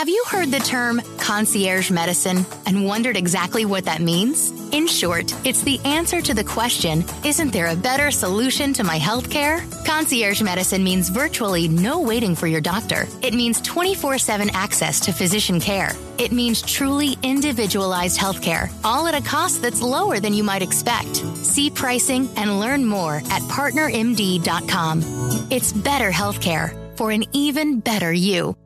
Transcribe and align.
Have 0.00 0.08
you 0.08 0.24
heard 0.28 0.50
the 0.50 0.60
term 0.60 1.02
concierge 1.18 1.90
medicine 1.90 2.46
and 2.64 2.86
wondered 2.86 3.16
exactly 3.16 3.66
what 3.66 3.84
that 3.84 4.00
means? 4.00 4.50
In 4.72 4.86
short, 4.86 5.34
it's 5.46 5.62
the 5.62 5.78
answer 5.84 6.22
to 6.22 6.32
the 6.32 6.42
question 6.42 7.04
Isn't 7.22 7.52
there 7.52 7.66
a 7.66 7.76
better 7.76 8.10
solution 8.10 8.72
to 8.72 8.82
my 8.82 8.96
health 8.96 9.30
care? 9.30 9.62
Concierge 9.84 10.40
medicine 10.40 10.82
means 10.82 11.10
virtually 11.10 11.68
no 11.68 12.00
waiting 12.00 12.34
for 12.34 12.46
your 12.46 12.62
doctor. 12.62 13.06
It 13.20 13.34
means 13.34 13.60
24 13.60 14.16
7 14.18 14.50
access 14.54 15.00
to 15.00 15.12
physician 15.12 15.60
care. 15.60 15.92
It 16.18 16.32
means 16.32 16.62
truly 16.62 17.18
individualized 17.22 18.18
healthcare, 18.18 18.72
all 18.82 19.06
at 19.06 19.14
a 19.14 19.22
cost 19.22 19.60
that's 19.60 19.82
lower 19.82 20.18
than 20.18 20.32
you 20.32 20.42
might 20.42 20.62
expect. 20.62 21.16
See 21.36 21.68
pricing 21.68 22.28
and 22.36 22.58
learn 22.58 22.86
more 22.86 23.16
at 23.16 23.42
partnermd.com. 23.42 25.02
It's 25.50 25.72
better 25.72 26.10
healthcare 26.10 26.96
for 26.96 27.10
an 27.10 27.24
even 27.32 27.80
better 27.80 28.12
you. 28.12 28.56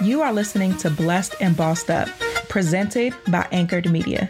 You 0.00 0.22
are 0.22 0.32
listening 0.32 0.76
to 0.78 0.90
Blessed 0.90 1.34
and 1.40 1.56
Bossed 1.56 1.90
Up, 1.90 2.08
presented 2.48 3.12
by 3.26 3.48
Anchored 3.50 3.90
Media 3.90 4.28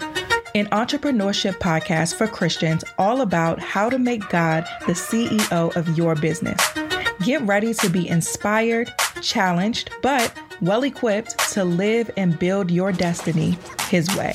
an 0.55 0.67
entrepreneurship 0.67 1.59
podcast 1.59 2.15
for 2.15 2.27
Christians 2.27 2.85
all 2.99 3.21
about 3.21 3.59
how 3.59 3.91
to 3.91 3.99
make 3.99 4.29
God 4.29 4.67
the 4.87 4.93
CEO 4.93 5.75
of 5.77 5.97
your 5.97 6.15
business. 6.15 6.61
Get 7.25 7.43
ready 7.43 7.75
to 7.75 7.89
be 7.89 8.09
inspired, 8.09 8.93
challenged, 9.21 9.91
but 10.03 10.33
well 10.61 10.85
equipped 10.85 11.39
to 11.53 11.65
live 11.65 12.11
and 12.17 12.39
build 12.39 12.71
your 12.71 12.93
destiny 12.93 13.59
His 13.89 14.09
way. 14.17 14.35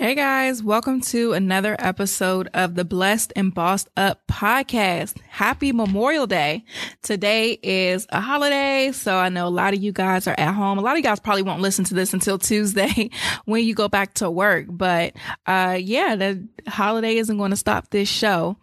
Hey 0.00 0.14
guys, 0.14 0.62
welcome 0.62 1.02
to 1.02 1.34
another 1.34 1.76
episode 1.78 2.48
of 2.54 2.74
the 2.74 2.86
Blessed 2.86 3.34
and 3.36 3.54
Bossed 3.54 3.90
Up 3.98 4.26
podcast. 4.26 5.18
Happy 5.30 5.70
Memorial 5.70 6.26
Day. 6.26 6.64
Today 7.02 7.52
is 7.62 8.04
a 8.10 8.20
holiday, 8.20 8.90
so 8.92 9.16
I 9.16 9.28
know 9.28 9.46
a 9.46 9.48
lot 9.48 9.72
of 9.72 9.80
you 9.80 9.92
guys 9.92 10.26
are 10.26 10.34
at 10.36 10.52
home. 10.52 10.76
A 10.76 10.80
lot 10.80 10.92
of 10.92 10.96
you 10.98 11.04
guys 11.04 11.20
probably 11.20 11.42
won't 11.42 11.62
listen 11.62 11.84
to 11.84 11.94
this 11.94 12.12
until 12.12 12.36
Tuesday 12.50 13.10
when 13.44 13.64
you 13.64 13.72
go 13.72 13.88
back 13.88 14.14
to 14.14 14.28
work, 14.28 14.66
but 14.68 15.14
uh 15.46 15.78
yeah, 15.80 16.16
the 16.16 16.46
holiday 16.66 17.16
isn't 17.16 17.38
going 17.38 17.52
to 17.52 17.56
stop 17.56 17.90
this 17.90 18.08
show. 18.08 18.56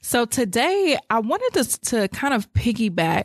So 0.00 0.24
today 0.24 0.98
I 1.10 1.20
wanted 1.20 1.62
to, 1.62 1.80
to 1.90 2.08
kind 2.08 2.32
of 2.32 2.50
piggyback 2.54 3.24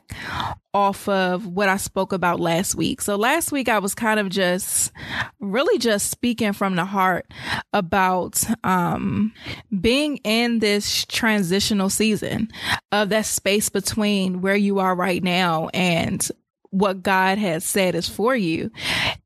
off 0.74 1.07
of 1.07 1.45
what 1.45 1.69
I 1.69 1.77
spoke 1.77 2.13
about 2.13 2.39
last 2.39 2.75
week. 2.75 3.01
So 3.01 3.15
last 3.15 3.51
week 3.51 3.69
I 3.69 3.79
was 3.79 3.94
kind 3.94 4.19
of 4.19 4.29
just 4.29 4.91
really 5.39 5.77
just 5.77 6.09
speaking 6.09 6.51
from 6.51 6.75
the 6.75 6.86
heart 6.86 7.31
about 7.71 8.44
um 8.63 9.31
being 9.79 10.18
in 10.18 10.59
this 10.59 11.06
transitional 11.06 11.89
season 11.89 12.50
of 12.91 13.09
that 13.09 13.25
space 13.25 13.69
between 13.69 14.41
where 14.41 14.56
you 14.56 14.80
are 14.80 14.95
right 14.95 15.24
now 15.24 15.69
and 15.74 16.27
what 16.69 17.03
God 17.03 17.38
has 17.38 17.63
said 17.63 17.95
is 17.95 18.07
for 18.09 18.35
you. 18.35 18.71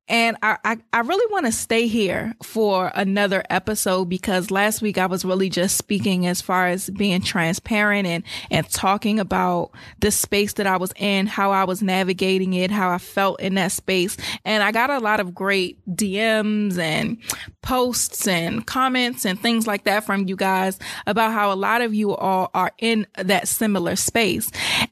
And 0.10 0.38
I, 0.42 0.58
I, 0.64 0.78
I 0.94 1.00
really 1.02 1.32
want 1.32 1.48
to 1.48 1.52
stay 1.52 1.88
here 1.88 2.34
for 2.42 2.92
another 2.96 3.44
episode 3.50 4.06
because 4.06 4.50
last 4.50 4.82
week 4.82 4.98
I 4.98 5.06
was 5.06 5.26
really 5.26 5.50
just 5.50 5.78
speaking 5.78 6.26
as 6.26 6.42
far 6.42 6.68
as 6.68 6.90
being 6.90 7.22
transparent 7.22 8.08
and, 8.08 8.24
and 8.50 8.70
talking 8.70 9.20
about 9.20 9.72
the 10.00 10.12
space 10.12 10.54
that 10.54 10.68
I 10.68 10.78
was 10.78 10.94
in, 10.96 11.28
how 11.28 11.52
I 11.52 11.66
was 11.66 11.82
navigating 11.82 12.54
it, 12.54 12.72
how 12.72 12.90
I 12.90 13.00
felt 13.00 13.42
in 13.42 13.56
that 13.56 13.74
space. 13.74 14.16
And 14.46 14.64
I 14.64 14.72
got 14.72 14.90
a 14.90 15.00
lot 15.00 15.20
of 15.20 15.36
great 15.36 15.78
DMs 15.94 16.78
and 16.78 17.18
posts 17.62 18.28
and 18.28 18.66
comments 18.66 19.26
and 19.26 19.38
things 19.38 19.68
like 19.68 19.84
that 19.84 20.06
from 20.06 20.26
you 20.28 20.38
guys 20.38 20.80
about 21.06 21.34
how 21.34 21.52
a 21.52 21.56
lot 21.56 21.82
of 21.82 21.94
you 21.94 22.16
all 22.16 22.50
are 22.54 22.72
in 22.78 23.06
that 23.18 23.50
similar 23.50 23.98
space. 23.98 24.50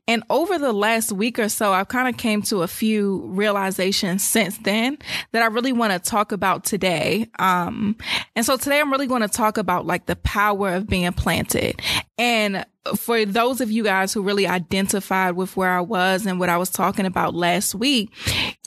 And 0.10 0.24
over 0.30 0.60
the 0.60 0.74
last 0.74 1.14
week 1.14 1.40
or 1.40 1.48
so, 1.48 1.72
I've 1.72 1.88
kind 1.88 2.10
of 2.10 2.18
came 2.18 2.42
to 2.44 2.64
a 2.64 2.68
few 2.68 3.22
realizations 3.28 4.24
since 4.24 4.58
then 4.58 4.98
that 5.31 5.42
I 5.42 5.48
really 5.48 5.74
want 5.74 5.94
to 5.94 6.00
talk 6.00 6.31
about 6.31 6.63
today. 6.63 7.30
Um, 7.40 7.98
and 8.36 8.46
so 8.46 8.57
today 8.57 8.80
I'm 8.80 8.92
really 8.92 9.07
going 9.07 9.22
to 9.22 9.28
talk 9.28 9.57
about 9.57 9.86
like 9.86 10.06
the 10.06 10.16
power 10.18 10.74
of 10.74 10.88
being 10.88 11.12
planted. 11.13 11.81
And 12.18 12.66
for 12.96 13.25
those 13.25 13.62
of 13.62 13.72
you 13.72 13.84
guys 13.84 14.13
who 14.13 14.22
really 14.22 14.48
identified 14.48 15.36
with 15.36 15.57
where 15.57 15.72
I 15.72 15.81
was 15.81 16.25
and 16.25 16.40
what 16.40 16.50
I 16.50 16.57
was 16.57 16.69
talking 16.69 17.06
about 17.06 17.34
last 17.34 17.74
week, 17.74 18.12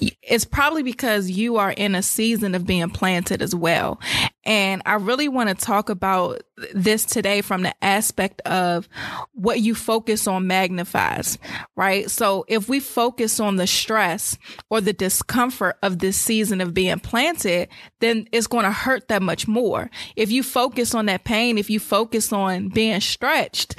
it's 0.01 0.45
probably 0.45 0.83
because 0.83 1.31
you 1.31 1.57
are 1.57 1.71
in 1.73 1.95
a 1.95 2.03
season 2.03 2.55
of 2.55 2.67
being 2.67 2.91
planted 2.91 3.43
as 3.43 3.55
well. 3.55 4.01
And 4.45 4.83
I 4.87 4.95
really 4.95 5.29
want 5.29 5.51
to 5.51 5.55
talk 5.55 5.91
about 5.91 6.43
this 6.73 7.05
today 7.05 7.43
from 7.43 7.63
the 7.63 7.75
aspect 7.85 8.41
of 8.43 8.89
what 9.33 9.61
you 9.61 9.75
focus 9.75 10.27
on 10.27 10.47
magnifies, 10.47 11.39
right? 11.77 12.11
So 12.11 12.45
if 12.49 12.69
we 12.69 12.81
focus 12.81 13.41
on 13.41 13.57
the 13.57 13.67
stress 13.67 14.39
or 14.71 14.81
the 14.81 14.93
discomfort 14.93 15.77
of 15.83 15.99
this 15.99 16.17
season 16.17 16.61
of 16.61 16.73
being 16.73 16.99
planted, 16.99 17.69
then 18.01 18.27
it's 18.33 18.47
going 18.47 18.65
to 18.65 18.73
hurt 18.73 19.09
that 19.09 19.23
much 19.23 19.47
more. 19.47 19.91
If 20.17 20.31
you 20.31 20.43
focus 20.43 20.95
on 20.95 21.07
that 21.07 21.25
pain, 21.25 21.59
if 21.59 21.69
you 21.69 21.81
focus 21.81 22.33
on 22.33 22.69
being 22.69 23.01
stretched, 23.01 23.77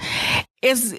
it's 0.61 0.93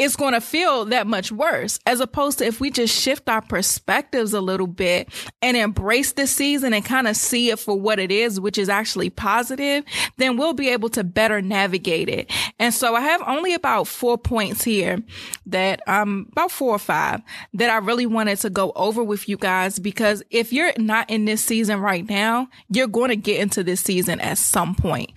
it's 0.00 0.16
going 0.16 0.32
to 0.32 0.40
feel 0.40 0.86
that 0.86 1.06
much 1.06 1.30
worse 1.30 1.78
as 1.84 2.00
opposed 2.00 2.38
to 2.38 2.46
if 2.46 2.58
we 2.58 2.70
just 2.70 2.98
shift 2.98 3.28
our 3.28 3.42
perspectives 3.42 4.32
a 4.32 4.40
little 4.40 4.66
bit 4.66 5.10
and 5.42 5.58
embrace 5.58 6.12
this 6.12 6.30
season 6.30 6.72
and 6.72 6.82
kind 6.86 7.06
of 7.06 7.16
see 7.16 7.50
it 7.50 7.58
for 7.58 7.78
what 7.78 7.98
it 7.98 8.10
is, 8.10 8.40
which 8.40 8.56
is 8.56 8.70
actually 8.70 9.10
positive, 9.10 9.84
then 10.16 10.38
we'll 10.38 10.54
be 10.54 10.70
able 10.70 10.88
to 10.88 11.04
better 11.04 11.42
navigate 11.42 12.08
it. 12.08 12.32
And 12.58 12.72
so 12.72 12.94
I 12.94 13.02
have 13.02 13.22
only 13.26 13.52
about 13.52 13.88
four 13.88 14.16
points 14.16 14.64
here 14.64 15.00
that, 15.46 15.86
um, 15.88 16.28
about 16.32 16.50
four 16.50 16.74
or 16.74 16.78
five 16.78 17.22
that 17.54 17.70
I 17.70 17.78
really 17.78 18.06
wanted 18.06 18.38
to 18.40 18.50
go 18.50 18.72
over 18.76 19.02
with 19.02 19.28
you 19.28 19.36
guys 19.36 19.78
because 19.78 20.22
if 20.30 20.52
you're 20.52 20.72
not 20.78 21.10
in 21.10 21.24
this 21.24 21.44
season 21.44 21.80
right 21.80 22.08
now, 22.08 22.48
you're 22.68 22.86
going 22.86 23.10
to 23.10 23.16
get 23.16 23.40
into 23.40 23.64
this 23.64 23.80
season 23.80 24.20
at 24.20 24.38
some 24.38 24.74
point. 24.74 25.10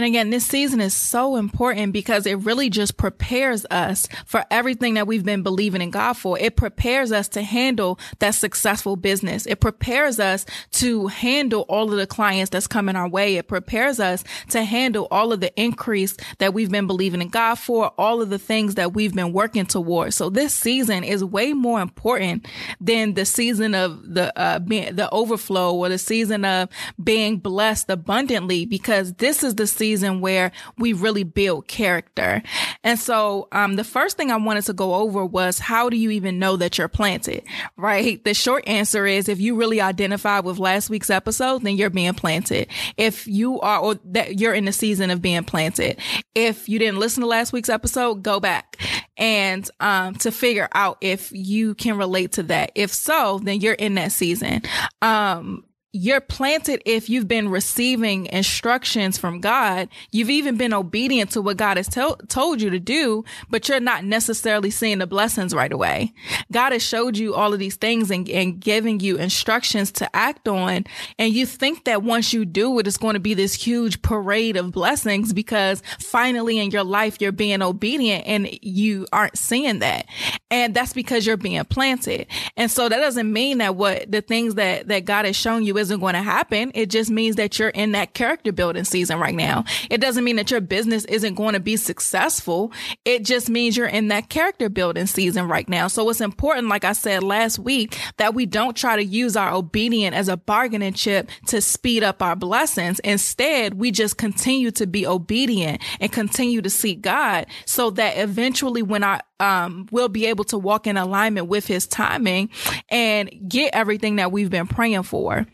And 0.00 0.06
again, 0.06 0.30
this 0.30 0.46
season 0.46 0.80
is 0.80 0.94
so 0.94 1.36
important 1.36 1.92
because 1.92 2.24
it 2.24 2.36
really 2.36 2.70
just 2.70 2.96
prepares 2.96 3.66
us 3.70 4.08
for 4.24 4.46
everything 4.50 4.94
that 4.94 5.06
we've 5.06 5.24
been 5.24 5.42
believing 5.42 5.82
in 5.82 5.90
God 5.90 6.14
for. 6.14 6.38
It 6.38 6.56
prepares 6.56 7.12
us 7.12 7.28
to 7.28 7.42
handle 7.42 7.98
that 8.20 8.34
successful 8.34 8.96
business. 8.96 9.44
It 9.44 9.60
prepares 9.60 10.18
us 10.18 10.46
to 10.72 11.08
handle 11.08 11.66
all 11.68 11.90
of 11.90 11.98
the 11.98 12.06
clients 12.06 12.50
that's 12.50 12.66
coming 12.66 12.96
our 12.96 13.08
way. 13.08 13.36
It 13.36 13.48
prepares 13.48 14.00
us 14.00 14.24
to 14.50 14.64
handle 14.64 15.08
all 15.10 15.32
of 15.34 15.40
the 15.40 15.52
increase 15.60 16.16
that 16.38 16.54
we've 16.54 16.70
been 16.70 16.86
believing 16.86 17.20
in 17.20 17.28
God 17.28 17.56
for, 17.56 17.88
all 17.98 18.22
of 18.22 18.30
the 18.30 18.38
things 18.38 18.76
that 18.76 18.94
we've 18.94 19.14
been 19.14 19.32
working 19.34 19.66
towards. 19.70 20.16
So 20.16 20.28
this 20.28 20.52
season 20.52 21.04
is 21.04 21.24
way 21.24 21.52
more 21.52 21.80
important 21.80 22.46
than 22.80 23.14
the 23.14 23.24
season 23.24 23.74
of 23.74 24.14
the, 24.14 24.38
uh, 24.38 24.58
being, 24.58 24.94
the 24.94 25.10
overflow 25.10 25.74
or 25.74 25.88
the 25.88 25.98
season 25.98 26.44
of 26.44 26.68
being 27.02 27.38
blessed 27.38 27.90
abundantly 27.90 28.66
because 28.66 29.14
this 29.14 29.42
is 29.42 29.54
the 29.54 29.66
season 29.66 30.20
where 30.20 30.52
we 30.78 30.92
really 30.92 31.24
build 31.24 31.68
character. 31.68 32.42
And 32.84 32.98
so, 32.98 33.48
um, 33.52 33.76
the 33.76 33.84
first 33.84 34.16
thing 34.16 34.30
I 34.30 34.36
wanted 34.36 34.64
to 34.64 34.72
go 34.72 34.94
over 34.94 35.24
was 35.24 35.58
how 35.58 35.88
do 35.88 35.96
you 35.96 36.10
even 36.10 36.38
know 36.38 36.56
that 36.56 36.78
you're 36.78 36.88
planted, 36.88 37.42
right? 37.76 38.22
The 38.24 38.34
short 38.34 38.66
answer 38.66 39.06
is 39.06 39.28
if 39.28 39.40
you 39.40 39.54
really 39.54 39.80
identify 39.80 40.40
with 40.40 40.58
last 40.58 40.90
week's 40.90 41.10
episode, 41.10 41.62
then 41.62 41.76
you're 41.76 41.90
being 41.90 42.14
planted. 42.14 42.68
If 42.96 43.26
you 43.26 43.60
are, 43.60 43.78
or 43.78 43.94
that 44.06 44.40
you're 44.40 44.54
in 44.54 44.64
the 44.64 44.72
season 44.72 45.10
of 45.10 45.22
being 45.22 45.44
planted. 45.44 45.98
If 46.34 46.68
you 46.68 46.78
didn't 46.78 46.98
listen 46.98 47.22
to 47.22 47.26
last 47.26 47.52
week's 47.52 47.68
episode, 47.68 48.22
go 48.22 48.40
back 48.40 48.76
and, 49.20 49.70
um, 49.78 50.14
to 50.16 50.32
figure 50.32 50.68
out 50.72 50.98
if 51.00 51.30
you 51.32 51.74
can 51.74 51.96
relate 51.96 52.32
to 52.32 52.42
that. 52.44 52.72
If 52.74 52.92
so, 52.92 53.38
then 53.38 53.60
you're 53.60 53.74
in 53.74 53.94
that 53.94 54.12
season. 54.12 54.62
Um, 55.02 55.64
you're 55.92 56.20
planted 56.20 56.82
if 56.86 57.10
you've 57.10 57.26
been 57.26 57.48
receiving 57.48 58.26
instructions 58.26 59.18
from 59.18 59.40
God. 59.40 59.88
You've 60.12 60.30
even 60.30 60.56
been 60.56 60.72
obedient 60.72 61.32
to 61.32 61.42
what 61.42 61.56
God 61.56 61.78
has 61.78 61.88
to- 61.88 62.16
told 62.28 62.62
you 62.62 62.70
to 62.70 62.78
do, 62.78 63.24
but 63.48 63.68
you're 63.68 63.80
not 63.80 64.04
necessarily 64.04 64.70
seeing 64.70 64.98
the 64.98 65.06
blessings 65.06 65.52
right 65.52 65.72
away. 65.72 66.12
God 66.52 66.72
has 66.72 66.82
showed 66.82 67.16
you 67.16 67.34
all 67.34 67.52
of 67.52 67.58
these 67.58 67.74
things 67.74 68.10
and, 68.10 68.28
and 68.28 68.60
giving 68.60 69.00
you 69.00 69.16
instructions 69.16 69.90
to 69.92 70.16
act 70.16 70.46
on. 70.46 70.84
And 71.18 71.32
you 71.32 71.44
think 71.44 71.84
that 71.86 72.04
once 72.04 72.32
you 72.32 72.44
do 72.44 72.78
it, 72.78 72.86
it's 72.86 72.96
going 72.96 73.14
to 73.14 73.20
be 73.20 73.34
this 73.34 73.54
huge 73.54 74.00
parade 74.02 74.56
of 74.56 74.70
blessings 74.70 75.32
because 75.32 75.82
finally 75.98 76.58
in 76.60 76.70
your 76.70 76.84
life, 76.84 77.20
you're 77.20 77.32
being 77.32 77.62
obedient 77.62 78.26
and 78.26 78.48
you 78.62 79.08
aren't 79.12 79.36
seeing 79.36 79.80
that. 79.80 80.06
And 80.50 80.74
that's 80.74 80.92
because 80.92 81.26
you're 81.26 81.36
being 81.36 81.64
planted. 81.64 82.26
And 82.56 82.70
so 82.70 82.88
that 82.88 82.98
doesn't 82.98 83.32
mean 83.32 83.58
that 83.58 83.76
what 83.76 84.10
the 84.10 84.20
things 84.20 84.56
that, 84.56 84.88
that 84.88 85.04
God 85.04 85.24
has 85.24 85.36
shown 85.36 85.62
you 85.62 85.78
isn't 85.78 86.00
going 86.00 86.14
to 86.14 86.22
happen. 86.22 86.72
It 86.74 86.90
just 86.90 87.10
means 87.10 87.36
that 87.36 87.58
you're 87.58 87.68
in 87.68 87.92
that 87.92 88.14
character 88.14 88.50
building 88.50 88.84
season 88.84 89.18
right 89.18 89.34
now. 89.34 89.64
It 89.90 90.00
doesn't 90.00 90.24
mean 90.24 90.36
that 90.36 90.50
your 90.50 90.60
business 90.60 91.04
isn't 91.04 91.34
going 91.34 91.54
to 91.54 91.60
be 91.60 91.76
successful. 91.76 92.72
It 93.04 93.24
just 93.24 93.48
means 93.48 93.76
you're 93.76 93.86
in 93.86 94.08
that 94.08 94.28
character 94.28 94.68
building 94.68 95.06
season 95.06 95.46
right 95.46 95.68
now. 95.68 95.86
So 95.86 96.08
it's 96.10 96.20
important, 96.20 96.68
like 96.68 96.84
I 96.84 96.92
said 96.92 97.22
last 97.22 97.58
week, 97.58 97.96
that 98.16 98.34
we 98.34 98.46
don't 98.46 98.76
try 98.76 98.96
to 98.96 99.04
use 99.04 99.36
our 99.36 99.52
obedience 99.52 100.16
as 100.16 100.28
a 100.28 100.36
bargaining 100.36 100.94
chip 100.94 101.30
to 101.46 101.60
speed 101.60 102.02
up 102.02 102.22
our 102.22 102.36
blessings. 102.36 102.98
Instead, 103.00 103.74
we 103.74 103.90
just 103.90 104.16
continue 104.16 104.70
to 104.72 104.86
be 104.86 105.06
obedient 105.06 105.80
and 106.00 106.10
continue 106.10 106.60
to 106.60 106.70
seek 106.70 107.02
God 107.02 107.46
so 107.66 107.90
that 107.90 108.18
eventually 108.18 108.82
when 108.82 109.04
our 109.04 109.20
um, 109.40 109.88
we'll 109.90 110.08
be 110.08 110.26
able 110.26 110.44
to 110.44 110.58
walk 110.58 110.86
in 110.86 110.96
alignment 110.96 111.48
with 111.48 111.66
his 111.66 111.86
timing 111.86 112.50
and 112.88 113.30
get 113.48 113.74
everything 113.74 114.16
that 114.16 114.30
we've 114.30 114.50
been 114.50 114.66
praying 114.66 115.02
for. 115.04 115.46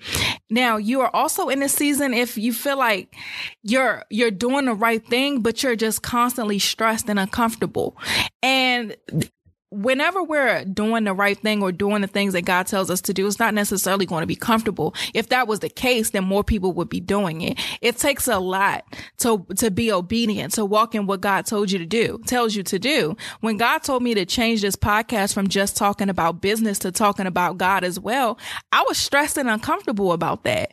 Now, 0.51 0.77
you 0.77 1.01
are 1.01 1.15
also 1.15 1.49
in 1.49 1.63
a 1.63 1.69
season 1.69 2.13
if 2.13 2.37
you 2.37 2.53
feel 2.53 2.77
like 2.79 3.15
you're, 3.63 4.03
you're 4.11 4.31
doing 4.31 4.67
the 4.67 4.75
right 4.75 5.05
thing, 5.07 5.41
but 5.41 5.63
you're 5.63 5.77
just 5.77 6.03
constantly 6.03 6.59
stressed 6.59 7.09
and 7.09 7.19
uncomfortable. 7.19 7.97
And 8.43 8.97
whenever 9.77 10.23
we're 10.23 10.65
doing 10.65 11.05
the 11.05 11.13
right 11.13 11.39
thing 11.39 11.63
or 11.63 11.71
doing 11.71 12.01
the 12.01 12.09
things 12.09 12.33
that 12.33 12.43
God 12.43 12.67
tells 12.67 12.91
us 12.91 13.01
to 13.03 13.15
do, 13.15 13.27
it's 13.27 13.39
not 13.39 13.55
necessarily 13.55 14.07
going 14.07 14.23
to 14.23 14.27
be 14.27 14.37
comfortable. 14.37 14.95
If 15.15 15.29
that 15.29 15.47
was 15.47 15.61
the 15.61 15.69
case, 15.69 16.11
then 16.11 16.25
more 16.25 16.43
people 16.43 16.73
would 16.73 16.89
be 16.89 17.01
doing 17.01 17.43
it. 17.43 17.59
It 17.81 17.99
takes 17.99 18.27
a 18.27 18.39
lot 18.39 18.85
to, 19.19 19.47
to 19.57 19.71
be 19.71 19.93
obedient, 19.93 20.55
to 20.55 20.65
walk 20.65 20.95
in 20.95 21.07
what 21.07 21.21
God 21.21 21.47
told 21.47 21.71
you 21.71 21.79
to 21.79 21.87
do, 21.87 22.21
tells 22.27 22.55
you 22.55 22.63
to 22.65 22.79
do. 22.79 23.17
When 23.41 23.57
God 23.57 23.79
told 23.79 24.03
me 24.03 24.15
to 24.15 24.25
change 24.25 24.63
this 24.63 24.77
podcast 24.77 25.35
from 25.35 25.49
just 25.49 25.77
talking 25.77 26.09
about 26.09 26.41
business 26.41 26.79
to 26.81 26.93
talking 26.93 27.27
about 27.27 27.59
God 27.59 27.85
as 27.85 28.01
well, 28.01 28.39
I 28.73 28.85
was 28.89 28.99
stressed 28.99 29.37
and 29.37 29.49
uncomfortable 29.49 30.13
about 30.13 30.45
that 30.45 30.73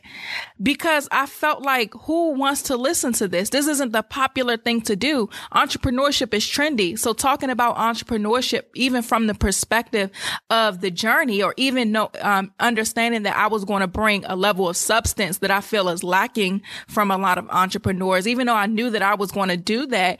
because 0.62 1.08
I 1.10 1.26
felt 1.26 1.62
like 1.62 1.92
who 1.94 2.30
wants 2.32 2.62
to 2.62 2.76
listen 2.76 3.12
to 3.14 3.28
this? 3.28 3.50
This 3.50 3.66
isn't 3.66 3.92
the 3.92 4.02
popular 4.02 4.56
thing 4.56 4.80
to 4.82 4.96
do. 4.96 5.28
Entrepreneurship 5.52 6.32
is 6.32 6.44
trendy. 6.44 6.98
So 6.98 7.12
talking 7.12 7.50
about 7.50 7.76
entrepreneurship, 7.76 8.62
even 8.74 8.93
from 9.02 9.26
the 9.26 9.34
perspective 9.34 10.10
of 10.50 10.80
the 10.80 10.90
journey 10.90 11.42
or 11.42 11.54
even 11.56 11.96
um, 11.96 12.52
understanding 12.60 13.24
that 13.24 13.36
I 13.36 13.46
was 13.46 13.64
going 13.64 13.80
to 13.80 13.86
bring 13.86 14.24
a 14.24 14.36
level 14.36 14.68
of 14.68 14.76
substance 14.76 15.38
that 15.38 15.50
I 15.50 15.60
feel 15.60 15.88
is 15.88 16.02
lacking 16.02 16.62
from 16.88 17.10
a 17.10 17.16
lot 17.16 17.38
of 17.38 17.48
entrepreneurs, 17.50 18.26
even 18.26 18.46
though 18.46 18.54
I 18.54 18.66
knew 18.66 18.90
that 18.90 19.02
I 19.02 19.14
was 19.14 19.30
going 19.30 19.48
to 19.48 19.56
do 19.56 19.86
that. 19.86 20.18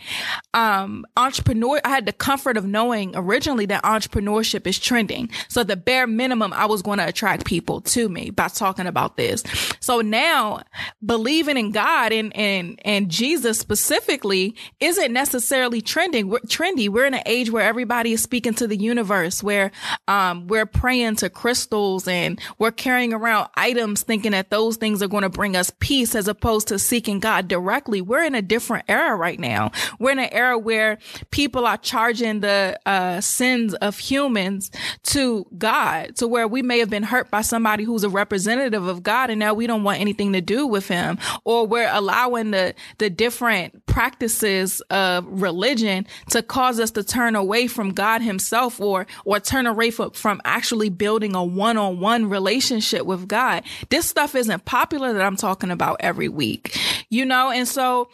Um, 0.53 1.05
entrepreneur, 1.17 1.81
I 1.85 1.89
had 1.89 2.07
the 2.07 2.13
comfort 2.13 2.57
of 2.57 2.65
knowing 2.65 3.13
originally 3.15 3.67
that 3.67 3.83
entrepreneurship 3.83 4.67
is 4.67 4.79
trending. 4.79 5.31
So 5.49 5.65
the 5.65 5.77
bare 5.77 6.07
minimum, 6.07 6.53
I 6.53 6.67
was 6.67 6.83
going 6.83 6.99
to 6.99 7.07
attract 7.07 7.45
people 7.45 7.81
to 7.83 8.09
me 8.09 8.31
by 8.31 8.49
talking 8.49 8.87
about 8.87 9.17
this. 9.17 9.43
So 9.81 10.01
now 10.01 10.63
believing 11.05 11.57
in 11.57 11.71
God 11.71 12.13
and, 12.13 12.35
and, 12.37 12.81
and 12.85 13.11
Jesus 13.11 13.59
specifically 13.59 14.55
isn't 14.81 15.13
necessarily 15.13 15.81
trending. 15.81 16.29
We're 16.29 16.41
trendy. 16.41 16.89
We're 16.89 17.07
in 17.07 17.15
an 17.15 17.23
age 17.27 17.51
where 17.51 17.65
everybody 17.65 18.13
is 18.13 18.23
speaking 18.23 18.55
to 18.55 18.64
to 18.65 18.69
the 18.69 18.83
universe, 18.83 19.43
where 19.43 19.71
um, 20.09 20.47
we're 20.47 20.67
praying 20.67 21.17
to 21.17 21.29
crystals 21.29 22.09
and 22.09 22.41
we're 22.59 22.71
carrying 22.71 23.13
around 23.13 23.49
items 23.57 24.03
thinking 24.03 24.33
that 24.33 24.51
those 24.51 24.77
things 24.77 25.03
are 25.03 25.09
going 25.09 25.23
to 25.23 25.29
bring 25.29 25.55
us 25.55 25.71
peace 25.81 26.15
as 26.15 26.29
opposed 26.29 26.69
to 26.69 26.79
seeking 26.79 27.21
God 27.21 27.47
directly. 27.47 28.01
We're 28.01 28.25
in 28.25 28.35
a 28.35 28.43
different 28.43 28.87
era 28.89 29.15
right 29.17 29.39
now. 29.39 29.71
We're 29.99 30.13
in 30.13 30.19
an 30.19 30.33
era 30.33 30.59
where 30.59 30.99
people 31.31 31.67
are 31.67 31.77
charging 31.77 32.41
the 32.41 32.81
uh, 32.87 33.21
sins 33.21 33.75
of 33.75 33.99
humans 33.99 34.71
to 35.05 35.47
God, 35.59 36.17
to 36.17 36.27
where 36.27 36.49
we 36.49 36.63
may 36.63 36.79
have 36.79 36.91
been 36.91 37.03
hurt 37.03 37.31
by 37.31 37.43
somebody 37.43 37.85
who's 37.85 38.05
a 38.05 38.09
representative 38.09 38.87
of 38.87 39.03
God, 39.03 39.31
and 39.31 39.39
now 39.39 39.53
we 39.53 39.67
don't 39.67 39.85
want 39.85 40.01
anything 40.01 40.33
to 40.33 40.41
do 40.41 40.67
with 40.67 40.89
him, 40.89 41.19
or 41.45 41.67
we're 41.67 41.91
allowing 41.93 42.51
the 42.51 42.75
the 42.99 43.11
different 43.11 43.85
practices 43.87 44.81
of 44.91 45.27
religion 45.29 46.07
to 46.31 46.43
cause 46.43 46.81
us 46.81 46.91
to 46.93 47.05
turn 47.05 47.37
away 47.37 47.67
from 47.67 47.91
God 47.91 48.23
Himself, 48.23 48.44
or 48.53 49.07
or 49.25 49.41
turn 49.41 49.67
away 49.67 49.91
from, 49.91 50.11
from 50.13 50.41
actually 50.45 50.89
building 50.89 51.35
a 51.35 51.45
one 51.45 51.77
on 51.77 52.01
one 52.01 52.29
relationship 52.29 53.07
with 53.07 53.29
God. 53.29 53.63
This 53.91 54.07
stuff 54.07 54.35
isn't 54.35 54.65
popular 54.65 55.13
that 55.13 55.25
I'm 55.25 55.37
talking 55.37 55.71
about 55.71 55.97
every 56.01 56.29
week, 56.29 56.79
you 57.11 57.25
know, 57.25 57.51
and 57.51 57.67
so 57.67 58.09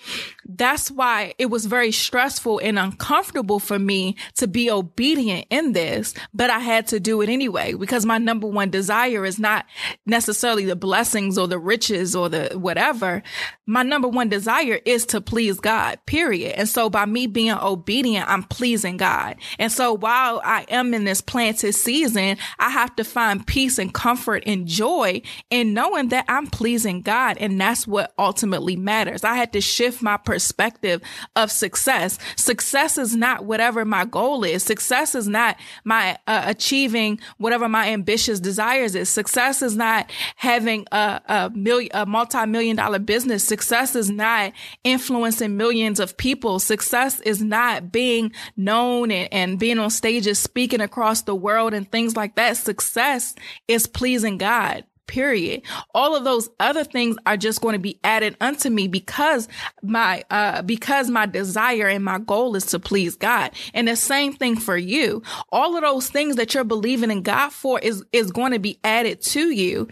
that's 0.45 0.91
why 0.91 1.35
it 1.39 1.47
was 1.47 1.67
very 1.67 1.93
stressful 1.93 2.61
and 2.61 2.79
uncomfortable 2.79 3.59
for 3.59 3.79
me 3.79 4.17
to 4.37 4.47
be 4.47 4.71
obedient 4.71 5.47
in 5.51 5.73
this, 5.73 6.15
but 6.35 6.51
I 6.51 6.59
had 6.59 6.87
to 6.89 7.01
do 7.01 7.21
it 7.21 7.29
anyway 7.29 7.75
because 7.75 8.05
my 8.05 8.19
number 8.19 8.47
one 8.47 8.71
desire 8.71 9.25
is 9.25 9.39
not 9.39 9.67
necessarily 10.07 10.65
the 10.65 10.77
blessings 10.77 11.39
or 11.39 11.47
the 11.47 11.59
riches 11.59 12.17
or 12.17 12.29
the 12.29 12.51
whatever. 12.55 13.23
My 13.67 13.83
number 13.83 14.09
one 14.09 14.29
desire 14.29 14.81
is 14.85 15.07
to 15.07 15.21
please 15.21 15.61
God, 15.61 15.99
period. 16.07 16.55
And 16.57 16.69
so 16.69 16.91
by 16.91 17.07
me 17.07 17.27
being 17.27 17.53
obedient, 17.53 18.29
I'm 18.29 18.43
pleasing 18.43 18.97
God. 18.97 19.37
And 19.59 19.71
so 19.71 19.97
while 20.21 20.43
I 20.45 20.67
am 20.69 20.93
in 20.93 21.05
this 21.05 21.21
planted 21.21 21.73
season, 21.73 22.37
I 22.59 22.71
have 22.71 22.95
to 22.97 23.05
find 23.05 23.47
peace 23.47 23.79
and 23.79 23.93
comfort 23.93 24.43
and 24.47 24.67
joy 24.67 25.23
in 25.49 25.73
knowing 25.73 26.09
that 26.09 26.27
I'm 26.29 26.47
pleasing 26.47 27.01
God. 27.01 27.39
And 27.39 27.59
that's 27.61 27.87
what 27.87 28.13
ultimately 28.19 28.77
matters. 28.77 29.25
I 29.25 29.35
had 29.35 29.53
to 29.55 29.61
shift 29.61 30.03
my 30.03 30.19
perspective 30.19 31.01
of 31.37 31.51
success. 31.51 32.19
Success 32.37 32.99
is 32.99 33.17
not 33.17 33.45
whatever 33.45 33.85
my 33.85 34.05
goal 34.05 34.45
is. 34.45 34.63
Success 34.63 35.15
is 35.15 35.27
not 35.27 35.57
my 35.85 36.19
uh, 36.27 36.43
achieving 36.45 37.19
whatever 37.39 37.69
my 37.69 37.89
ambitious 37.89 38.41
desires 38.41 38.95
is. 38.95 39.09
Success 39.09 39.63
is 39.63 39.77
not 39.77 40.11
having 40.37 40.87
a, 40.93 41.21
a 41.29 41.51
million, 41.55 41.91
a 41.95 42.05
multi-million 42.05 42.77
dollar 42.77 42.99
business. 42.99 43.43
Success 43.45 43.97
is 43.97 44.11
not 44.11 44.53
influencing 44.85 45.57
millions 45.57 45.99
of 45.99 46.17
people. 46.17 46.59
Success 46.59 47.21
is 47.21 47.43
not 47.43 47.91
being 47.91 48.33
known 48.57 49.11
and, 49.11 49.29
and 49.33 49.59
being 49.59 49.79
on 49.79 49.91
stages 50.11 50.41
speaking 50.41 50.81
across 50.81 51.23
the 51.23 51.35
world 51.37 51.73
and 51.73 51.89
things 51.93 52.17
like 52.17 52.35
that. 52.35 52.57
Success 52.57 53.37
is 53.69 53.87
pleasing 53.87 54.39
God 54.39 54.85
period. 55.07 55.63
All 55.93 56.15
of 56.15 56.23
those 56.23 56.49
other 56.61 56.85
things 56.85 57.17
are 57.27 57.37
just 57.37 57.61
going 57.61 57.73
to 57.73 57.81
be 57.81 57.99
added 58.05 58.37
unto 58.41 58.71
me 58.71 58.87
because 58.87 59.49
my, 59.83 60.23
uh, 60.31 60.63
because 60.63 61.11
my 61.11 61.27
desire 61.27 61.89
and 61.89 62.05
my 62.05 62.21
goal 62.21 62.55
is 62.55 62.67
to 62.67 62.79
please 62.79 63.17
God. 63.17 63.51
And 63.75 63.89
the 63.89 63.97
same 63.97 64.33
thing 64.33 64.57
for 64.57 64.77
you. 64.77 65.23
All 65.51 65.77
of 65.77 65.83
those 65.83 66.09
things 66.11 66.37
that 66.37 66.55
you're 66.55 66.63
believing 66.63 67.11
in 67.11 67.23
God 67.23 67.51
for 67.51 67.81
is, 67.81 68.05
is 68.13 68.31
going 68.31 68.53
to 68.53 68.61
be 68.61 68.79
added 68.85 69.21
to 69.23 69.51
you 69.51 69.89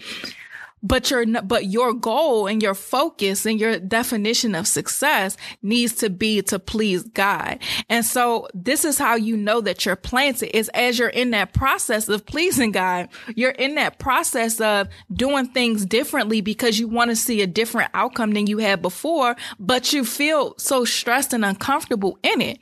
but 0.82 1.10
your 1.10 1.26
but 1.42 1.66
your 1.66 1.92
goal 1.92 2.46
and 2.46 2.62
your 2.62 2.74
focus 2.74 3.46
and 3.46 3.60
your 3.60 3.78
definition 3.78 4.54
of 4.54 4.66
success 4.66 5.36
needs 5.62 5.94
to 5.96 6.10
be 6.10 6.42
to 6.42 6.58
please 6.58 7.02
God. 7.02 7.58
And 7.88 8.04
so 8.04 8.48
this 8.54 8.84
is 8.84 8.98
how 8.98 9.16
you 9.16 9.36
know 9.36 9.60
that 9.60 9.84
you're 9.84 9.96
planted 9.96 10.56
is 10.56 10.68
as 10.70 10.98
you're 10.98 11.08
in 11.08 11.30
that 11.30 11.52
process 11.52 12.08
of 12.08 12.26
pleasing 12.26 12.72
God, 12.72 13.08
you're 13.34 13.50
in 13.50 13.74
that 13.76 13.98
process 13.98 14.60
of 14.60 14.88
doing 15.12 15.46
things 15.46 15.84
differently 15.84 16.40
because 16.40 16.78
you 16.78 16.88
want 16.88 17.10
to 17.10 17.16
see 17.16 17.42
a 17.42 17.46
different 17.46 17.90
outcome 17.94 18.32
than 18.32 18.46
you 18.46 18.58
had 18.58 18.82
before, 18.82 19.36
but 19.58 19.92
you 19.92 20.04
feel 20.04 20.54
so 20.58 20.84
stressed 20.84 21.32
and 21.32 21.44
uncomfortable 21.44 22.18
in 22.22 22.40
it. 22.40 22.58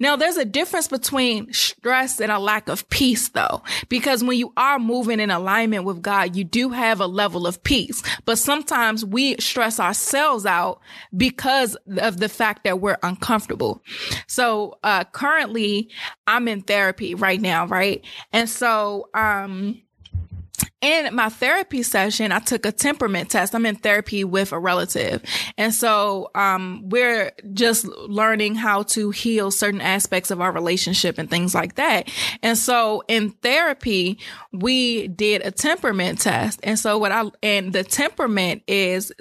Now 0.00 0.16
there's 0.16 0.36
a 0.36 0.44
difference 0.44 0.88
between 0.88 1.52
stress 1.52 2.20
and 2.20 2.30
a 2.30 2.38
lack 2.38 2.68
of 2.68 2.88
peace 2.88 3.28
though, 3.30 3.62
because 3.88 4.22
when 4.22 4.38
you 4.38 4.52
are 4.56 4.78
moving 4.78 5.20
in 5.20 5.30
alignment 5.30 5.84
with 5.84 6.02
God, 6.02 6.36
you 6.36 6.44
do 6.44 6.70
have 6.70 7.00
a 7.00 7.06
level 7.06 7.37
level 7.38 7.46
of 7.48 7.62
peace. 7.62 8.02
But 8.24 8.38
sometimes 8.38 9.04
we 9.04 9.36
stress 9.38 9.80
ourselves 9.80 10.44
out 10.44 10.80
because 11.16 11.76
of 11.98 12.18
the 12.18 12.28
fact 12.28 12.64
that 12.64 12.80
we're 12.80 12.98
uncomfortable. 13.02 13.82
So, 14.26 14.78
uh, 14.82 15.04
currently 15.04 15.90
I'm 16.26 16.48
in 16.48 16.62
therapy 16.62 17.14
right 17.14 17.40
now, 17.40 17.66
right? 17.66 18.04
And 18.32 18.48
so, 18.48 19.08
um, 19.14 19.80
in 20.80 21.14
my 21.14 21.28
therapy 21.28 21.82
session, 21.82 22.32
I 22.32 22.38
took 22.38 22.64
a 22.64 22.72
temperament 22.72 23.30
test. 23.30 23.54
I'm 23.54 23.66
in 23.66 23.76
therapy 23.76 24.24
with 24.24 24.52
a 24.52 24.58
relative. 24.58 25.22
And 25.56 25.74
so, 25.74 26.30
um, 26.34 26.88
we're 26.88 27.32
just 27.52 27.84
learning 27.86 28.54
how 28.54 28.84
to 28.84 29.10
heal 29.10 29.50
certain 29.50 29.80
aspects 29.80 30.30
of 30.30 30.40
our 30.40 30.52
relationship 30.52 31.18
and 31.18 31.28
things 31.28 31.54
like 31.54 31.74
that. 31.76 32.10
And 32.42 32.56
so 32.56 33.02
in 33.08 33.30
therapy, 33.30 34.18
we 34.52 35.08
did 35.08 35.44
a 35.44 35.50
temperament 35.50 36.20
test. 36.20 36.60
And 36.62 36.78
so 36.78 36.98
what 36.98 37.12
I, 37.12 37.24
and 37.42 37.72
the 37.72 37.84
temperament 37.84 38.62
is 38.66 39.12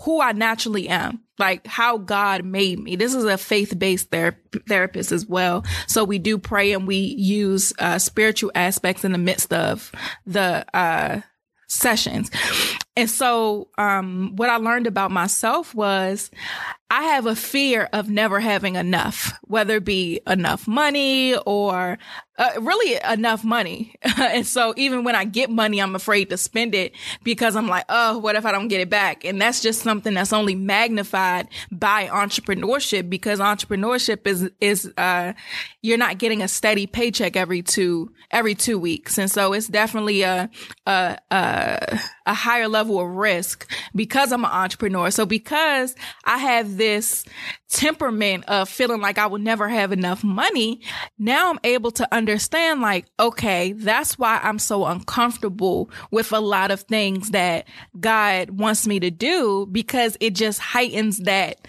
who 0.00 0.20
I 0.20 0.32
naturally 0.32 0.88
am, 0.88 1.22
like 1.38 1.66
how 1.66 1.98
God 1.98 2.44
made 2.44 2.78
me. 2.78 2.96
This 2.96 3.14
is 3.14 3.24
a 3.24 3.38
faith-based 3.38 4.10
ther- 4.10 4.38
therapist 4.68 5.12
as 5.12 5.26
well. 5.26 5.64
So 5.86 6.04
we 6.04 6.18
do 6.18 6.38
pray 6.38 6.72
and 6.72 6.86
we 6.86 6.96
use 6.96 7.72
uh, 7.78 7.98
spiritual 7.98 8.52
aspects 8.54 9.04
in 9.04 9.12
the 9.12 9.18
midst 9.18 9.52
of 9.52 9.92
the 10.26 10.64
uh, 10.74 11.20
sessions. 11.68 12.30
And 12.96 13.10
so, 13.10 13.68
um, 13.76 14.34
what 14.36 14.48
I 14.48 14.56
learned 14.56 14.86
about 14.86 15.10
myself 15.10 15.74
was 15.74 16.30
I 16.88 17.02
have 17.02 17.26
a 17.26 17.34
fear 17.34 17.88
of 17.92 18.08
never 18.08 18.38
having 18.38 18.76
enough, 18.76 19.32
whether 19.42 19.76
it 19.76 19.84
be 19.84 20.20
enough 20.26 20.68
money 20.68 21.36
or 21.44 21.98
uh, 22.38 22.50
really 22.60 23.00
enough 23.10 23.42
money. 23.42 23.96
and 24.18 24.46
so 24.46 24.72
even 24.76 25.02
when 25.02 25.16
I 25.16 25.24
get 25.24 25.50
money, 25.50 25.80
I'm 25.80 25.96
afraid 25.96 26.30
to 26.30 26.36
spend 26.36 26.76
it 26.76 26.94
because 27.24 27.56
I'm 27.56 27.66
like, 27.66 27.86
oh, 27.88 28.18
what 28.18 28.36
if 28.36 28.46
I 28.46 28.52
don't 28.52 28.68
get 28.68 28.80
it 28.80 28.88
back? 28.88 29.24
And 29.24 29.42
that's 29.42 29.60
just 29.60 29.82
something 29.82 30.14
that's 30.14 30.32
only 30.32 30.54
magnified 30.54 31.48
by 31.72 32.06
entrepreneurship 32.06 33.10
because 33.10 33.40
entrepreneurship 33.40 34.24
is, 34.26 34.50
is, 34.60 34.92
uh, 34.96 35.32
you're 35.82 35.98
not 35.98 36.18
getting 36.18 36.40
a 36.40 36.48
steady 36.48 36.86
paycheck 36.86 37.36
every 37.36 37.62
two, 37.62 38.12
every 38.30 38.54
two 38.54 38.78
weeks. 38.78 39.18
And 39.18 39.30
so 39.30 39.52
it's 39.54 39.66
definitely 39.66 40.22
a, 40.22 40.48
a, 40.86 41.18
a, 41.32 42.00
a 42.26 42.34
higher 42.34 42.68
level 42.68 43.00
of 43.00 43.08
risk 43.08 43.70
because 43.94 44.32
I'm 44.32 44.44
an 44.44 44.50
entrepreneur. 44.50 45.10
So 45.10 45.24
because 45.24 45.94
I 46.24 46.38
have 46.38 46.76
this 46.76 47.24
temperament 47.68 48.44
of 48.48 48.68
feeling 48.68 49.00
like 49.00 49.18
I 49.18 49.26
will 49.26 49.38
never 49.38 49.68
have 49.68 49.92
enough 49.92 50.22
money, 50.22 50.80
now 51.18 51.50
I'm 51.50 51.60
able 51.64 51.90
to 51.92 52.14
understand 52.14 52.80
like, 52.80 53.06
okay, 53.18 53.72
that's 53.72 54.18
why 54.18 54.40
I'm 54.42 54.58
so 54.58 54.84
uncomfortable 54.86 55.90
with 56.10 56.32
a 56.32 56.40
lot 56.40 56.70
of 56.70 56.82
things 56.82 57.30
that 57.30 57.66
God 57.98 58.50
wants 58.50 58.86
me 58.86 59.00
to 59.00 59.10
do 59.10 59.66
because 59.70 60.16
it 60.20 60.34
just 60.34 60.58
heightens 60.58 61.18
that 61.18 61.66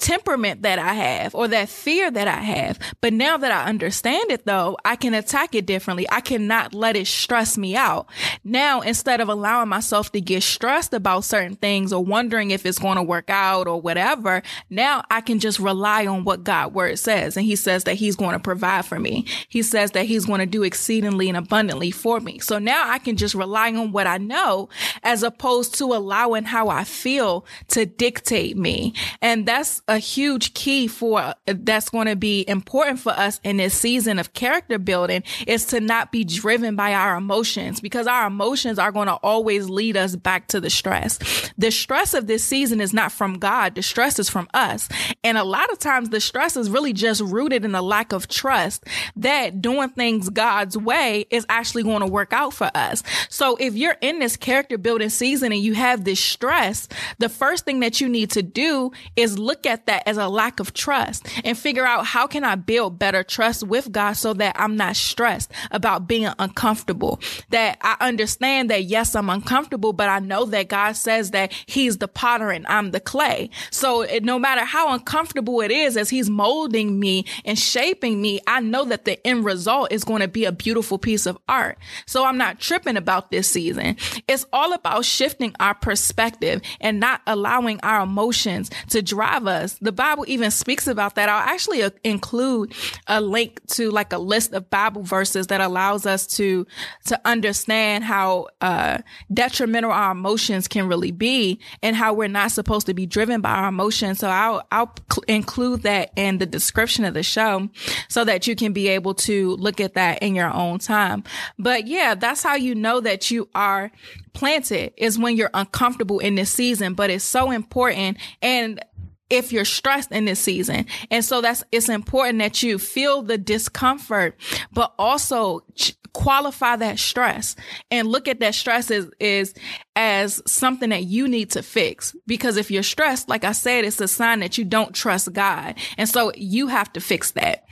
temperament 0.00 0.62
that 0.62 0.78
I 0.78 0.94
have 0.94 1.34
or 1.34 1.46
that 1.48 1.68
fear 1.68 2.10
that 2.10 2.26
I 2.26 2.40
have. 2.40 2.78
But 3.00 3.12
now 3.12 3.36
that 3.36 3.52
I 3.52 3.68
understand 3.68 4.30
it 4.30 4.46
though, 4.46 4.76
I 4.84 4.96
can 4.96 5.14
attack 5.14 5.54
it 5.54 5.66
differently. 5.66 6.06
I 6.10 6.20
cannot 6.20 6.74
let 6.74 6.96
it 6.96 7.06
stress 7.06 7.56
me 7.56 7.76
out. 7.76 8.08
Now, 8.42 8.80
instead 8.80 9.20
of 9.20 9.28
allowing 9.28 9.68
myself 9.68 10.10
to 10.12 10.20
get 10.20 10.42
stressed 10.42 10.94
about 10.94 11.24
certain 11.24 11.56
things 11.56 11.92
or 11.92 12.02
wondering 12.02 12.50
if 12.50 12.64
it's 12.66 12.78
going 12.78 12.96
to 12.96 13.02
work 13.02 13.30
out 13.30 13.68
or 13.68 13.80
whatever, 13.80 14.42
now 14.70 15.04
I 15.10 15.20
can 15.20 15.38
just 15.38 15.58
rely 15.58 16.06
on 16.06 16.24
what 16.24 16.44
God 16.44 16.74
word 16.74 16.98
says. 16.98 17.36
And 17.36 17.44
he 17.44 17.56
says 17.56 17.84
that 17.84 17.94
he's 17.94 18.16
going 18.16 18.32
to 18.32 18.40
provide 18.40 18.86
for 18.86 18.98
me. 18.98 19.26
He 19.48 19.62
says 19.62 19.92
that 19.92 20.06
he's 20.06 20.24
going 20.24 20.40
to 20.40 20.46
do 20.46 20.62
exceedingly 20.62 21.28
and 21.28 21.36
abundantly 21.36 21.90
for 21.90 22.20
me. 22.20 22.38
So 22.38 22.58
now 22.58 22.88
I 22.88 22.98
can 22.98 23.16
just 23.16 23.34
rely 23.34 23.72
on 23.72 23.92
what 23.92 24.06
I 24.06 24.18
know 24.18 24.68
as 25.02 25.22
opposed 25.22 25.74
to 25.74 25.84
allowing 25.84 26.44
how 26.44 26.68
I 26.68 26.84
feel 26.84 27.44
to 27.68 27.84
dictate 27.86 28.56
me. 28.56 28.94
And 29.20 29.46
that's 29.46 29.82
a 29.90 29.98
huge 29.98 30.54
key 30.54 30.86
for 30.86 31.34
that's 31.46 31.88
going 31.88 32.06
to 32.06 32.14
be 32.14 32.44
important 32.48 33.00
for 33.00 33.10
us 33.10 33.40
in 33.42 33.56
this 33.56 33.74
season 33.74 34.20
of 34.20 34.32
character 34.32 34.78
building 34.78 35.24
is 35.48 35.66
to 35.66 35.80
not 35.80 36.12
be 36.12 36.22
driven 36.22 36.76
by 36.76 36.94
our 36.94 37.16
emotions 37.16 37.80
because 37.80 38.06
our 38.06 38.28
emotions 38.28 38.78
are 38.78 38.92
going 38.92 39.08
to 39.08 39.14
always 39.14 39.68
lead 39.68 39.96
us 39.96 40.14
back 40.14 40.46
to 40.46 40.60
the 40.60 40.70
stress. 40.70 41.18
The 41.58 41.72
stress 41.72 42.14
of 42.14 42.28
this 42.28 42.44
season 42.44 42.80
is 42.80 42.94
not 42.94 43.10
from 43.10 43.40
God. 43.40 43.74
The 43.74 43.82
stress 43.82 44.20
is 44.20 44.30
from 44.30 44.48
us. 44.54 44.88
And 45.24 45.36
a 45.36 45.42
lot 45.42 45.72
of 45.72 45.80
times 45.80 46.10
the 46.10 46.20
stress 46.20 46.56
is 46.56 46.70
really 46.70 46.92
just 46.92 47.20
rooted 47.20 47.64
in 47.64 47.74
a 47.74 47.82
lack 47.82 48.12
of 48.12 48.28
trust 48.28 48.84
that 49.16 49.60
doing 49.60 49.88
things 49.88 50.30
God's 50.30 50.78
way 50.78 51.26
is 51.30 51.44
actually 51.48 51.82
going 51.82 52.00
to 52.00 52.06
work 52.06 52.32
out 52.32 52.54
for 52.54 52.70
us. 52.76 53.02
So 53.28 53.56
if 53.56 53.74
you're 53.74 53.96
in 54.00 54.20
this 54.20 54.36
character 54.36 54.78
building 54.78 55.10
season 55.10 55.50
and 55.50 55.60
you 55.60 55.74
have 55.74 56.04
this 56.04 56.20
stress, 56.20 56.86
the 57.18 57.28
first 57.28 57.64
thing 57.64 57.80
that 57.80 58.00
you 58.00 58.08
need 58.08 58.30
to 58.30 58.42
do 58.44 58.92
is 59.16 59.36
look 59.36 59.66
at 59.66 59.79
at 59.80 59.86
that 59.86 60.08
as 60.08 60.16
a 60.16 60.28
lack 60.28 60.60
of 60.60 60.72
trust 60.74 61.26
and 61.44 61.56
figure 61.56 61.86
out 61.86 62.06
how 62.06 62.26
can 62.26 62.44
I 62.44 62.54
build 62.54 62.98
better 62.98 63.22
trust 63.22 63.66
with 63.66 63.90
God 63.92 64.14
so 64.14 64.34
that 64.34 64.56
I'm 64.58 64.76
not 64.76 64.96
stressed 64.96 65.50
about 65.70 66.06
being 66.06 66.28
uncomfortable. 66.38 67.20
That 67.50 67.78
I 67.80 67.96
understand 68.00 68.70
that 68.70 68.84
yes, 68.84 69.14
I'm 69.14 69.30
uncomfortable, 69.30 69.92
but 69.92 70.08
I 70.08 70.18
know 70.18 70.44
that 70.46 70.68
God 70.68 70.92
says 70.92 71.30
that 71.32 71.52
he's 71.66 71.98
the 71.98 72.08
potter 72.08 72.50
and 72.50 72.66
I'm 72.66 72.90
the 72.90 73.00
clay. 73.00 73.50
So 73.70 74.02
it, 74.02 74.24
no 74.24 74.38
matter 74.38 74.64
how 74.64 74.92
uncomfortable 74.92 75.60
it 75.60 75.70
is 75.70 75.96
as 75.96 76.10
he's 76.10 76.28
molding 76.28 76.98
me 76.98 77.24
and 77.44 77.58
shaping 77.58 78.20
me, 78.20 78.40
I 78.46 78.60
know 78.60 78.84
that 78.86 79.04
the 79.04 79.24
end 79.26 79.44
result 79.44 79.92
is 79.92 80.04
going 80.04 80.20
to 80.20 80.28
be 80.28 80.44
a 80.44 80.52
beautiful 80.52 80.98
piece 80.98 81.26
of 81.26 81.38
art. 81.48 81.78
So 82.06 82.24
I'm 82.24 82.38
not 82.38 82.60
tripping 82.60 82.96
about 82.96 83.30
this 83.30 83.48
season. 83.48 83.96
It's 84.28 84.46
all 84.52 84.72
about 84.72 85.04
shifting 85.04 85.54
our 85.60 85.74
perspective 85.74 86.60
and 86.80 87.00
not 87.00 87.22
allowing 87.26 87.80
our 87.82 88.02
emotions 88.02 88.70
to 88.90 89.02
drive 89.02 89.46
us. 89.46 89.69
The 89.78 89.92
Bible 89.92 90.24
even 90.28 90.50
speaks 90.50 90.86
about 90.86 91.14
that. 91.14 91.28
I'll 91.28 91.48
actually 91.48 91.82
uh, 91.82 91.90
include 92.04 92.74
a 93.06 93.20
link 93.20 93.60
to 93.68 93.90
like 93.90 94.12
a 94.12 94.18
list 94.18 94.52
of 94.52 94.70
Bible 94.70 95.02
verses 95.02 95.48
that 95.48 95.60
allows 95.60 96.06
us 96.06 96.26
to, 96.36 96.66
to 97.06 97.20
understand 97.24 98.04
how, 98.04 98.48
uh, 98.60 98.98
detrimental 99.32 99.90
our 99.90 100.12
emotions 100.12 100.68
can 100.68 100.88
really 100.88 101.12
be 101.12 101.60
and 101.82 101.96
how 101.96 102.12
we're 102.12 102.28
not 102.28 102.50
supposed 102.50 102.86
to 102.86 102.94
be 102.94 103.06
driven 103.06 103.40
by 103.40 103.50
our 103.50 103.68
emotions. 103.68 104.18
So 104.18 104.28
I'll, 104.28 104.66
I'll 104.70 104.92
cl- 105.10 105.24
include 105.28 105.82
that 105.82 106.10
in 106.16 106.38
the 106.38 106.46
description 106.46 107.04
of 107.04 107.14
the 107.14 107.22
show 107.22 107.68
so 108.08 108.24
that 108.24 108.46
you 108.46 108.56
can 108.56 108.72
be 108.72 108.88
able 108.88 109.14
to 109.14 109.56
look 109.56 109.80
at 109.80 109.94
that 109.94 110.22
in 110.22 110.34
your 110.34 110.52
own 110.52 110.78
time. 110.78 111.24
But 111.58 111.86
yeah, 111.86 112.14
that's 112.14 112.42
how 112.42 112.54
you 112.54 112.74
know 112.74 113.00
that 113.00 113.30
you 113.30 113.48
are 113.54 113.90
planted 114.32 114.92
is 114.96 115.18
when 115.18 115.36
you're 115.36 115.50
uncomfortable 115.54 116.18
in 116.18 116.34
this 116.34 116.50
season, 116.50 116.94
but 116.94 117.10
it's 117.10 117.24
so 117.24 117.50
important. 117.50 118.18
And 118.40 118.82
if 119.30 119.52
you're 119.52 119.64
stressed 119.64 120.12
in 120.12 120.24
this 120.24 120.40
season. 120.40 120.86
And 121.10 121.24
so 121.24 121.40
that's, 121.40 121.64
it's 121.72 121.88
important 121.88 122.40
that 122.40 122.62
you 122.62 122.78
feel 122.78 123.22
the 123.22 123.38
discomfort, 123.38 124.36
but 124.72 124.92
also 124.98 125.64
ch- 125.76 125.94
qualify 126.12 126.76
that 126.76 126.98
stress 126.98 127.54
and 127.90 128.08
look 128.08 128.26
at 128.26 128.40
that 128.40 128.54
stress 128.54 128.90
as, 128.90 129.08
is 129.20 129.54
as 129.94 130.42
something 130.46 130.90
that 130.90 131.04
you 131.04 131.28
need 131.28 131.52
to 131.52 131.62
fix. 131.62 132.14
Because 132.26 132.56
if 132.56 132.70
you're 132.70 132.82
stressed, 132.82 133.28
like 133.28 133.44
I 133.44 133.52
said, 133.52 133.84
it's 133.84 134.00
a 134.00 134.08
sign 134.08 134.40
that 134.40 134.58
you 134.58 134.64
don't 134.64 134.94
trust 134.94 135.32
God. 135.32 135.76
And 135.96 136.08
so 136.08 136.32
you 136.34 136.66
have 136.66 136.92
to 136.94 137.00
fix 137.00 137.30
that. 137.32 137.64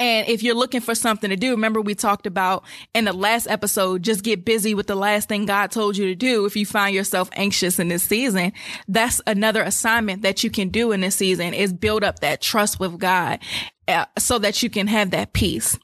And 0.00 0.26
if 0.28 0.42
you're 0.42 0.54
looking 0.54 0.80
for 0.80 0.94
something 0.94 1.28
to 1.28 1.36
do, 1.36 1.50
remember 1.50 1.80
we 1.80 1.94
talked 1.94 2.26
about 2.26 2.64
in 2.94 3.04
the 3.04 3.12
last 3.12 3.46
episode, 3.46 4.02
just 4.02 4.24
get 4.24 4.46
busy 4.46 4.74
with 4.74 4.86
the 4.86 4.94
last 4.94 5.28
thing 5.28 5.44
God 5.44 5.70
told 5.70 5.98
you 5.98 6.06
to 6.06 6.14
do. 6.14 6.46
If 6.46 6.56
you 6.56 6.64
find 6.64 6.94
yourself 6.94 7.28
anxious 7.34 7.78
in 7.78 7.88
this 7.88 8.02
season, 8.02 8.52
that's 8.88 9.20
another 9.26 9.62
assignment 9.62 10.22
that 10.22 10.42
you 10.42 10.50
can 10.50 10.70
do 10.70 10.90
in 10.92 11.02
this 11.02 11.16
season 11.16 11.52
is 11.52 11.74
build 11.74 12.02
up 12.02 12.20
that 12.20 12.40
trust 12.40 12.80
with 12.80 12.98
God 12.98 13.40
uh, 13.86 14.06
so 14.18 14.38
that 14.38 14.62
you 14.62 14.70
can 14.70 14.86
have 14.86 15.10
that 15.10 15.34
peace. 15.34 15.78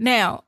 Now, 0.00 0.42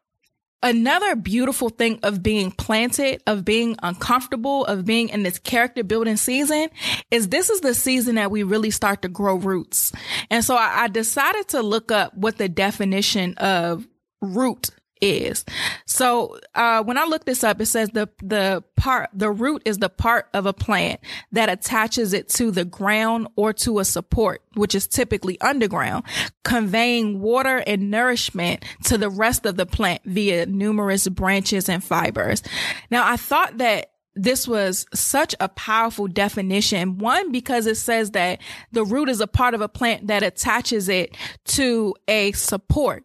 Another 0.61 1.15
beautiful 1.15 1.69
thing 1.69 2.01
of 2.03 2.21
being 2.21 2.51
planted, 2.51 3.23
of 3.29 3.45
being 3.45 3.77
uncomfortable, 3.81 4.65
of 4.65 4.85
being 4.85 5.09
in 5.09 5.23
this 5.23 5.39
character 5.39 5.85
building 5.85 6.17
season 6.17 6.69
is 7.13 7.29
this 7.29 7.49
is 7.49 7.61
the 7.61 7.75
season 7.75 8.17
that 8.17 8.33
we 8.33 8.43
really 8.43 8.71
start 8.71 9.03
to 9.03 9.09
grow 9.09 9.37
roots. 9.37 9.93
And 10.31 10.45
so 10.45 10.57
I, 10.57 10.85
I 10.85 10.89
decided 10.89 11.47
to 11.49 11.63
look 11.63 11.93
up 11.93 12.13
what 12.15 12.39
the 12.39 12.49
definition 12.49 13.35
of 13.35 13.87
root 14.21 14.71
is. 15.01 15.45
So, 15.87 16.39
uh, 16.55 16.83
when 16.83 16.99
I 16.99 17.05
look 17.05 17.25
this 17.25 17.45
up, 17.45 17.61
it 17.61 17.67
says 17.67 17.91
the, 17.91 18.09
the 18.23 18.63
part, 18.77 19.11
the 19.13 19.31
root 19.31 19.63
is 19.65 19.79
the 19.79 19.89
part 19.89 20.29
of 20.35 20.47
a 20.47 20.53
plant 20.53 21.01
that 21.33 21.49
attaches 21.49 22.13
it 22.13 22.29
to 22.31 22.51
the 22.51 22.65
ground 22.65 23.29
or 23.37 23.53
to 23.55 23.79
a 23.79 23.85
support, 23.85 24.43
which 24.55 24.75
is 24.75 24.87
typically 24.87 25.41
underground, 25.41 26.05
conveying 26.45 27.21
water 27.21 27.63
and 27.67 27.91
nourishment 27.91 28.65
to 28.85 28.99
the 28.99 29.11
rest 29.11 29.47
of 29.47 29.57
the 29.57 29.67
plant 29.67 30.03
via 30.05 30.47
numerous 30.47 31.09
branches 31.09 31.69
and 31.69 31.83
fibers. 31.83 32.43
Now, 32.91 33.11
I 33.11 33.17
thought 33.17 33.59
that 33.59 33.91
this 34.19 34.49
was 34.49 34.87
such 34.93 35.35
a 35.41 35.49
powerful 35.49 36.09
definition. 36.09 36.99
One, 36.99 37.31
because 37.31 37.67
it 37.67 37.77
says 37.77 38.11
that 38.13 38.41
the 38.73 38.85
root 38.85 39.09
is 39.09 39.21
a 39.21 39.27
part 39.27 39.55
of 39.55 39.61
a 39.61 39.69
plant 39.69 40.09
that 40.09 40.23
attaches 40.23 40.89
it 40.89 41.17
to 41.47 41.95
a 42.09 42.33
support. 42.33 43.05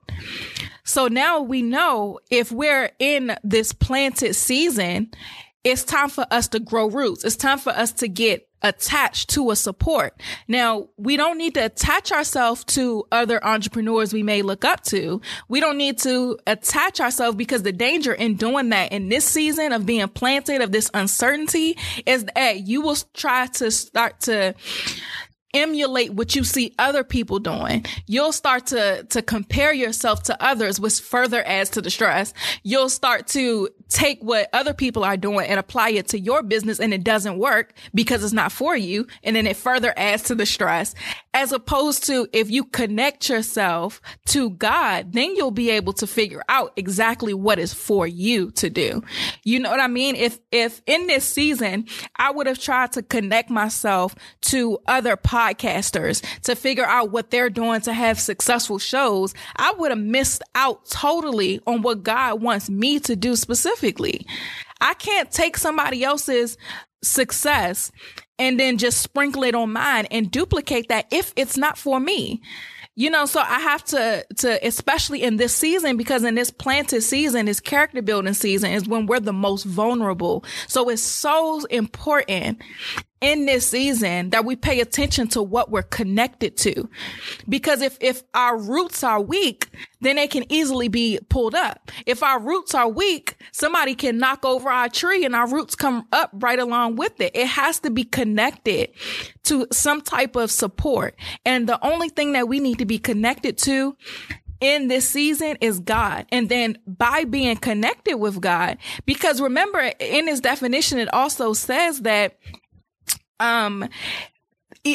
So 0.84 1.08
now 1.08 1.39
we 1.39 1.62
know 1.62 2.20
if 2.29 2.51
we're 2.51 2.91
in 3.00 3.38
this 3.43 3.72
planted 3.72 4.34
season, 4.34 5.12
it's 5.63 5.84
time 5.84 6.10
for 6.10 6.25
us 6.29 6.48
to 6.50 6.60
grow 6.60 6.89
roots. 6.89 7.24
It's 7.24 7.38
time 7.38 7.60
for 7.60 7.72
us 7.72 7.93
to 7.93 8.08
get 8.08 8.50
attached 8.63 9.29
to 9.32 9.51
a 9.51 9.55
support. 9.55 10.20
Now, 10.48 10.88
we 10.98 11.17
don't 11.17 11.38
need 11.38 11.53
to 11.55 11.65
attach 11.65 12.12
ourselves 12.12 12.63
to 12.65 13.03
other 13.12 13.43
entrepreneurs 13.46 14.13
we 14.13 14.24
may 14.24 14.41
look 14.41 14.63
up 14.65 14.84
to. 14.86 15.22
We 15.50 15.60
don't 15.60 15.77
need 15.77 15.98
to 16.00 16.38
attach 16.48 17.00
ourselves 17.00 17.36
because 17.36 17.63
the 17.63 17.74
danger 17.74 18.13
in 18.13 18.36
doing 18.36 18.70
that 18.70 18.91
in 18.91 19.09
this 19.09 19.25
season 19.25 19.74
of 19.74 19.85
being 19.85 20.07
planted 20.07 20.61
of 20.61 20.72
this 20.72 20.90
uncertainty 20.94 21.77
is 22.05 22.25
that 22.35 22.61
you 22.68 22.81
will 22.81 22.98
try 23.14 23.48
to 23.48 23.70
start 23.70 24.22
to 24.22 24.55
emulate 25.53 26.14
what 26.14 26.35
you 26.35 26.44
see 26.44 26.74
other 26.79 27.03
people 27.03 27.40
doing. 27.40 27.85
You'll 28.07 28.31
start 28.31 28.68
to, 28.68 29.03
to 29.03 29.22
compare 29.22 29.74
yourself 29.74 30.24
to 30.24 30.44
others, 30.44 30.79
which 30.79 31.00
further 31.00 31.46
adds 31.46 31.70
to 31.72 31.81
the 31.81 31.90
stress. 31.90 32.33
You'll 32.64 32.90
start 32.90 33.27
to 33.27 33.70
take 33.89 34.22
what 34.22 34.50
other 34.53 34.74
people 34.74 35.03
are 35.03 35.17
doing 35.17 35.48
and 35.48 35.59
apply 35.59 35.89
it 35.89 36.07
to 36.09 36.19
your 36.19 36.43
business 36.43 36.79
and 36.79 36.93
it 36.93 37.03
doesn't 37.03 37.37
work 37.37 37.74
because 37.93 38.24
it's 38.24 38.33
not 38.33 38.51
for 38.51 38.75
you. 38.75 39.07
And 39.24 39.35
then 39.35 39.48
it 39.48 39.57
further 39.57 39.93
adds 39.96 40.24
to 40.24 40.35
the 40.35 40.46
stress 40.46 40.96
as 41.33 41.51
opposed 41.51 42.05
to 42.05 42.27
if 42.31 42.50
you 42.50 42.63
connect 42.63 43.29
yourself 43.29 44.01
to 44.25 44.51
God, 44.51 45.13
then 45.13 45.35
you'll 45.35 45.51
be 45.51 45.72
able 45.72 45.93
to 45.93 46.07
figure 46.07 46.43
out 46.48 46.74
exactly 46.75 47.33
what 47.33 47.59
is 47.59 47.74
for 47.74 48.05
you 48.05 48.51
to 48.51 48.69
do. 48.69 49.03
You 49.43 49.59
know 49.59 49.72
what 49.72 49.79
I 49.79 49.87
mean? 49.87 50.15
If, 50.15 50.39
if 50.51 50.81
in 50.85 51.07
this 51.07 51.25
season, 51.25 51.85
I 52.15 52.31
would 52.31 52.48
have 52.48 52.59
tried 52.59 52.93
to 52.93 53.03
connect 53.03 53.50
myself 53.50 54.15
to 54.41 54.79
other 54.87 55.17
podcasters 55.17 56.24
to 56.41 56.55
figure 56.55 56.85
out 56.85 57.11
what 57.11 57.31
they're 57.31 57.50
doing 57.50 57.81
to 57.81 57.93
have 57.93 58.19
successful 58.19 58.77
shows, 58.77 59.33
I 59.55 59.74
would 59.74 59.91
have 59.91 60.00
missed 60.00 60.43
out 60.55 60.85
totally 60.85 61.59
on 61.65 61.81
what 61.81 62.03
God 62.03 62.41
wants 62.41 62.69
me 62.69 63.00
to 63.01 63.15
do 63.15 63.35
specifically. 63.35 63.82
I 64.81 64.93
can't 64.96 65.31
take 65.31 65.57
somebody 65.57 66.03
else's 66.03 66.57
success 67.01 67.91
and 68.39 68.59
then 68.59 68.77
just 68.77 69.01
sprinkle 69.01 69.43
it 69.43 69.55
on 69.55 69.74
mine 69.74 70.05
and 70.11 70.31
duplicate 70.31 70.89
that 70.89 71.07
if 71.11 71.33
it's 71.35 71.57
not 71.57 71.77
for 71.77 72.00
me. 72.00 72.41
You 72.96 73.09
know, 73.09 73.25
so 73.25 73.39
I 73.39 73.59
have 73.59 73.83
to, 73.85 74.24
to, 74.37 74.67
especially 74.67 75.24
in 75.24 75.37
this 75.37 75.55
season, 75.55 75.98
because 75.98 76.24
in 76.24 76.35
this 76.35 76.51
planted 76.51 77.01
season, 77.01 77.48
this 77.48 77.59
character 77.59 78.03
building 78.03 78.35
season 78.35 78.72
is 78.72 78.87
when 78.87 79.07
we're 79.07 79.19
the 79.19 79.33
most 79.33 79.63
vulnerable. 79.63 80.46
So 80.67 80.89
it's 80.89 81.01
so 81.01 81.65
important 81.65 82.61
in 83.24 83.46
this 83.46 83.66
season 83.66 84.31
that 84.31 84.44
we 84.44 84.53
pay 84.55 84.81
attention 84.81 85.29
to 85.29 85.42
what 85.42 85.72
we're 85.72 85.81
connected 85.81 86.57
to. 86.57 86.90
Because 87.48 87.81
if, 87.81 87.98
if 88.01 88.22
our 88.33 88.57
roots 88.57 89.01
are 89.01 89.22
weak, 89.22 89.70
then 90.01 90.18
they 90.18 90.27
can 90.27 90.44
easily 90.51 90.90
be 90.90 91.20
pulled 91.29 91.55
up. 91.55 91.90
If 92.05 92.22
our 92.22 92.38
roots 92.38 92.75
are 92.75 92.90
weak, 92.90 93.38
somebody 93.53 93.96
can 93.96 94.18
knock 94.18 94.44
over 94.44 94.70
our 94.70 94.90
tree 94.90 95.24
and 95.24 95.36
our 95.36 95.48
roots 95.48 95.74
come 95.74 96.05
up 96.12 96.31
right 96.33 96.59
along 96.59 96.98
with 96.98 97.22
it. 97.22 97.31
It 97.33 97.48
has 97.48 97.79
to 97.79 97.90
be 97.90 98.03
connected 98.03 98.90
to 99.44 99.68
some 99.72 100.01
type 100.01 100.36
of 100.36 100.51
support. 100.51 101.16
And 101.46 101.68
the 101.68 101.83
only 101.86 102.09
thing 102.09 102.33
that 102.33 102.50
we 102.50 102.59
need 102.59 102.79
to 102.79 102.86
be 102.86 103.00
connected 103.00 103.57
to 103.59 103.96
in 104.59 104.90
this 104.90 105.07
season 105.07 105.57
is 105.62 105.79
God. 105.79 106.25
And 106.29 106.50
then 106.50 106.77
by 106.86 107.24
being 107.24 107.55
connected 107.55 108.18
with 108.18 108.42
God, 108.42 108.77
because 109.05 109.40
remember 109.40 109.79
in 110.00 110.27
his 110.27 110.42
definition, 110.42 111.00
it 111.00 111.14
also 111.14 111.53
says 111.53 112.01
that 112.01 112.38
um, 113.39 113.87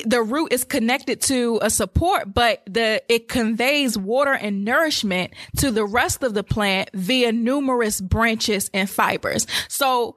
the 0.04 0.22
root 0.22 0.52
is 0.52 0.64
connected 0.64 1.20
to 1.22 1.58
a 1.62 1.70
support, 1.70 2.34
but 2.34 2.62
the, 2.66 3.02
it 3.08 3.28
conveys 3.28 3.96
water 3.96 4.34
and 4.34 4.64
nourishment 4.64 5.32
to 5.56 5.70
the 5.70 5.84
rest 5.84 6.22
of 6.22 6.34
the 6.34 6.44
plant 6.44 6.90
via 6.92 7.32
numerous 7.32 8.00
branches 8.00 8.70
and 8.74 8.90
fibers. 8.90 9.46
So 9.68 10.16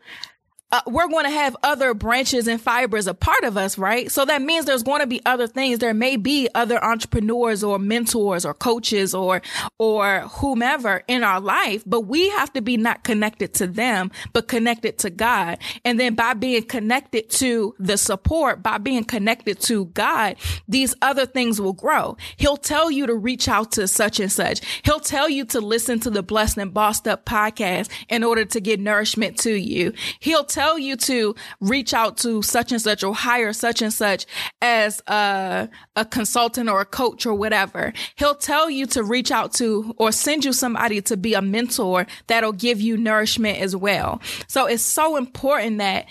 uh, 0.71 0.81
we're 0.87 1.07
going 1.09 1.25
to 1.25 1.31
have 1.31 1.55
other 1.63 1.93
branches 1.93 2.47
and 2.47 2.61
fibers 2.61 3.07
a 3.07 3.13
part 3.13 3.43
of 3.43 3.57
us, 3.57 3.77
right? 3.77 4.09
So 4.09 4.23
that 4.25 4.41
means 4.41 4.65
there's 4.65 4.83
going 4.83 5.01
to 5.01 5.07
be 5.07 5.21
other 5.25 5.47
things. 5.47 5.79
There 5.79 5.93
may 5.93 6.15
be 6.15 6.47
other 6.55 6.81
entrepreneurs 6.81 7.63
or 7.63 7.77
mentors 7.77 8.45
or 8.45 8.53
coaches 8.53 9.13
or, 9.13 9.41
or 9.79 10.21
whomever 10.21 11.03
in 11.07 11.23
our 11.23 11.41
life, 11.41 11.83
but 11.85 12.01
we 12.01 12.29
have 12.29 12.53
to 12.53 12.61
be 12.61 12.77
not 12.77 13.03
connected 13.03 13.53
to 13.55 13.67
them, 13.67 14.11
but 14.31 14.47
connected 14.47 14.97
to 14.99 15.09
God. 15.09 15.57
And 15.83 15.99
then 15.99 16.15
by 16.15 16.33
being 16.35 16.63
connected 16.63 17.29
to 17.31 17.75
the 17.77 17.97
support, 17.97 18.63
by 18.63 18.77
being 18.77 19.03
connected 19.03 19.59
to 19.61 19.85
God, 19.87 20.37
these 20.69 20.95
other 21.01 21.25
things 21.25 21.59
will 21.59 21.73
grow. 21.73 22.15
He'll 22.37 22.57
tell 22.57 22.89
you 22.89 23.07
to 23.07 23.15
reach 23.15 23.49
out 23.49 23.73
to 23.73 23.87
such 23.87 24.21
and 24.21 24.31
such. 24.31 24.61
He'll 24.83 24.99
tell 25.01 25.27
you 25.27 25.43
to 25.45 25.59
listen 25.59 25.99
to 26.01 26.09
the 26.09 26.23
Blessed 26.23 26.57
and 26.57 26.73
Bossed 26.73 27.07
Up 27.07 27.25
podcast 27.25 27.89
in 28.07 28.23
order 28.23 28.45
to 28.45 28.61
get 28.61 28.79
nourishment 28.79 29.37
to 29.39 29.53
you. 29.53 29.91
He'll 30.19 30.45
tell 30.45 30.60
tell 30.61 30.77
you 30.77 30.95
to 30.95 31.33
reach 31.59 31.91
out 31.91 32.17
to 32.17 32.43
such 32.43 32.71
and 32.71 32.79
such 32.79 33.03
or 33.03 33.15
hire 33.15 33.51
such 33.51 33.81
and 33.81 33.91
such 33.91 34.27
as 34.61 35.01
a, 35.07 35.67
a 35.95 36.05
consultant 36.05 36.69
or 36.69 36.81
a 36.81 36.85
coach 36.85 37.25
or 37.25 37.33
whatever. 37.33 37.91
He'll 38.15 38.35
tell 38.35 38.69
you 38.69 38.85
to 38.87 39.03
reach 39.03 39.31
out 39.31 39.53
to 39.53 39.95
or 39.97 40.11
send 40.11 40.45
you 40.45 40.53
somebody 40.53 41.01
to 41.01 41.17
be 41.17 41.33
a 41.33 41.41
mentor 41.41 42.05
that'll 42.27 42.53
give 42.53 42.79
you 42.79 42.95
nourishment 42.95 43.57
as 43.57 43.75
well. 43.75 44.21
So 44.47 44.67
it's 44.67 44.83
so 44.83 45.17
important 45.17 45.79
that 45.79 46.05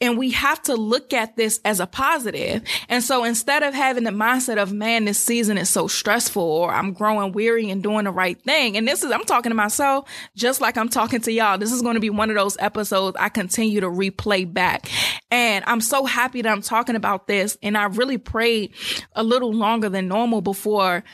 and 0.00 0.18
we 0.18 0.30
have 0.32 0.60
to 0.64 0.74
look 0.74 1.12
at 1.12 1.36
this 1.36 1.60
as 1.64 1.80
a 1.80 1.86
positive. 1.86 2.62
And 2.88 3.02
so 3.02 3.24
instead 3.24 3.62
of 3.62 3.74
having 3.74 4.04
the 4.04 4.10
mindset 4.10 4.60
of, 4.60 4.72
man, 4.72 5.04
this 5.04 5.18
season 5.18 5.56
is 5.56 5.70
so 5.70 5.86
stressful 5.86 6.42
or 6.42 6.72
I'm 6.72 6.92
growing 6.92 7.32
weary 7.32 7.70
and 7.70 7.82
doing 7.82 8.04
the 8.04 8.10
right 8.10 8.40
thing. 8.42 8.76
And 8.76 8.86
this 8.86 9.02
is, 9.04 9.12
I'm 9.12 9.24
talking 9.24 9.50
to 9.50 9.56
myself 9.56 10.08
just 10.36 10.60
like 10.60 10.76
I'm 10.76 10.88
talking 10.88 11.20
to 11.22 11.32
y'all. 11.32 11.58
This 11.58 11.72
is 11.72 11.80
going 11.80 11.94
to 11.94 12.00
be 12.00 12.10
one 12.10 12.28
of 12.28 12.36
those 12.36 12.56
episodes 12.58 13.16
I 13.18 13.28
continue 13.28 13.80
to 13.80 13.88
replay 13.88 14.52
back. 14.52 14.90
And 15.30 15.64
I'm 15.66 15.80
so 15.80 16.04
happy 16.04 16.42
that 16.42 16.50
I'm 16.50 16.62
talking 16.62 16.96
about 16.96 17.26
this. 17.26 17.56
And 17.62 17.78
I 17.78 17.84
really 17.84 18.18
prayed 18.18 18.74
a 19.12 19.22
little 19.22 19.52
longer 19.52 19.88
than 19.88 20.08
normal 20.08 20.40
before 20.40 21.04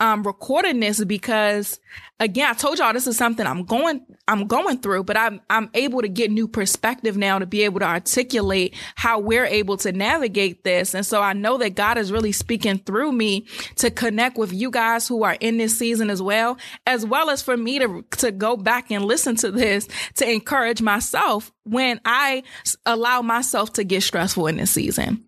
um, 0.00 0.22
recording 0.22 0.80
this 0.80 1.04
because 1.04 1.78
again, 2.18 2.48
I 2.48 2.54
told 2.54 2.78
y'all 2.78 2.92
this 2.92 3.06
is 3.06 3.16
something 3.16 3.46
I'm 3.46 3.64
going, 3.64 4.04
I'm 4.26 4.46
going 4.46 4.78
through, 4.78 5.04
but 5.04 5.16
I'm, 5.16 5.40
I'm 5.50 5.70
able 5.74 6.00
to 6.00 6.08
get 6.08 6.30
new 6.30 6.48
perspective 6.48 7.16
now 7.16 7.38
to 7.38 7.46
be 7.46 7.62
able 7.62 7.80
to 7.80 7.86
articulate 7.86 8.74
how 8.94 9.18
we're 9.18 9.44
able 9.44 9.76
to 9.78 9.92
navigate 9.92 10.64
this. 10.64 10.94
And 10.94 11.04
so 11.04 11.20
I 11.20 11.34
know 11.34 11.58
that 11.58 11.74
God 11.74 11.98
is 11.98 12.12
really 12.12 12.32
speaking 12.32 12.78
through 12.78 13.12
me 13.12 13.46
to 13.76 13.90
connect 13.90 14.38
with 14.38 14.52
you 14.52 14.70
guys 14.70 15.06
who 15.06 15.22
are 15.22 15.36
in 15.40 15.58
this 15.58 15.76
season 15.76 16.10
as 16.10 16.22
well, 16.22 16.58
as 16.86 17.04
well 17.04 17.30
as 17.30 17.42
for 17.42 17.56
me 17.56 17.78
to, 17.78 18.04
to 18.18 18.32
go 18.32 18.56
back 18.56 18.90
and 18.90 19.04
listen 19.04 19.36
to 19.36 19.50
this 19.50 19.88
to 20.16 20.30
encourage 20.30 20.80
myself 20.80 21.52
when 21.64 22.00
I 22.04 22.42
allow 22.86 23.22
myself 23.22 23.74
to 23.74 23.84
get 23.84 24.02
stressful 24.02 24.46
in 24.46 24.56
this 24.56 24.70
season. 24.70 25.26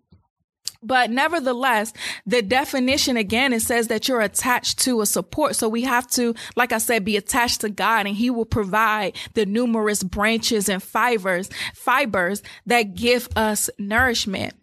But 0.82 1.10
nevertheless, 1.10 1.92
the 2.26 2.42
definition 2.42 3.16
again, 3.16 3.52
it 3.52 3.62
says 3.62 3.88
that 3.88 4.08
you're 4.08 4.20
attached 4.20 4.80
to 4.80 5.00
a 5.00 5.06
support. 5.06 5.56
So 5.56 5.68
we 5.68 5.82
have 5.82 6.06
to, 6.08 6.34
like 6.56 6.72
I 6.72 6.78
said, 6.78 7.04
be 7.04 7.16
attached 7.16 7.60
to 7.60 7.68
God 7.68 8.06
and 8.06 8.16
he 8.16 8.30
will 8.30 8.44
provide 8.44 9.16
the 9.34 9.46
numerous 9.46 10.02
branches 10.02 10.68
and 10.68 10.82
fibers, 10.82 11.48
fibers 11.74 12.42
that 12.66 12.94
give 12.94 13.28
us 13.36 13.70
nourishment. 13.78 14.54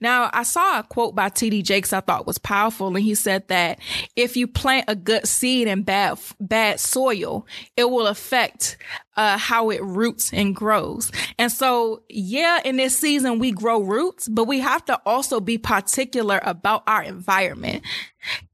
Now, 0.00 0.30
I 0.32 0.44
saw 0.44 0.78
a 0.78 0.82
quote 0.84 1.14
by 1.14 1.30
TD 1.30 1.64
Jakes 1.64 1.92
I 1.92 2.00
thought 2.00 2.26
was 2.26 2.38
powerful, 2.38 2.88
and 2.88 2.98
he 2.98 3.14
said 3.14 3.48
that 3.48 3.80
if 4.14 4.36
you 4.36 4.46
plant 4.46 4.84
a 4.88 4.94
good 4.94 5.26
seed 5.26 5.66
in 5.66 5.82
bad 5.82 6.18
bad 6.40 6.78
soil, 6.78 7.46
it 7.76 7.90
will 7.90 8.06
affect 8.06 8.76
uh, 9.18 9.36
how 9.36 9.68
it 9.70 9.82
roots 9.82 10.32
and 10.32 10.54
grows. 10.54 11.10
And 11.38 11.50
so, 11.50 12.04
yeah, 12.08 12.60
in 12.64 12.76
this 12.76 12.96
season 12.96 13.40
we 13.40 13.50
grow 13.50 13.82
roots, 13.82 14.28
but 14.28 14.44
we 14.44 14.60
have 14.60 14.84
to 14.84 15.00
also 15.04 15.40
be 15.40 15.58
particular 15.58 16.38
about 16.44 16.84
our 16.86 17.02
environment. 17.02 17.82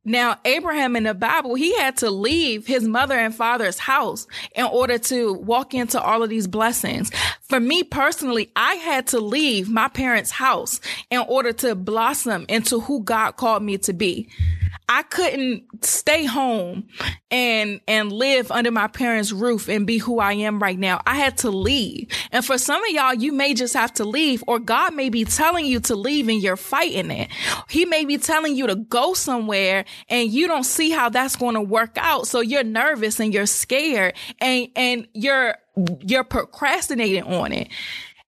Now, 0.07 0.39
Abraham 0.47 0.97
in 0.97 1.03
the 1.03 1.13
Bible, 1.13 1.55
he 1.55 1.77
had 1.77 1.99
to 1.99 2.11
leave 2.11 2.67
his 2.67 2.89
mother 2.89 3.15
and 3.15 3.35
father's 3.35 3.79
house 3.79 4.27
in 4.55 4.65
order 4.65 4.97
to 4.99 5.35
walk 5.35 5.75
into 5.75 6.01
all 6.01 6.23
of 6.23 6.31
these 6.31 6.47
blessings. 6.47 7.11
For 7.43 7.61
me 7.61 7.83
personally, 7.83 8.51
I 8.57 8.77
had 8.77 9.07
to 9.09 9.21
leave 9.21 9.69
my 9.69 9.89
parents' 9.89 10.31
house 10.31 10.81
in 11.11 11.21
order 11.21 11.53
to 11.55 11.75
blossom 11.75 12.47
into 12.49 12.81
who 12.81 13.03
God 13.03 13.33
called 13.33 13.63
me 13.63 13.77
to 13.79 13.93
be. 13.93 14.31
I 14.89 15.03
couldn't 15.03 15.85
stay 15.85 16.25
home 16.25 16.89
and 17.35 17.81
and 17.89 18.13
live 18.13 18.53
under 18.53 18.71
my 18.71 18.87
parents' 18.87 19.33
roof 19.33 19.69
and 19.69 19.89
be 19.89 19.99
who 19.99 20.21
I 20.21 20.35
am 20.35 20.63
right 20.63 20.79
now. 20.79 21.03
I 21.05 21.17
had 21.17 21.37
to 21.39 21.51
leave. 21.51 22.09
And 22.31 22.45
for 22.45 22.59
some 22.59 22.81
of 22.85 22.91
y'all, 22.91 23.13
you 23.13 23.33
may 23.33 23.55
just 23.55 23.75
have 23.75 23.93
to 23.95 24.05
leave 24.05 24.45
or 24.47 24.61
God 24.61 24.95
may 24.95 25.09
be 25.09 25.25
telling 25.25 25.67
you 25.67 25.81
to 25.81 25.97
leave 25.97 26.29
and 26.29 26.41
you're 26.41 26.57
fighting 26.57 27.11
it. 27.11 27.29
He 27.69 27.87
may 27.87 28.05
be 28.05 28.19
telling 28.19 28.55
you 28.55 28.69
to 28.69 28.77
go 28.77 29.15
somewhere 29.15 29.85
and 30.09 30.31
you 30.31 30.47
don't 30.47 30.63
see 30.63 30.91
how 30.91 31.09
that's 31.09 31.35
going 31.35 31.57
to 31.57 31.61
work 31.61 31.97
out. 31.97 32.29
So 32.29 32.41
you're 32.41 32.63
nervous 32.63 33.19
and 33.19 33.35
you're 33.35 33.47
scared 33.47 34.15
and 34.41 34.69
and 34.77 35.09
you're 35.13 35.57
you're 36.03 36.23
procrastinating 36.23 37.25
on 37.25 37.51
it 37.51 37.69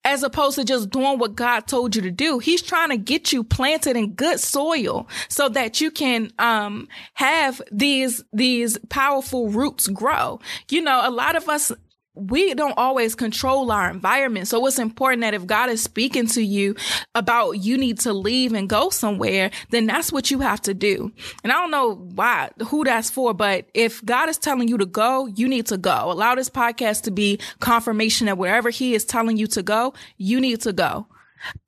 as 0.07 0.23
opposed 0.23 0.55
to 0.55 0.65
just 0.65 0.91
doing 0.91 1.19
what 1.19 1.35
God 1.35 1.67
told 1.67 1.97
you 1.97 2.03
to 2.03 2.13
do. 2.13 2.39
He's 2.39 2.63
trying 2.63 2.91
to 2.91 2.97
get 2.97 3.33
you 3.33 3.43
planted 3.43 3.97
in 3.97 4.13
good 4.13 4.39
soil 4.39 5.09
so 5.29 5.49
that 5.49 5.81
you 5.81 5.91
can 5.91 6.31
um, 6.39 6.87
have 7.15 7.61
these 7.73 8.23
these 8.33 8.79
powerful 8.89 9.49
roots 9.49 9.89
grow. 9.89 10.39
You 10.71 10.83
know, 10.83 11.01
a 11.03 11.11
lot 11.11 11.35
of 11.35 11.49
us 11.49 11.73
we 12.17 12.55
don't 12.55 12.77
always 12.77 13.15
control 13.15 13.71
our 13.71 13.91
environment. 13.91 14.49
So 14.49 14.65
it's 14.67 14.79
important 14.79 15.21
that 15.21 15.35
if 15.35 15.47
God 15.47 15.71
is 15.71 15.83
speaking 15.83 16.27
to 16.29 16.43
you 16.43 16.75
about 17.15 17.53
you 17.53 17.77
need 17.77 18.01
to 18.01 18.13
leave 18.13 18.53
and 18.55 18.69
go 18.69 18.91
somewhere, 18.91 19.51
then 19.71 19.87
that's 19.87 20.11
what 20.11 20.31
you 20.31 20.41
have 20.41 20.61
to 20.63 20.75
do. 20.75 21.13
And 21.45 21.53
I 21.53 21.57
don't 21.57 21.71
know 21.71 21.95
why, 21.95 22.51
who 22.69 22.85
that's 22.85 23.11
for, 23.11 23.35
but 23.35 23.67
if 23.75 24.05
God 24.05 24.29
is 24.29 24.39
telling 24.39 24.69
you 24.69 24.79
to 24.79 24.87
go, 24.87 25.27
you 25.27 25.47
need 25.47 25.67
to 25.67 25.77
go. 25.77 26.11
Allow 26.11 26.35
this 26.35 26.51
podcast 26.51 27.03
to 27.03 27.11
be 27.11 27.39
confirmation 27.61 28.27
that 28.27 28.39
wherever 28.39 28.71
he 28.71 28.95
is 28.95 29.05
telling 29.05 29.37
you 29.37 29.47
to 29.49 29.63
go, 29.63 29.93
you 30.17 30.41
need 30.41 30.63
to 30.63 30.73
go 30.73 31.07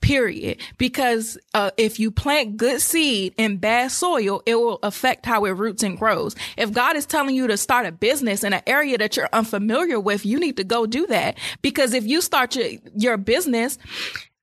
period. 0.00 0.60
Because 0.78 1.38
uh, 1.54 1.70
if 1.76 1.98
you 1.98 2.10
plant 2.10 2.56
good 2.56 2.80
seed 2.80 3.34
in 3.36 3.58
bad 3.58 3.90
soil, 3.90 4.42
it 4.46 4.54
will 4.54 4.78
affect 4.82 5.26
how 5.26 5.44
it 5.44 5.50
roots 5.50 5.82
and 5.82 5.98
grows. 5.98 6.34
If 6.56 6.72
God 6.72 6.96
is 6.96 7.06
telling 7.06 7.34
you 7.34 7.46
to 7.46 7.56
start 7.56 7.86
a 7.86 7.92
business 7.92 8.44
in 8.44 8.52
an 8.52 8.62
area 8.66 8.98
that 8.98 9.16
you're 9.16 9.28
unfamiliar 9.32 10.00
with, 10.00 10.24
you 10.24 10.38
need 10.38 10.56
to 10.56 10.64
go 10.64 10.86
do 10.86 11.06
that. 11.08 11.38
Because 11.62 11.94
if 11.94 12.04
you 12.04 12.20
start 12.20 12.56
your, 12.56 12.70
your 12.96 13.16
business 13.16 13.78